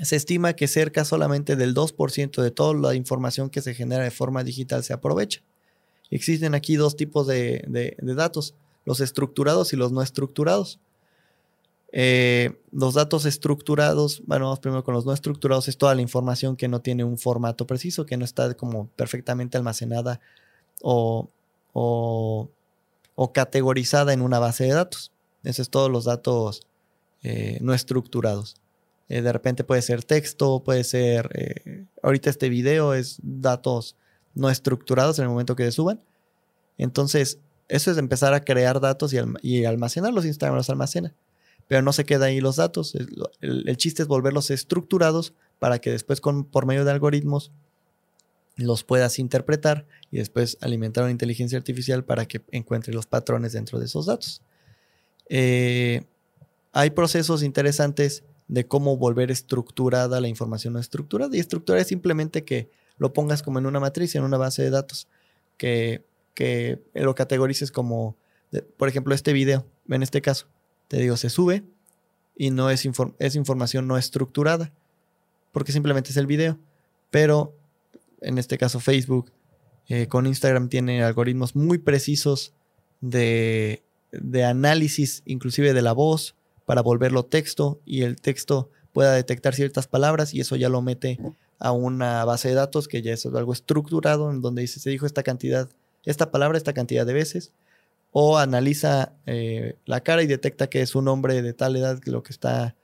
Se 0.00 0.16
estima 0.16 0.54
que 0.54 0.66
cerca 0.66 1.04
solamente 1.04 1.56
del 1.56 1.74
2% 1.74 2.42
de 2.42 2.50
toda 2.50 2.74
la 2.74 2.94
información 2.94 3.50
que 3.50 3.60
se 3.60 3.74
genera 3.74 4.02
de 4.02 4.10
forma 4.10 4.42
digital 4.42 4.82
se 4.82 4.94
aprovecha. 4.94 5.42
Existen 6.10 6.54
aquí 6.54 6.76
dos 6.76 6.96
tipos 6.96 7.26
de, 7.26 7.96
datos, 8.00 8.54
los 8.84 9.00
estructurados 9.00 9.72
y 9.72 9.76
los 9.76 9.92
no 9.92 10.02
estructurados. 10.02 10.78
Eh, 11.94 12.58
los 12.70 12.94
datos 12.94 13.26
estructurados, 13.26 14.22
bueno, 14.26 14.46
vamos 14.46 14.60
primero 14.60 14.82
con 14.82 14.94
los 14.94 15.04
no 15.04 15.12
estructurados, 15.12 15.68
es 15.68 15.76
toda 15.76 15.94
la 15.94 16.00
información 16.00 16.56
que 16.56 16.68
no 16.68 16.80
tiene 16.80 17.04
un 17.04 17.18
formato 17.18 17.66
preciso, 17.66 18.06
que 18.06 18.16
no 18.16 18.24
está 18.24 18.54
como 18.54 18.88
perfectamente 18.88 19.58
almacenada 19.58 20.20
o, 20.80 21.28
o 21.74 23.32
categorizada 23.34 24.14
en 24.14 24.22
una 24.22 24.38
base 24.38 24.64
de 24.64 24.72
datos. 24.72 25.12
Esos 25.42 25.60
es 25.60 25.70
todos 25.70 25.90
los 25.90 26.04
datos 26.04 26.66
eh, 27.22 27.58
no 27.60 27.74
estructurados. 27.74 28.56
Eh, 29.08 29.22
de 29.22 29.32
repente 29.32 29.64
puede 29.64 29.82
ser 29.82 30.04
texto, 30.04 30.62
puede 30.64 30.84
ser... 30.84 31.30
Eh, 31.34 31.84
ahorita 32.02 32.30
este 32.30 32.48
video 32.48 32.94
es 32.94 33.18
datos 33.22 33.96
no 34.34 34.50
estructurados 34.50 35.18
en 35.18 35.24
el 35.24 35.30
momento 35.30 35.56
que 35.56 35.64
se 35.64 35.72
suban. 35.72 36.00
Entonces, 36.78 37.38
eso 37.68 37.90
es 37.90 37.98
empezar 37.98 38.34
a 38.34 38.44
crear 38.44 38.80
datos 38.80 39.12
y, 39.42 39.64
almacenarlos. 39.64 40.24
Instagram 40.24 40.56
los 40.56 40.70
almacena. 40.70 41.14
Pero 41.68 41.82
no 41.82 41.92
se 41.92 42.04
queda 42.04 42.26
ahí 42.26 42.40
los 42.40 42.56
datos. 42.56 42.94
El, 43.40 43.76
chiste 43.76 44.02
es 44.02 44.08
volverlos 44.08 44.50
estructurados 44.50 45.32
para 45.58 45.78
que 45.78 45.90
después 45.90 46.20
con, 46.20 46.44
por 46.44 46.66
medio 46.66 46.84
de 46.84 46.90
algoritmos 46.90 47.52
los 48.56 48.84
puedas 48.84 49.18
interpretar 49.18 49.86
y 50.10 50.18
después 50.18 50.58
alimentar 50.60 51.04
una 51.04 51.12
inteligencia 51.12 51.56
artificial 51.56 52.04
para 52.04 52.26
que 52.26 52.42
encuentre 52.50 52.92
los 52.92 53.06
patrones 53.06 53.52
dentro 53.52 53.78
de 53.78 53.86
esos 53.86 54.06
datos. 54.06 54.42
Eh, 55.28 56.04
hay 56.72 56.90
procesos 56.90 57.42
interesantes 57.42 58.24
de 58.48 58.66
cómo 58.66 58.96
volver 58.96 59.30
estructurada 59.30 60.20
la 60.20 60.28
información 60.28 60.74
no 60.74 60.78
estructurada. 60.78 61.34
Y 61.36 61.40
estructura 61.40 61.80
es 61.80 61.88
simplemente 61.88 62.44
que 62.44 62.70
lo 62.98 63.12
pongas 63.12 63.42
como 63.42 63.58
en 63.58 63.66
una 63.66 63.80
matriz, 63.80 64.14
en 64.14 64.24
una 64.24 64.36
base 64.36 64.62
de 64.62 64.70
datos, 64.70 65.08
que, 65.56 66.04
que 66.34 66.80
lo 66.94 67.14
categorices 67.14 67.70
como, 67.70 68.16
por 68.76 68.88
ejemplo, 68.88 69.14
este 69.14 69.32
video, 69.32 69.66
en 69.88 70.02
este 70.02 70.22
caso, 70.22 70.46
te 70.88 70.98
digo, 70.98 71.16
se 71.16 71.30
sube 71.30 71.64
y 72.36 72.50
no 72.50 72.70
es, 72.70 72.86
es 73.18 73.34
información 73.34 73.86
no 73.86 73.96
estructurada, 73.96 74.72
porque 75.52 75.72
simplemente 75.72 76.10
es 76.10 76.16
el 76.16 76.26
video. 76.26 76.58
Pero 77.10 77.54
en 78.20 78.38
este 78.38 78.58
caso 78.58 78.80
Facebook, 78.80 79.32
eh, 79.88 80.06
con 80.06 80.26
Instagram 80.26 80.68
tiene 80.68 81.02
algoritmos 81.02 81.56
muy 81.56 81.78
precisos 81.78 82.54
de, 83.00 83.82
de 84.12 84.44
análisis, 84.44 85.22
inclusive 85.26 85.72
de 85.72 85.82
la 85.82 85.92
voz, 85.92 86.34
para 86.64 86.82
volverlo 86.82 87.24
texto 87.24 87.80
y 87.84 88.02
el 88.02 88.20
texto 88.20 88.70
pueda 88.92 89.12
detectar 89.14 89.54
ciertas 89.54 89.86
palabras 89.86 90.34
y 90.34 90.40
eso 90.40 90.56
ya 90.56 90.68
lo 90.68 90.82
mete 90.82 91.18
a 91.58 91.72
una 91.72 92.24
base 92.24 92.48
de 92.48 92.54
datos 92.54 92.88
que 92.88 93.02
ya 93.02 93.12
es 93.12 93.24
algo 93.26 93.52
estructurado 93.52 94.30
en 94.30 94.40
donde 94.42 94.62
dice 94.62 94.80
se 94.80 94.90
dijo 94.90 95.06
esta 95.06 95.22
cantidad, 95.22 95.68
esta 96.04 96.30
palabra 96.30 96.58
esta 96.58 96.72
cantidad 96.72 97.06
de 97.06 97.12
veces 97.12 97.52
o 98.10 98.38
analiza 98.38 99.12
eh, 99.26 99.76
la 99.86 100.02
cara 100.02 100.22
y 100.22 100.26
detecta 100.26 100.68
que 100.68 100.82
es 100.82 100.94
un 100.94 101.08
hombre 101.08 101.40
de 101.40 101.52
tal 101.54 101.76
edad 101.76 101.98
lo 102.04 102.22
que 102.22 102.32
está 102.32 102.76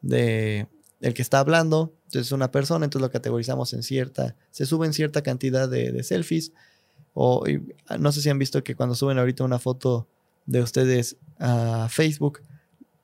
de 0.00 0.66
el 1.02 1.14
que 1.14 1.22
está 1.22 1.40
hablando, 1.40 1.92
entonces 2.04 2.28
es 2.28 2.32
una 2.32 2.52
persona, 2.52 2.84
entonces 2.84 3.02
lo 3.02 3.10
categorizamos 3.10 3.72
en 3.72 3.82
cierta, 3.82 4.36
se 4.52 4.66
suben 4.66 4.92
cierta 4.92 5.22
cantidad 5.22 5.68
de, 5.68 6.00
selfies, 6.04 6.52
o 7.12 7.44
no 7.98 8.12
sé 8.12 8.22
si 8.22 8.30
han 8.30 8.38
visto 8.38 8.62
que 8.62 8.76
cuando 8.76 8.94
suben 8.94 9.18
ahorita 9.18 9.42
una 9.42 9.58
foto 9.58 10.06
de 10.46 10.60
ustedes 10.60 11.16
a 11.38 11.88
Facebook, 11.90 12.40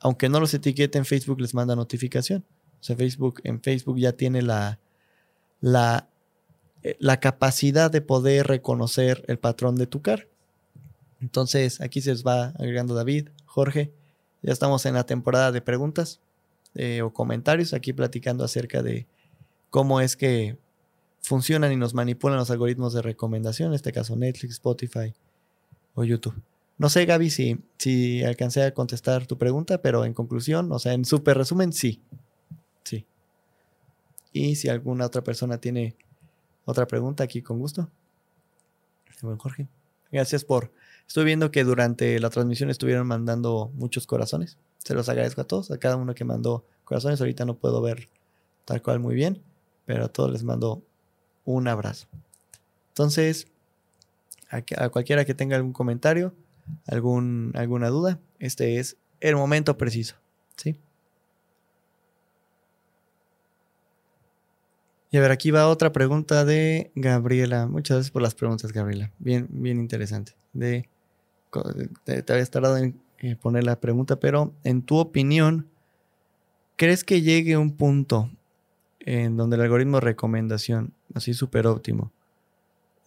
aunque 0.01 0.29
no 0.29 0.41
los 0.41 0.55
etiqueten, 0.55 1.05
Facebook 1.05 1.41
les 1.41 1.55
manda 1.55 1.75
notificación. 1.75 2.45
O 2.81 2.85
sea, 2.85 2.97
Facebook, 2.97 3.41
en 3.45 3.61
Facebook 3.61 3.99
ya 3.99 4.13
tiene 4.13 4.43
la, 4.43 4.79
la, 5.61 6.09
eh, 6.83 6.97
la 7.01 7.19
capacidad 7.19 7.91
de 7.91 8.01
poder 8.01 8.47
reconocer 8.47 9.25
el 9.27 9.39
patrón 9.39 9.77
de 9.77 9.87
tu 9.87 10.01
cara. 10.03 10.27
Entonces, 11.21 11.81
aquí 11.81 12.01
se 12.01 12.11
les 12.11 12.25
va 12.25 12.51
agregando 12.59 12.95
David, 12.95 13.31
Jorge. 13.45 13.93
Ya 14.43 14.53
estamos 14.53 14.87
en 14.87 14.95
la 14.95 15.05
temporada 15.05 15.51
de 15.51 15.61
preguntas. 15.61 16.21
Eh, 16.75 17.03
o 17.03 17.13
comentarios 17.13 17.73
aquí 17.73 17.93
platicando 17.93 18.45
acerca 18.45 18.83
de 18.83 19.07
cómo 19.71 20.01
es 20.01 20.17
que 20.17 20.59
funcionan 21.23 21.73
y 21.73 21.77
nos 21.77 21.95
manipulan 21.95 22.39
los 22.39 22.51
algoritmos 22.51 22.93
de 22.93 23.03
recomendación, 23.03 23.71
en 23.71 23.75
este 23.75 23.91
caso 23.91 24.15
Netflix, 24.15 24.55
Spotify 24.55 25.13
o 25.95 26.05
YouTube. 26.05 26.41
No 26.79 26.89
sé, 26.89 27.05
Gaby, 27.05 27.31
si, 27.31 27.61
si 27.77 28.23
alcancé 28.23 28.63
a 28.63 28.73
contestar 28.73 29.27
tu 29.27 29.37
pregunta, 29.37 29.83
pero 29.83 30.05
en 30.05 30.15
conclusión, 30.15 30.71
o 30.73 30.79
sea, 30.79 30.93
en 30.93 31.05
súper 31.05 31.37
resumen, 31.37 31.73
sí. 31.73 32.01
Sí. 32.85 33.05
Y 34.33 34.57
si 34.57 34.69
alguna 34.69 35.07
otra 35.07 35.23
persona 35.23 35.59
tiene 35.59 35.97
otra 36.65 36.87
pregunta, 36.87 37.25
aquí 37.25 37.43
con 37.43 37.59
gusto. 37.59 37.91
Buen 39.23 39.39
Jorge. 39.39 39.69
Gracias 40.13 40.45
por. 40.45 40.71
Estoy 41.07 41.25
viendo 41.25 41.51
que 41.51 41.65
durante 41.65 42.21
la 42.21 42.31
transmisión 42.31 42.71
estuvieron 42.71 43.07
mandando 43.07 43.71
muchos 43.75 44.07
corazones. 44.07 44.59
Se 44.79 44.95
los 44.95 45.09
agradezco 45.09 45.41
a 45.41 45.45
todos, 45.45 45.71
a 45.71 45.79
cada 45.79 45.97
uno 45.97 46.15
que 46.15 46.25
mandó 46.25 46.65
corazones. 46.85 47.21
Ahorita 47.21 47.45
no 47.45 47.55
puedo 47.55 47.81
ver 47.81 48.09
tal 48.65 48.83
cual 48.83 49.01
muy 49.01 49.15
bien, 49.15 49.43
pero 49.87 50.05
a 50.05 50.09
todos 50.09 50.31
les 50.31 50.45
mando 50.45 50.83
un 51.45 51.67
abrazo. 51.67 52.07
Entonces, 52.91 53.49
a, 54.51 54.89
cualquiera 54.91 55.25
que 55.25 55.35
tenga 55.35 55.57
algún 55.57 55.73
comentario, 55.73 56.35
algún, 56.87 57.53
alguna 57.55 57.89
duda, 57.89 58.21
este 58.39 58.79
es 58.79 58.97
el 59.21 59.37
momento 59.37 59.79
preciso. 59.79 60.17
¿sí? 60.57 60.79
Y 65.11 65.17
a 65.17 65.21
ver, 65.21 65.31
aquí 65.31 65.51
va 65.51 65.69
otra 65.69 65.93
pregunta 65.93 66.45
de 66.45 66.93
Gabriela. 66.95 67.67
Muchas 67.67 67.97
gracias 67.97 68.11
por 68.11 68.23
las 68.23 68.35
preguntas, 68.35 68.73
Gabriela. 68.73 69.11
Bien, 69.19 69.47
bien 69.51 69.79
interesante. 69.79 70.33
De, 70.53 70.89
te, 72.05 72.23
te 72.23 72.33
había 72.33 72.45
tardado 72.47 72.77
en 72.77 73.01
eh, 73.21 73.35
poner 73.35 73.65
la 73.65 73.81
pregunta, 73.81 74.21
pero 74.21 74.55
en 74.63 74.83
tu 74.83 74.97
opinión, 74.99 75.67
¿crees 76.77 77.03
que 77.03 77.21
llegue 77.21 77.57
un 77.57 77.77
punto 77.77 78.31
en 79.01 79.37
donde 79.37 79.57
el 79.57 79.63
algoritmo 79.63 79.97
de 79.97 80.03
recomendación, 80.03 80.93
así 81.15 81.35
súper 81.35 81.67
óptimo, 81.67 82.13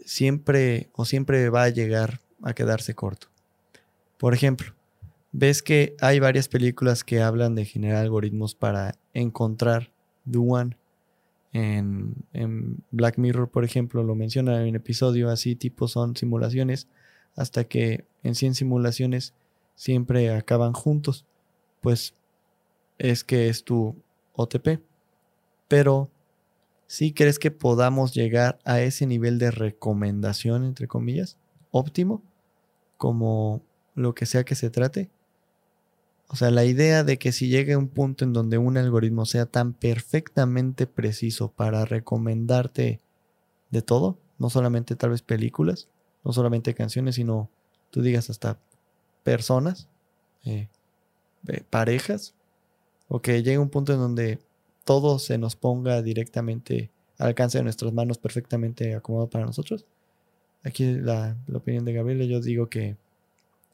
siempre 0.04 0.90
o 0.94 1.06
siempre 1.06 1.50
va 1.50 1.64
a 1.64 1.70
llegar 1.70 2.20
a 2.42 2.54
quedarse 2.54 2.94
corto? 2.94 3.31
Por 4.22 4.36
ejemplo, 4.36 4.76
ves 5.32 5.64
que 5.64 5.96
hay 6.00 6.20
varias 6.20 6.48
películas 6.48 7.04
que 7.04 7.24
hablan 7.24 7.56
de 7.56 7.66
generar 7.66 8.04
algoritmos 8.04 8.54
para 8.54 8.94
encontrar 9.16 9.92
the 10.30 10.38
one. 10.38 10.78
En, 11.54 12.14
Black 12.92 13.18
Mirror, 13.18 13.50
por 13.50 13.64
ejemplo, 13.66 14.04
lo 14.04 14.14
menciona 14.14 14.62
en 14.62 14.70
un 14.70 14.76
episodio 14.76 15.32
así, 15.32 15.56
tipo 15.56 15.88
son 15.88 16.16
simulaciones, 16.16 16.88
hasta 17.36 17.64
que 17.64 18.06
en 18.22 18.36
100 18.36 18.54
simulaciones 18.54 19.34
siempre 19.74 20.30
acaban 20.30 20.74
juntos, 20.74 21.26
pues 21.82 22.14
es 23.00 23.24
que 23.24 23.50
es 23.50 23.64
tu 23.64 23.96
OTP. 24.34 24.84
Pero 25.68 26.12
si 26.86 27.12
crees 27.12 27.40
que 27.40 27.50
podamos 27.50 28.14
llegar 28.14 28.60
a 28.66 28.82
ese 28.82 29.08
nivel 29.08 29.40
de 29.40 29.50
recomendación, 29.50 30.64
entre 30.64 30.88
comillas, 30.88 31.40
óptimo, 31.72 32.22
como 32.98 33.64
lo 34.02 34.14
que 34.16 34.26
sea 34.26 34.44
que 34.44 34.56
se 34.56 34.70
trate. 34.70 35.10
O 36.28 36.36
sea, 36.36 36.50
la 36.50 36.64
idea 36.64 37.04
de 37.04 37.18
que 37.18 37.32
si 37.34 37.50
llegue 37.50 37.76
un 37.76 37.90
punto 37.90 38.24
en 38.24 38.32
donde 38.32 38.58
un 38.58 38.78
algoritmo 38.78 39.26
sea 39.26 39.46
tan 39.46 39.74
perfectamente 39.74 40.88
preciso 40.88 41.52
para 41.52 41.84
recomendarte 41.84 43.02
de 43.70 43.82
todo, 43.82 44.18
no 44.38 44.50
solamente 44.50 44.96
tal 44.96 45.10
vez 45.10 45.22
películas, 45.22 45.90
no 46.24 46.32
solamente 46.32 46.74
canciones, 46.74 47.16
sino 47.16 47.50
tú 47.90 48.02
digas 48.02 48.30
hasta 48.30 48.60
personas, 49.24 49.90
eh, 50.46 50.70
parejas, 51.70 52.34
o 53.08 53.22
que 53.22 53.44
llegue 53.44 53.58
un 53.58 53.70
punto 53.70 53.92
en 53.92 54.00
donde 54.00 54.40
todo 54.86 55.20
se 55.20 55.38
nos 55.38 55.56
ponga 55.58 56.02
directamente 56.02 56.92
al 57.18 57.28
alcance 57.28 57.58
de 57.58 57.66
nuestras 57.66 57.92
manos 57.92 58.18
perfectamente 58.18 58.96
acomodado 58.96 59.30
para 59.30 59.46
nosotros. 59.46 59.86
Aquí 60.64 60.94
la, 60.94 61.36
la 61.48 61.58
opinión 61.58 61.84
de 61.84 61.94
Gabriela, 61.94 62.24
yo 62.24 62.40
digo 62.40 62.70
que, 62.70 62.96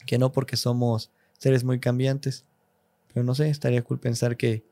que 0.06 0.18
no 0.18 0.32
porque 0.32 0.58
somos 0.58 1.12
seres 1.38 1.64
muy 1.64 1.80
cambiantes, 1.80 2.46
pero 3.14 3.24
no 3.24 3.36
sé, 3.36 3.50
estaría 3.50 3.82
cool 3.82 4.00
pensar 4.00 4.38
que 4.38 4.64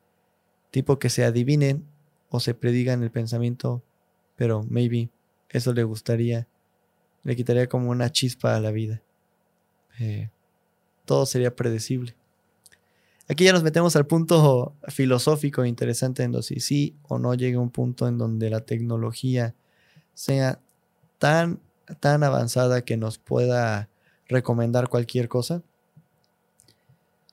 tipo 0.71 0.99
que 0.99 1.09
se 1.09 1.23
adivinen 1.23 1.85
o 2.29 2.39
se 2.39 2.53
predigan 2.53 3.01
el 3.03 3.11
pensamiento, 3.11 3.81
pero 4.35 4.63
maybe 4.69 5.09
eso 5.49 5.73
le 5.73 5.83
gustaría, 5.83 6.47
le 7.23 7.35
quitaría 7.35 7.67
como 7.67 7.89
una 7.89 8.11
chispa 8.11 8.55
a 8.55 8.59
la 8.59 8.71
vida. 8.71 9.01
Eh, 9.99 10.29
todo 11.05 11.25
sería 11.25 11.55
predecible. 11.55 12.15
Aquí 13.27 13.43
ya 13.45 13.53
nos 13.53 13.63
metemos 13.63 13.95
al 13.95 14.05
punto 14.05 14.75
filosófico 14.87 15.65
interesante 15.65 16.23
en 16.23 16.43
si 16.43 16.59
sí 16.59 16.95
o 17.07 17.17
no 17.17 17.33
llega 17.33 17.59
un 17.59 17.71
punto 17.71 18.07
en 18.07 18.17
donde 18.17 18.49
la 18.49 18.61
tecnología 18.61 19.55
sea 20.13 20.59
tan, 21.17 21.59
tan 21.99 22.23
avanzada 22.23 22.83
que 22.83 22.97
nos 22.97 23.17
pueda 23.17 23.89
recomendar 24.27 24.89
cualquier 24.89 25.27
cosa. 25.27 25.61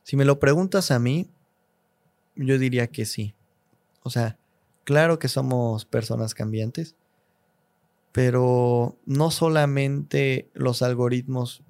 Si 0.02 0.16
me 0.16 0.24
lo 0.24 0.38
preguntas 0.38 0.90
a 0.90 0.98
mí, 0.98 1.28
yo 2.34 2.58
diría 2.58 2.88
que 2.88 3.06
sí. 3.06 3.34
O 4.02 4.10
sea, 4.10 4.36
claro 4.84 5.18
que 5.18 5.28
somos 5.28 5.84
personas 5.84 6.34
cambiantes, 6.34 6.94
pero 8.10 8.96
no 9.06 9.30
solamente 9.30 10.48
los 10.54 10.82
algoritmos 10.82 11.62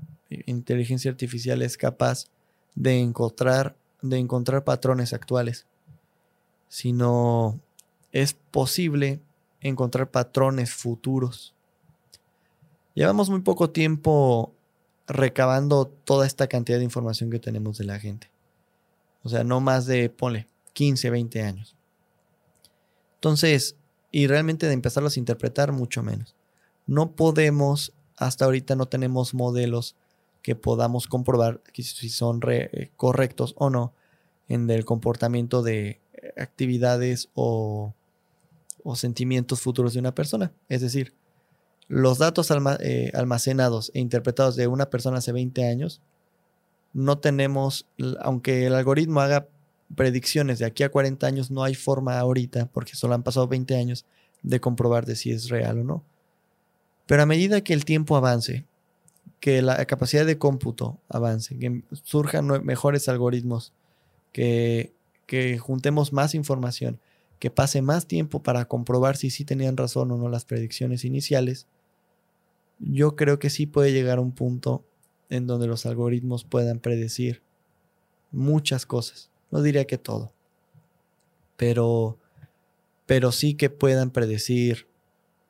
inteligencia 0.46 1.10
artificial 1.10 1.62
es 1.62 1.76
capaz 1.76 2.26
de 2.74 3.00
encontrar, 3.00 3.76
de 4.00 4.18
encontrar 4.18 4.64
patrones 4.64 5.12
actuales, 5.12 5.66
sino 6.68 7.60
es 8.12 8.34
posible 8.34 9.20
encontrar 9.60 10.10
patrones 10.10 10.72
futuros. 10.72 11.54
Llevamos 12.94 13.30
muy 13.30 13.40
poco 13.40 13.70
tiempo 13.70 14.54
recabando 15.12 15.86
toda 15.86 16.26
esta 16.26 16.46
cantidad 16.46 16.78
de 16.78 16.84
información 16.84 17.30
que 17.30 17.38
tenemos 17.38 17.78
de 17.78 17.84
la 17.84 17.98
gente. 17.98 18.30
O 19.22 19.28
sea, 19.28 19.44
no 19.44 19.60
más 19.60 19.86
de, 19.86 20.10
ponle, 20.10 20.48
15, 20.72 21.10
20 21.10 21.42
años. 21.42 21.76
Entonces, 23.14 23.76
y 24.10 24.26
realmente 24.26 24.66
de 24.66 24.72
empezarlos 24.72 25.16
a 25.16 25.20
interpretar 25.20 25.72
mucho 25.72 26.02
menos. 26.02 26.34
No 26.86 27.12
podemos, 27.12 27.92
hasta 28.16 28.44
ahorita 28.44 28.74
no 28.74 28.86
tenemos 28.86 29.34
modelos 29.34 29.96
que 30.42 30.56
podamos 30.56 31.06
comprobar 31.06 31.60
si 31.72 32.08
son 32.08 32.40
eh, 32.48 32.90
correctos 32.96 33.54
o 33.56 33.70
no 33.70 33.94
en 34.48 34.68
el 34.70 34.84
comportamiento 34.84 35.62
de 35.62 36.00
eh, 36.12 36.34
actividades 36.36 37.30
o, 37.34 37.94
sentimientos 38.94 39.60
futuros 39.60 39.94
de 39.94 40.00
una 40.00 40.14
persona. 40.14 40.52
Es 40.68 40.80
decir, 40.80 41.14
los 41.88 42.18
datos 42.18 42.50
eh, 42.80 43.10
almacenados 43.14 43.90
e 43.94 44.00
interpretados 44.00 44.56
de 44.56 44.66
una 44.66 44.90
persona 44.90 45.18
hace 45.18 45.32
20 45.32 45.68
años, 45.68 46.00
no 46.92 47.18
tenemos, 47.18 47.86
aunque 48.20 48.66
el 48.66 48.74
algoritmo 48.74 49.20
haga 49.20 49.46
predicciones 49.94 50.58
de 50.58 50.66
aquí 50.66 50.82
a 50.82 50.90
40 50.90 51.26
años, 51.26 51.50
no 51.50 51.64
hay 51.64 51.74
forma 51.74 52.18
ahorita, 52.18 52.66
porque 52.66 52.94
solo 52.94 53.14
han 53.14 53.22
pasado 53.22 53.48
20 53.48 53.76
años, 53.76 54.04
de 54.42 54.60
comprobar 54.60 55.06
de 55.06 55.16
si 55.16 55.30
es 55.30 55.48
real 55.48 55.80
o 55.80 55.84
no. 55.84 56.04
Pero 57.06 57.22
a 57.22 57.26
medida 57.26 57.62
que 57.62 57.74
el 57.74 57.84
tiempo 57.84 58.16
avance 58.16 58.64
que 59.42 59.60
la 59.60 59.84
capacidad 59.86 60.24
de 60.24 60.38
cómputo 60.38 61.00
avance, 61.08 61.58
que 61.58 61.82
surjan 62.04 62.46
mejores 62.64 63.08
algoritmos, 63.08 63.72
que, 64.30 64.92
que 65.26 65.58
juntemos 65.58 66.12
más 66.12 66.36
información, 66.36 67.00
que 67.40 67.50
pase 67.50 67.82
más 67.82 68.06
tiempo 68.06 68.40
para 68.40 68.66
comprobar 68.66 69.16
si 69.16 69.30
sí 69.30 69.44
tenían 69.44 69.76
razón 69.76 70.12
o 70.12 70.16
no 70.16 70.28
las 70.28 70.44
predicciones 70.44 71.04
iniciales, 71.04 71.66
yo 72.82 73.16
creo 73.16 73.38
que 73.38 73.50
sí 73.50 73.66
puede 73.66 73.92
llegar 73.92 74.18
a 74.18 74.22
un 74.22 74.32
punto 74.32 74.84
en 75.28 75.46
donde 75.46 75.66
los 75.66 75.86
algoritmos 75.86 76.44
puedan 76.44 76.80
predecir 76.80 77.42
muchas 78.32 78.86
cosas. 78.86 79.30
No 79.50 79.62
diría 79.62 79.86
que 79.86 79.98
todo, 79.98 80.32
pero, 81.56 82.18
pero 83.06 83.32
sí 83.32 83.54
que 83.54 83.70
puedan 83.70 84.10
predecir 84.10 84.86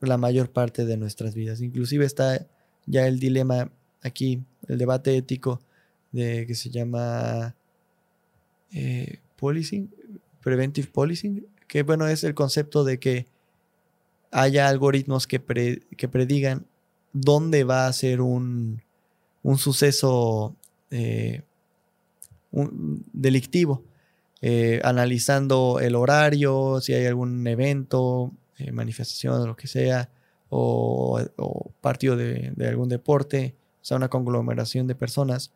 la 0.01 0.18
mayor 0.18 0.51
parte 0.51 0.85
de 0.85 0.97
nuestras 0.97 1.35
vidas. 1.35 1.61
Inclusive 1.61 2.05
está 2.05 2.47
ya 2.87 3.07
el 3.07 3.18
dilema 3.18 3.72
aquí, 4.03 4.45
el 4.68 4.78
debate 4.78 5.16
ético 5.16 5.61
de 6.11 6.47
que 6.47 6.55
se 6.55 6.70
llama 6.70 7.55
eh, 8.72 9.20
policing, 9.37 9.95
preventive 10.43 10.89
policing, 10.89 11.47
que 11.66 11.83
bueno, 11.83 12.07
es 12.09 12.24
el 12.24 12.35
concepto 12.35 12.85
de 12.85 12.99
que 12.99 13.26
haya 14.30 14.68
algoritmos 14.68 15.26
que, 15.26 15.41
que 15.97 16.09
predigan 16.09 16.66
dónde 17.13 17.65
va 17.65 17.87
a 17.87 17.93
ser 17.93 18.21
un, 18.21 18.83
un 19.43 19.59
suceso 19.59 20.57
eh, 20.91 21.43
delictivo, 23.13 23.85
eh, 24.41 24.81
analizando 24.85 25.79
el 25.81 25.95
horario, 25.95 26.81
si 26.81 26.93
hay 26.93 27.07
algún 27.07 27.47
evento, 27.47 28.33
eh, 28.59 28.73
manifestación 28.73 29.47
lo 29.47 29.57
que 29.57 29.67
sea, 29.67 30.11
o, 30.51 31.19
partido 31.81 32.17
de, 32.17 32.53
algún 32.69 32.89
deporte, 32.89 33.55
o 33.81 33.85
sea, 33.85 33.97
una 33.97 34.09
conglomeración 34.09 34.87
de 34.87 34.95
personas, 34.95 35.53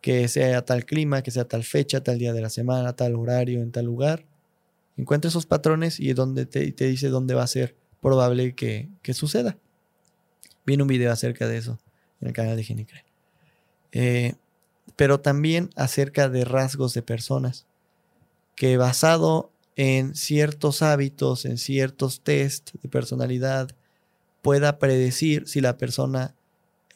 que 0.00 0.28
sea 0.28 0.64
tal 0.64 0.84
clima, 0.84 1.22
que 1.22 1.30
sea 1.30 1.48
tal 1.48 1.64
fecha, 1.64 2.02
tal 2.02 2.18
día 2.18 2.32
de 2.32 2.42
la 2.42 2.50
semana, 2.50 2.94
tal 2.94 3.16
horario, 3.16 3.62
en 3.62 3.72
tal 3.72 3.86
lugar. 3.86 4.26
Encuentra 4.96 5.28
esos 5.28 5.46
patrones 5.46 5.98
y 5.98 6.12
donde 6.12 6.46
te, 6.46 6.70
te 6.72 6.86
dice 6.86 7.08
dónde 7.08 7.34
va 7.34 7.42
a 7.42 7.48
ser 7.48 7.74
probable 8.00 8.54
que, 8.54 8.90
que 9.02 9.14
suceda. 9.14 9.56
Viene 10.68 10.82
un 10.82 10.88
video 10.88 11.10
acerca 11.10 11.48
de 11.48 11.56
eso 11.56 11.78
en 12.20 12.28
el 12.28 12.34
canal 12.34 12.54
de 12.54 12.62
Genicre. 12.62 13.06
Eh, 13.90 14.34
pero 14.96 15.18
también 15.18 15.70
acerca 15.76 16.28
de 16.28 16.44
rasgos 16.44 16.92
de 16.92 17.00
personas, 17.00 17.64
que 18.54 18.76
basado 18.76 19.50
en 19.76 20.14
ciertos 20.14 20.82
hábitos, 20.82 21.46
en 21.46 21.56
ciertos 21.56 22.20
test 22.20 22.72
de 22.82 22.88
personalidad, 22.90 23.70
pueda 24.42 24.78
predecir 24.78 25.48
si 25.48 25.62
la 25.62 25.78
persona, 25.78 26.34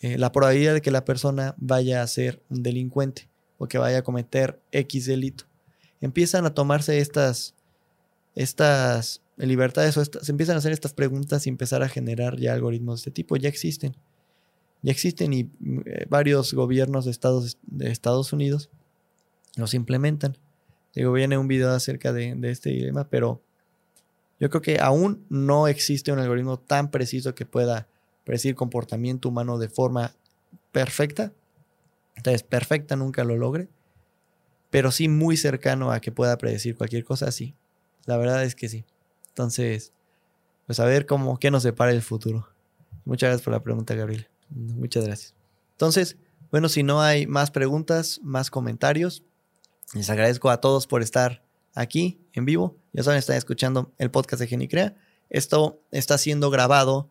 eh, 0.02 0.18
la 0.18 0.32
probabilidad 0.32 0.74
de 0.74 0.82
que 0.82 0.90
la 0.90 1.06
persona 1.06 1.54
vaya 1.56 2.02
a 2.02 2.06
ser 2.08 2.42
un 2.50 2.62
delincuente 2.62 3.30
o 3.56 3.68
que 3.68 3.78
vaya 3.78 4.00
a 4.00 4.02
cometer 4.02 4.60
X 4.72 5.06
delito. 5.06 5.44
Empiezan 6.02 6.44
a 6.44 6.52
tomarse 6.52 6.98
estas, 6.98 7.54
estas 8.34 9.21
libertades 9.36 9.96
o 9.96 10.04
se 10.04 10.30
empiezan 10.30 10.56
a 10.56 10.58
hacer 10.58 10.72
estas 10.72 10.92
preguntas 10.92 11.46
y 11.46 11.50
empezar 11.50 11.82
a 11.82 11.88
generar 11.88 12.38
ya 12.38 12.52
algoritmos 12.52 12.98
de 12.98 13.00
este 13.00 13.10
tipo. 13.10 13.36
Ya 13.36 13.48
existen 13.48 13.96
ya 14.82 14.90
existen 14.90 15.32
y 15.32 15.50
eh, 15.86 16.06
varios 16.08 16.52
gobiernos 16.52 17.04
de 17.04 17.12
Estados, 17.12 17.56
de 17.62 17.90
Estados 17.90 18.32
Unidos 18.32 18.68
los 19.56 19.74
implementan. 19.74 20.36
Digo, 20.94 21.12
viene 21.12 21.38
un 21.38 21.48
video 21.48 21.70
acerca 21.70 22.12
de, 22.12 22.36
este 22.42 22.70
dilema, 22.70 23.08
pero 23.08 23.42
yo 24.40 24.50
creo 24.50 24.60
que 24.60 24.78
aún 24.80 25.24
no 25.30 25.68
existe 25.68 26.12
un 26.12 26.18
algoritmo 26.18 26.58
tan 26.58 26.90
preciso 26.90 27.34
que 27.34 27.46
pueda 27.46 27.86
predecir 28.24 28.54
comportamiento 28.54 29.28
humano 29.28 29.58
de 29.58 29.68
forma 29.68 30.14
perfecta. 30.72 31.32
Entonces, 32.16 32.42
perfecta 32.42 32.96
nunca 32.96 33.24
lo 33.24 33.36
logre, 33.36 33.68
pero 34.70 34.90
sí 34.90 35.08
muy 35.08 35.36
cercano 35.36 35.92
a 35.92 36.00
que 36.00 36.12
pueda 36.12 36.36
predecir 36.38 36.76
cualquier 36.76 37.04
cosa, 37.04 37.30
sí. 37.30 37.54
La 38.04 38.16
verdad 38.16 38.44
es 38.44 38.54
que 38.54 38.68
sí. 38.68 38.84
Entonces, 39.32 39.92
pues 40.66 40.78
a 40.80 40.84
ver 40.84 41.06
cómo, 41.06 41.38
qué 41.38 41.50
nos 41.50 41.62
depara 41.62 41.90
el 41.90 42.02
futuro. 42.02 42.48
Muchas 43.04 43.28
gracias 43.28 43.44
por 43.44 43.52
la 43.52 43.62
pregunta, 43.62 43.94
Gabriel. 43.94 44.28
Muchas 44.50 45.06
gracias. 45.06 45.34
Entonces, 45.72 46.16
bueno, 46.50 46.68
si 46.68 46.82
no 46.82 47.00
hay 47.00 47.26
más 47.26 47.50
preguntas, 47.50 48.20
más 48.22 48.50
comentarios, 48.50 49.24
les 49.94 50.10
agradezco 50.10 50.50
a 50.50 50.60
todos 50.60 50.86
por 50.86 51.02
estar 51.02 51.42
aquí 51.74 52.20
en 52.34 52.44
vivo. 52.44 52.76
Ya 52.92 53.02
saben, 53.02 53.18
están 53.18 53.36
escuchando 53.36 53.92
el 53.98 54.10
podcast 54.10 54.40
de 54.40 54.48
Genicrea. 54.48 54.94
Esto 55.30 55.80
está 55.90 56.18
siendo 56.18 56.50
grabado 56.50 57.08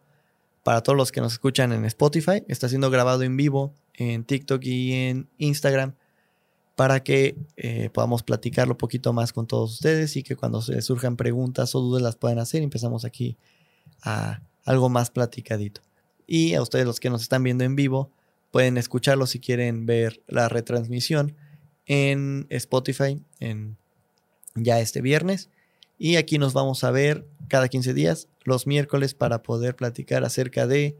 para 0.63 0.81
todos 0.81 0.95
los 0.95 1.11
que 1.11 1.21
nos 1.21 1.33
escuchan 1.33 1.71
en 1.73 1.85
Spotify. 1.85 2.43
Está 2.47 2.69
siendo 2.69 2.91
grabado 2.91 3.23
en 3.23 3.35
vivo 3.35 3.73
en 3.95 4.23
TikTok 4.23 4.63
y 4.63 4.93
en 4.93 5.29
Instagram 5.37 5.95
para 6.81 7.03
que 7.03 7.35
eh, 7.57 7.91
podamos 7.93 8.23
platicarlo 8.23 8.73
un 8.73 8.77
poquito 8.79 9.13
más 9.13 9.33
con 9.33 9.45
todos 9.45 9.71
ustedes 9.71 10.17
y 10.17 10.23
que 10.23 10.35
cuando 10.35 10.63
surjan 10.63 11.15
preguntas 11.15 11.75
o 11.75 11.79
dudas 11.79 12.01
las 12.01 12.15
puedan 12.15 12.39
hacer. 12.39 12.63
Empezamos 12.63 13.05
aquí 13.05 13.37
a 14.01 14.41
algo 14.65 14.89
más 14.89 15.11
platicadito. 15.11 15.81
Y 16.25 16.55
a 16.55 16.61
ustedes 16.63 16.87
los 16.87 16.99
que 16.99 17.11
nos 17.11 17.21
están 17.21 17.43
viendo 17.43 17.63
en 17.63 17.75
vivo, 17.75 18.09
pueden 18.49 18.79
escucharlo 18.79 19.27
si 19.27 19.39
quieren 19.39 19.85
ver 19.85 20.23
la 20.27 20.49
retransmisión 20.49 21.35
en 21.85 22.47
Spotify 22.49 23.21
en 23.39 23.77
ya 24.55 24.79
este 24.79 25.01
viernes. 25.01 25.51
Y 25.99 26.15
aquí 26.15 26.39
nos 26.39 26.53
vamos 26.53 26.83
a 26.83 26.89
ver 26.89 27.27
cada 27.47 27.67
15 27.67 27.93
días, 27.93 28.27
los 28.43 28.65
miércoles, 28.65 29.13
para 29.13 29.43
poder 29.43 29.75
platicar 29.75 30.23
acerca 30.23 30.65
de 30.65 30.97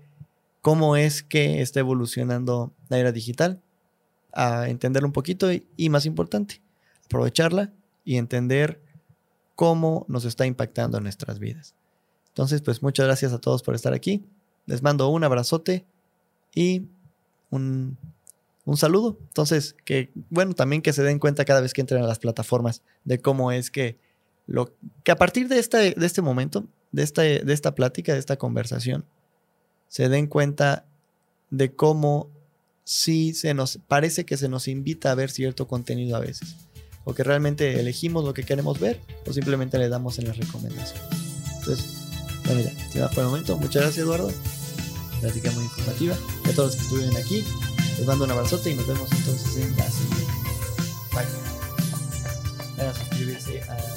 cómo 0.61 0.95
es 0.95 1.23
que 1.23 1.63
está 1.63 1.79
evolucionando 1.79 2.71
la 2.87 2.99
era 2.99 3.11
digital, 3.11 3.63
a 4.33 4.69
entender 4.69 5.05
un 5.05 5.11
poquito 5.11 5.51
y, 5.51 5.65
y 5.77 5.89
más 5.89 6.05
importante, 6.05 6.61
aprovecharla 7.05 7.71
y 8.03 8.17
entender 8.17 8.81
cómo 9.55 10.05
nos 10.07 10.25
está 10.25 10.45
impactando 10.45 10.97
en 10.97 11.03
nuestras 11.03 11.39
vidas. 11.39 11.75
Entonces, 12.29 12.61
pues 12.61 12.81
muchas 12.81 13.05
gracias 13.05 13.33
a 13.33 13.39
todos 13.39 13.61
por 13.61 13.75
estar 13.75 13.93
aquí. 13.93 14.23
Les 14.65 14.81
mando 14.81 15.09
un 15.09 15.23
abrazote 15.23 15.85
y 16.55 16.87
un, 17.49 17.97
saludo. 18.75 19.17
Entonces, 19.19 19.75
que 19.85 20.11
bueno, 20.29 20.53
también 20.53 20.81
que 20.81 20.93
se 20.93 21.03
den 21.03 21.19
cuenta 21.19 21.45
cada 21.45 21.61
vez 21.61 21.73
que 21.73 21.81
entren 21.81 22.03
a 22.03 22.07
las 22.07 22.19
plataformas 22.19 22.83
de 23.03 23.19
cómo 23.19 23.51
es 23.51 23.69
que 23.69 23.99
lo 24.47 24.73
que 25.03 25.11
a 25.11 25.17
partir 25.17 25.47
de 25.49 25.59
este, 25.59 25.93
de 25.93 26.05
este 26.05 26.21
momento, 26.21 26.65
de 26.91 27.03
esta, 27.03 27.21
de 27.21 27.53
esta 27.53 27.75
plática, 27.75 28.13
de 28.13 28.19
esta 28.19 28.37
conversación, 28.37 29.05
se 29.87 30.07
den 30.07 30.27
cuenta 30.27 30.85
de 31.49 31.75
cómo 31.75 32.29
sí 32.83 33.33
se 33.33 33.53
nos 33.53 33.79
parece 33.87 34.25
que 34.25 34.37
se 34.37 34.49
nos 34.49 34.67
invita 34.67 35.11
a 35.11 35.15
ver 35.15 35.31
cierto 35.31 35.67
contenido 35.67 36.15
a 36.15 36.19
veces. 36.19 36.55
O 37.03 37.13
que 37.13 37.23
realmente 37.23 37.79
elegimos 37.79 38.23
lo 38.23 38.33
que 38.33 38.43
queremos 38.43 38.79
ver 38.79 38.99
o 39.25 39.33
simplemente 39.33 39.79
le 39.79 39.89
damos 39.89 40.19
en 40.19 40.27
las 40.27 40.37
recomendaciones. 40.37 41.01
Entonces, 41.59 42.01
bueno, 42.45 42.69
ya, 42.93 43.09
por 43.09 43.19
el 43.19 43.29
momento. 43.29 43.57
Muchas 43.57 43.83
gracias, 43.83 44.03
Eduardo. 44.05 44.31
Plática 45.19 45.51
muy 45.51 45.63
informativa. 45.63 46.15
A 46.45 46.51
todos 46.51 46.71
los 46.71 46.75
que 46.75 46.81
estuvieron 46.81 47.17
aquí, 47.17 47.43
les 47.97 48.05
mando 48.05 48.25
un 48.25 48.31
abrazote 48.31 48.71
y 48.71 48.75
nos 48.75 48.87
vemos 48.87 49.11
entonces 49.11 49.57
en 49.57 49.77
la 49.77 49.89
siguiente. 49.89 50.33
Bye. 51.13 52.87
a 52.87 52.93
suscribirse 52.93 53.61
a 53.63 53.90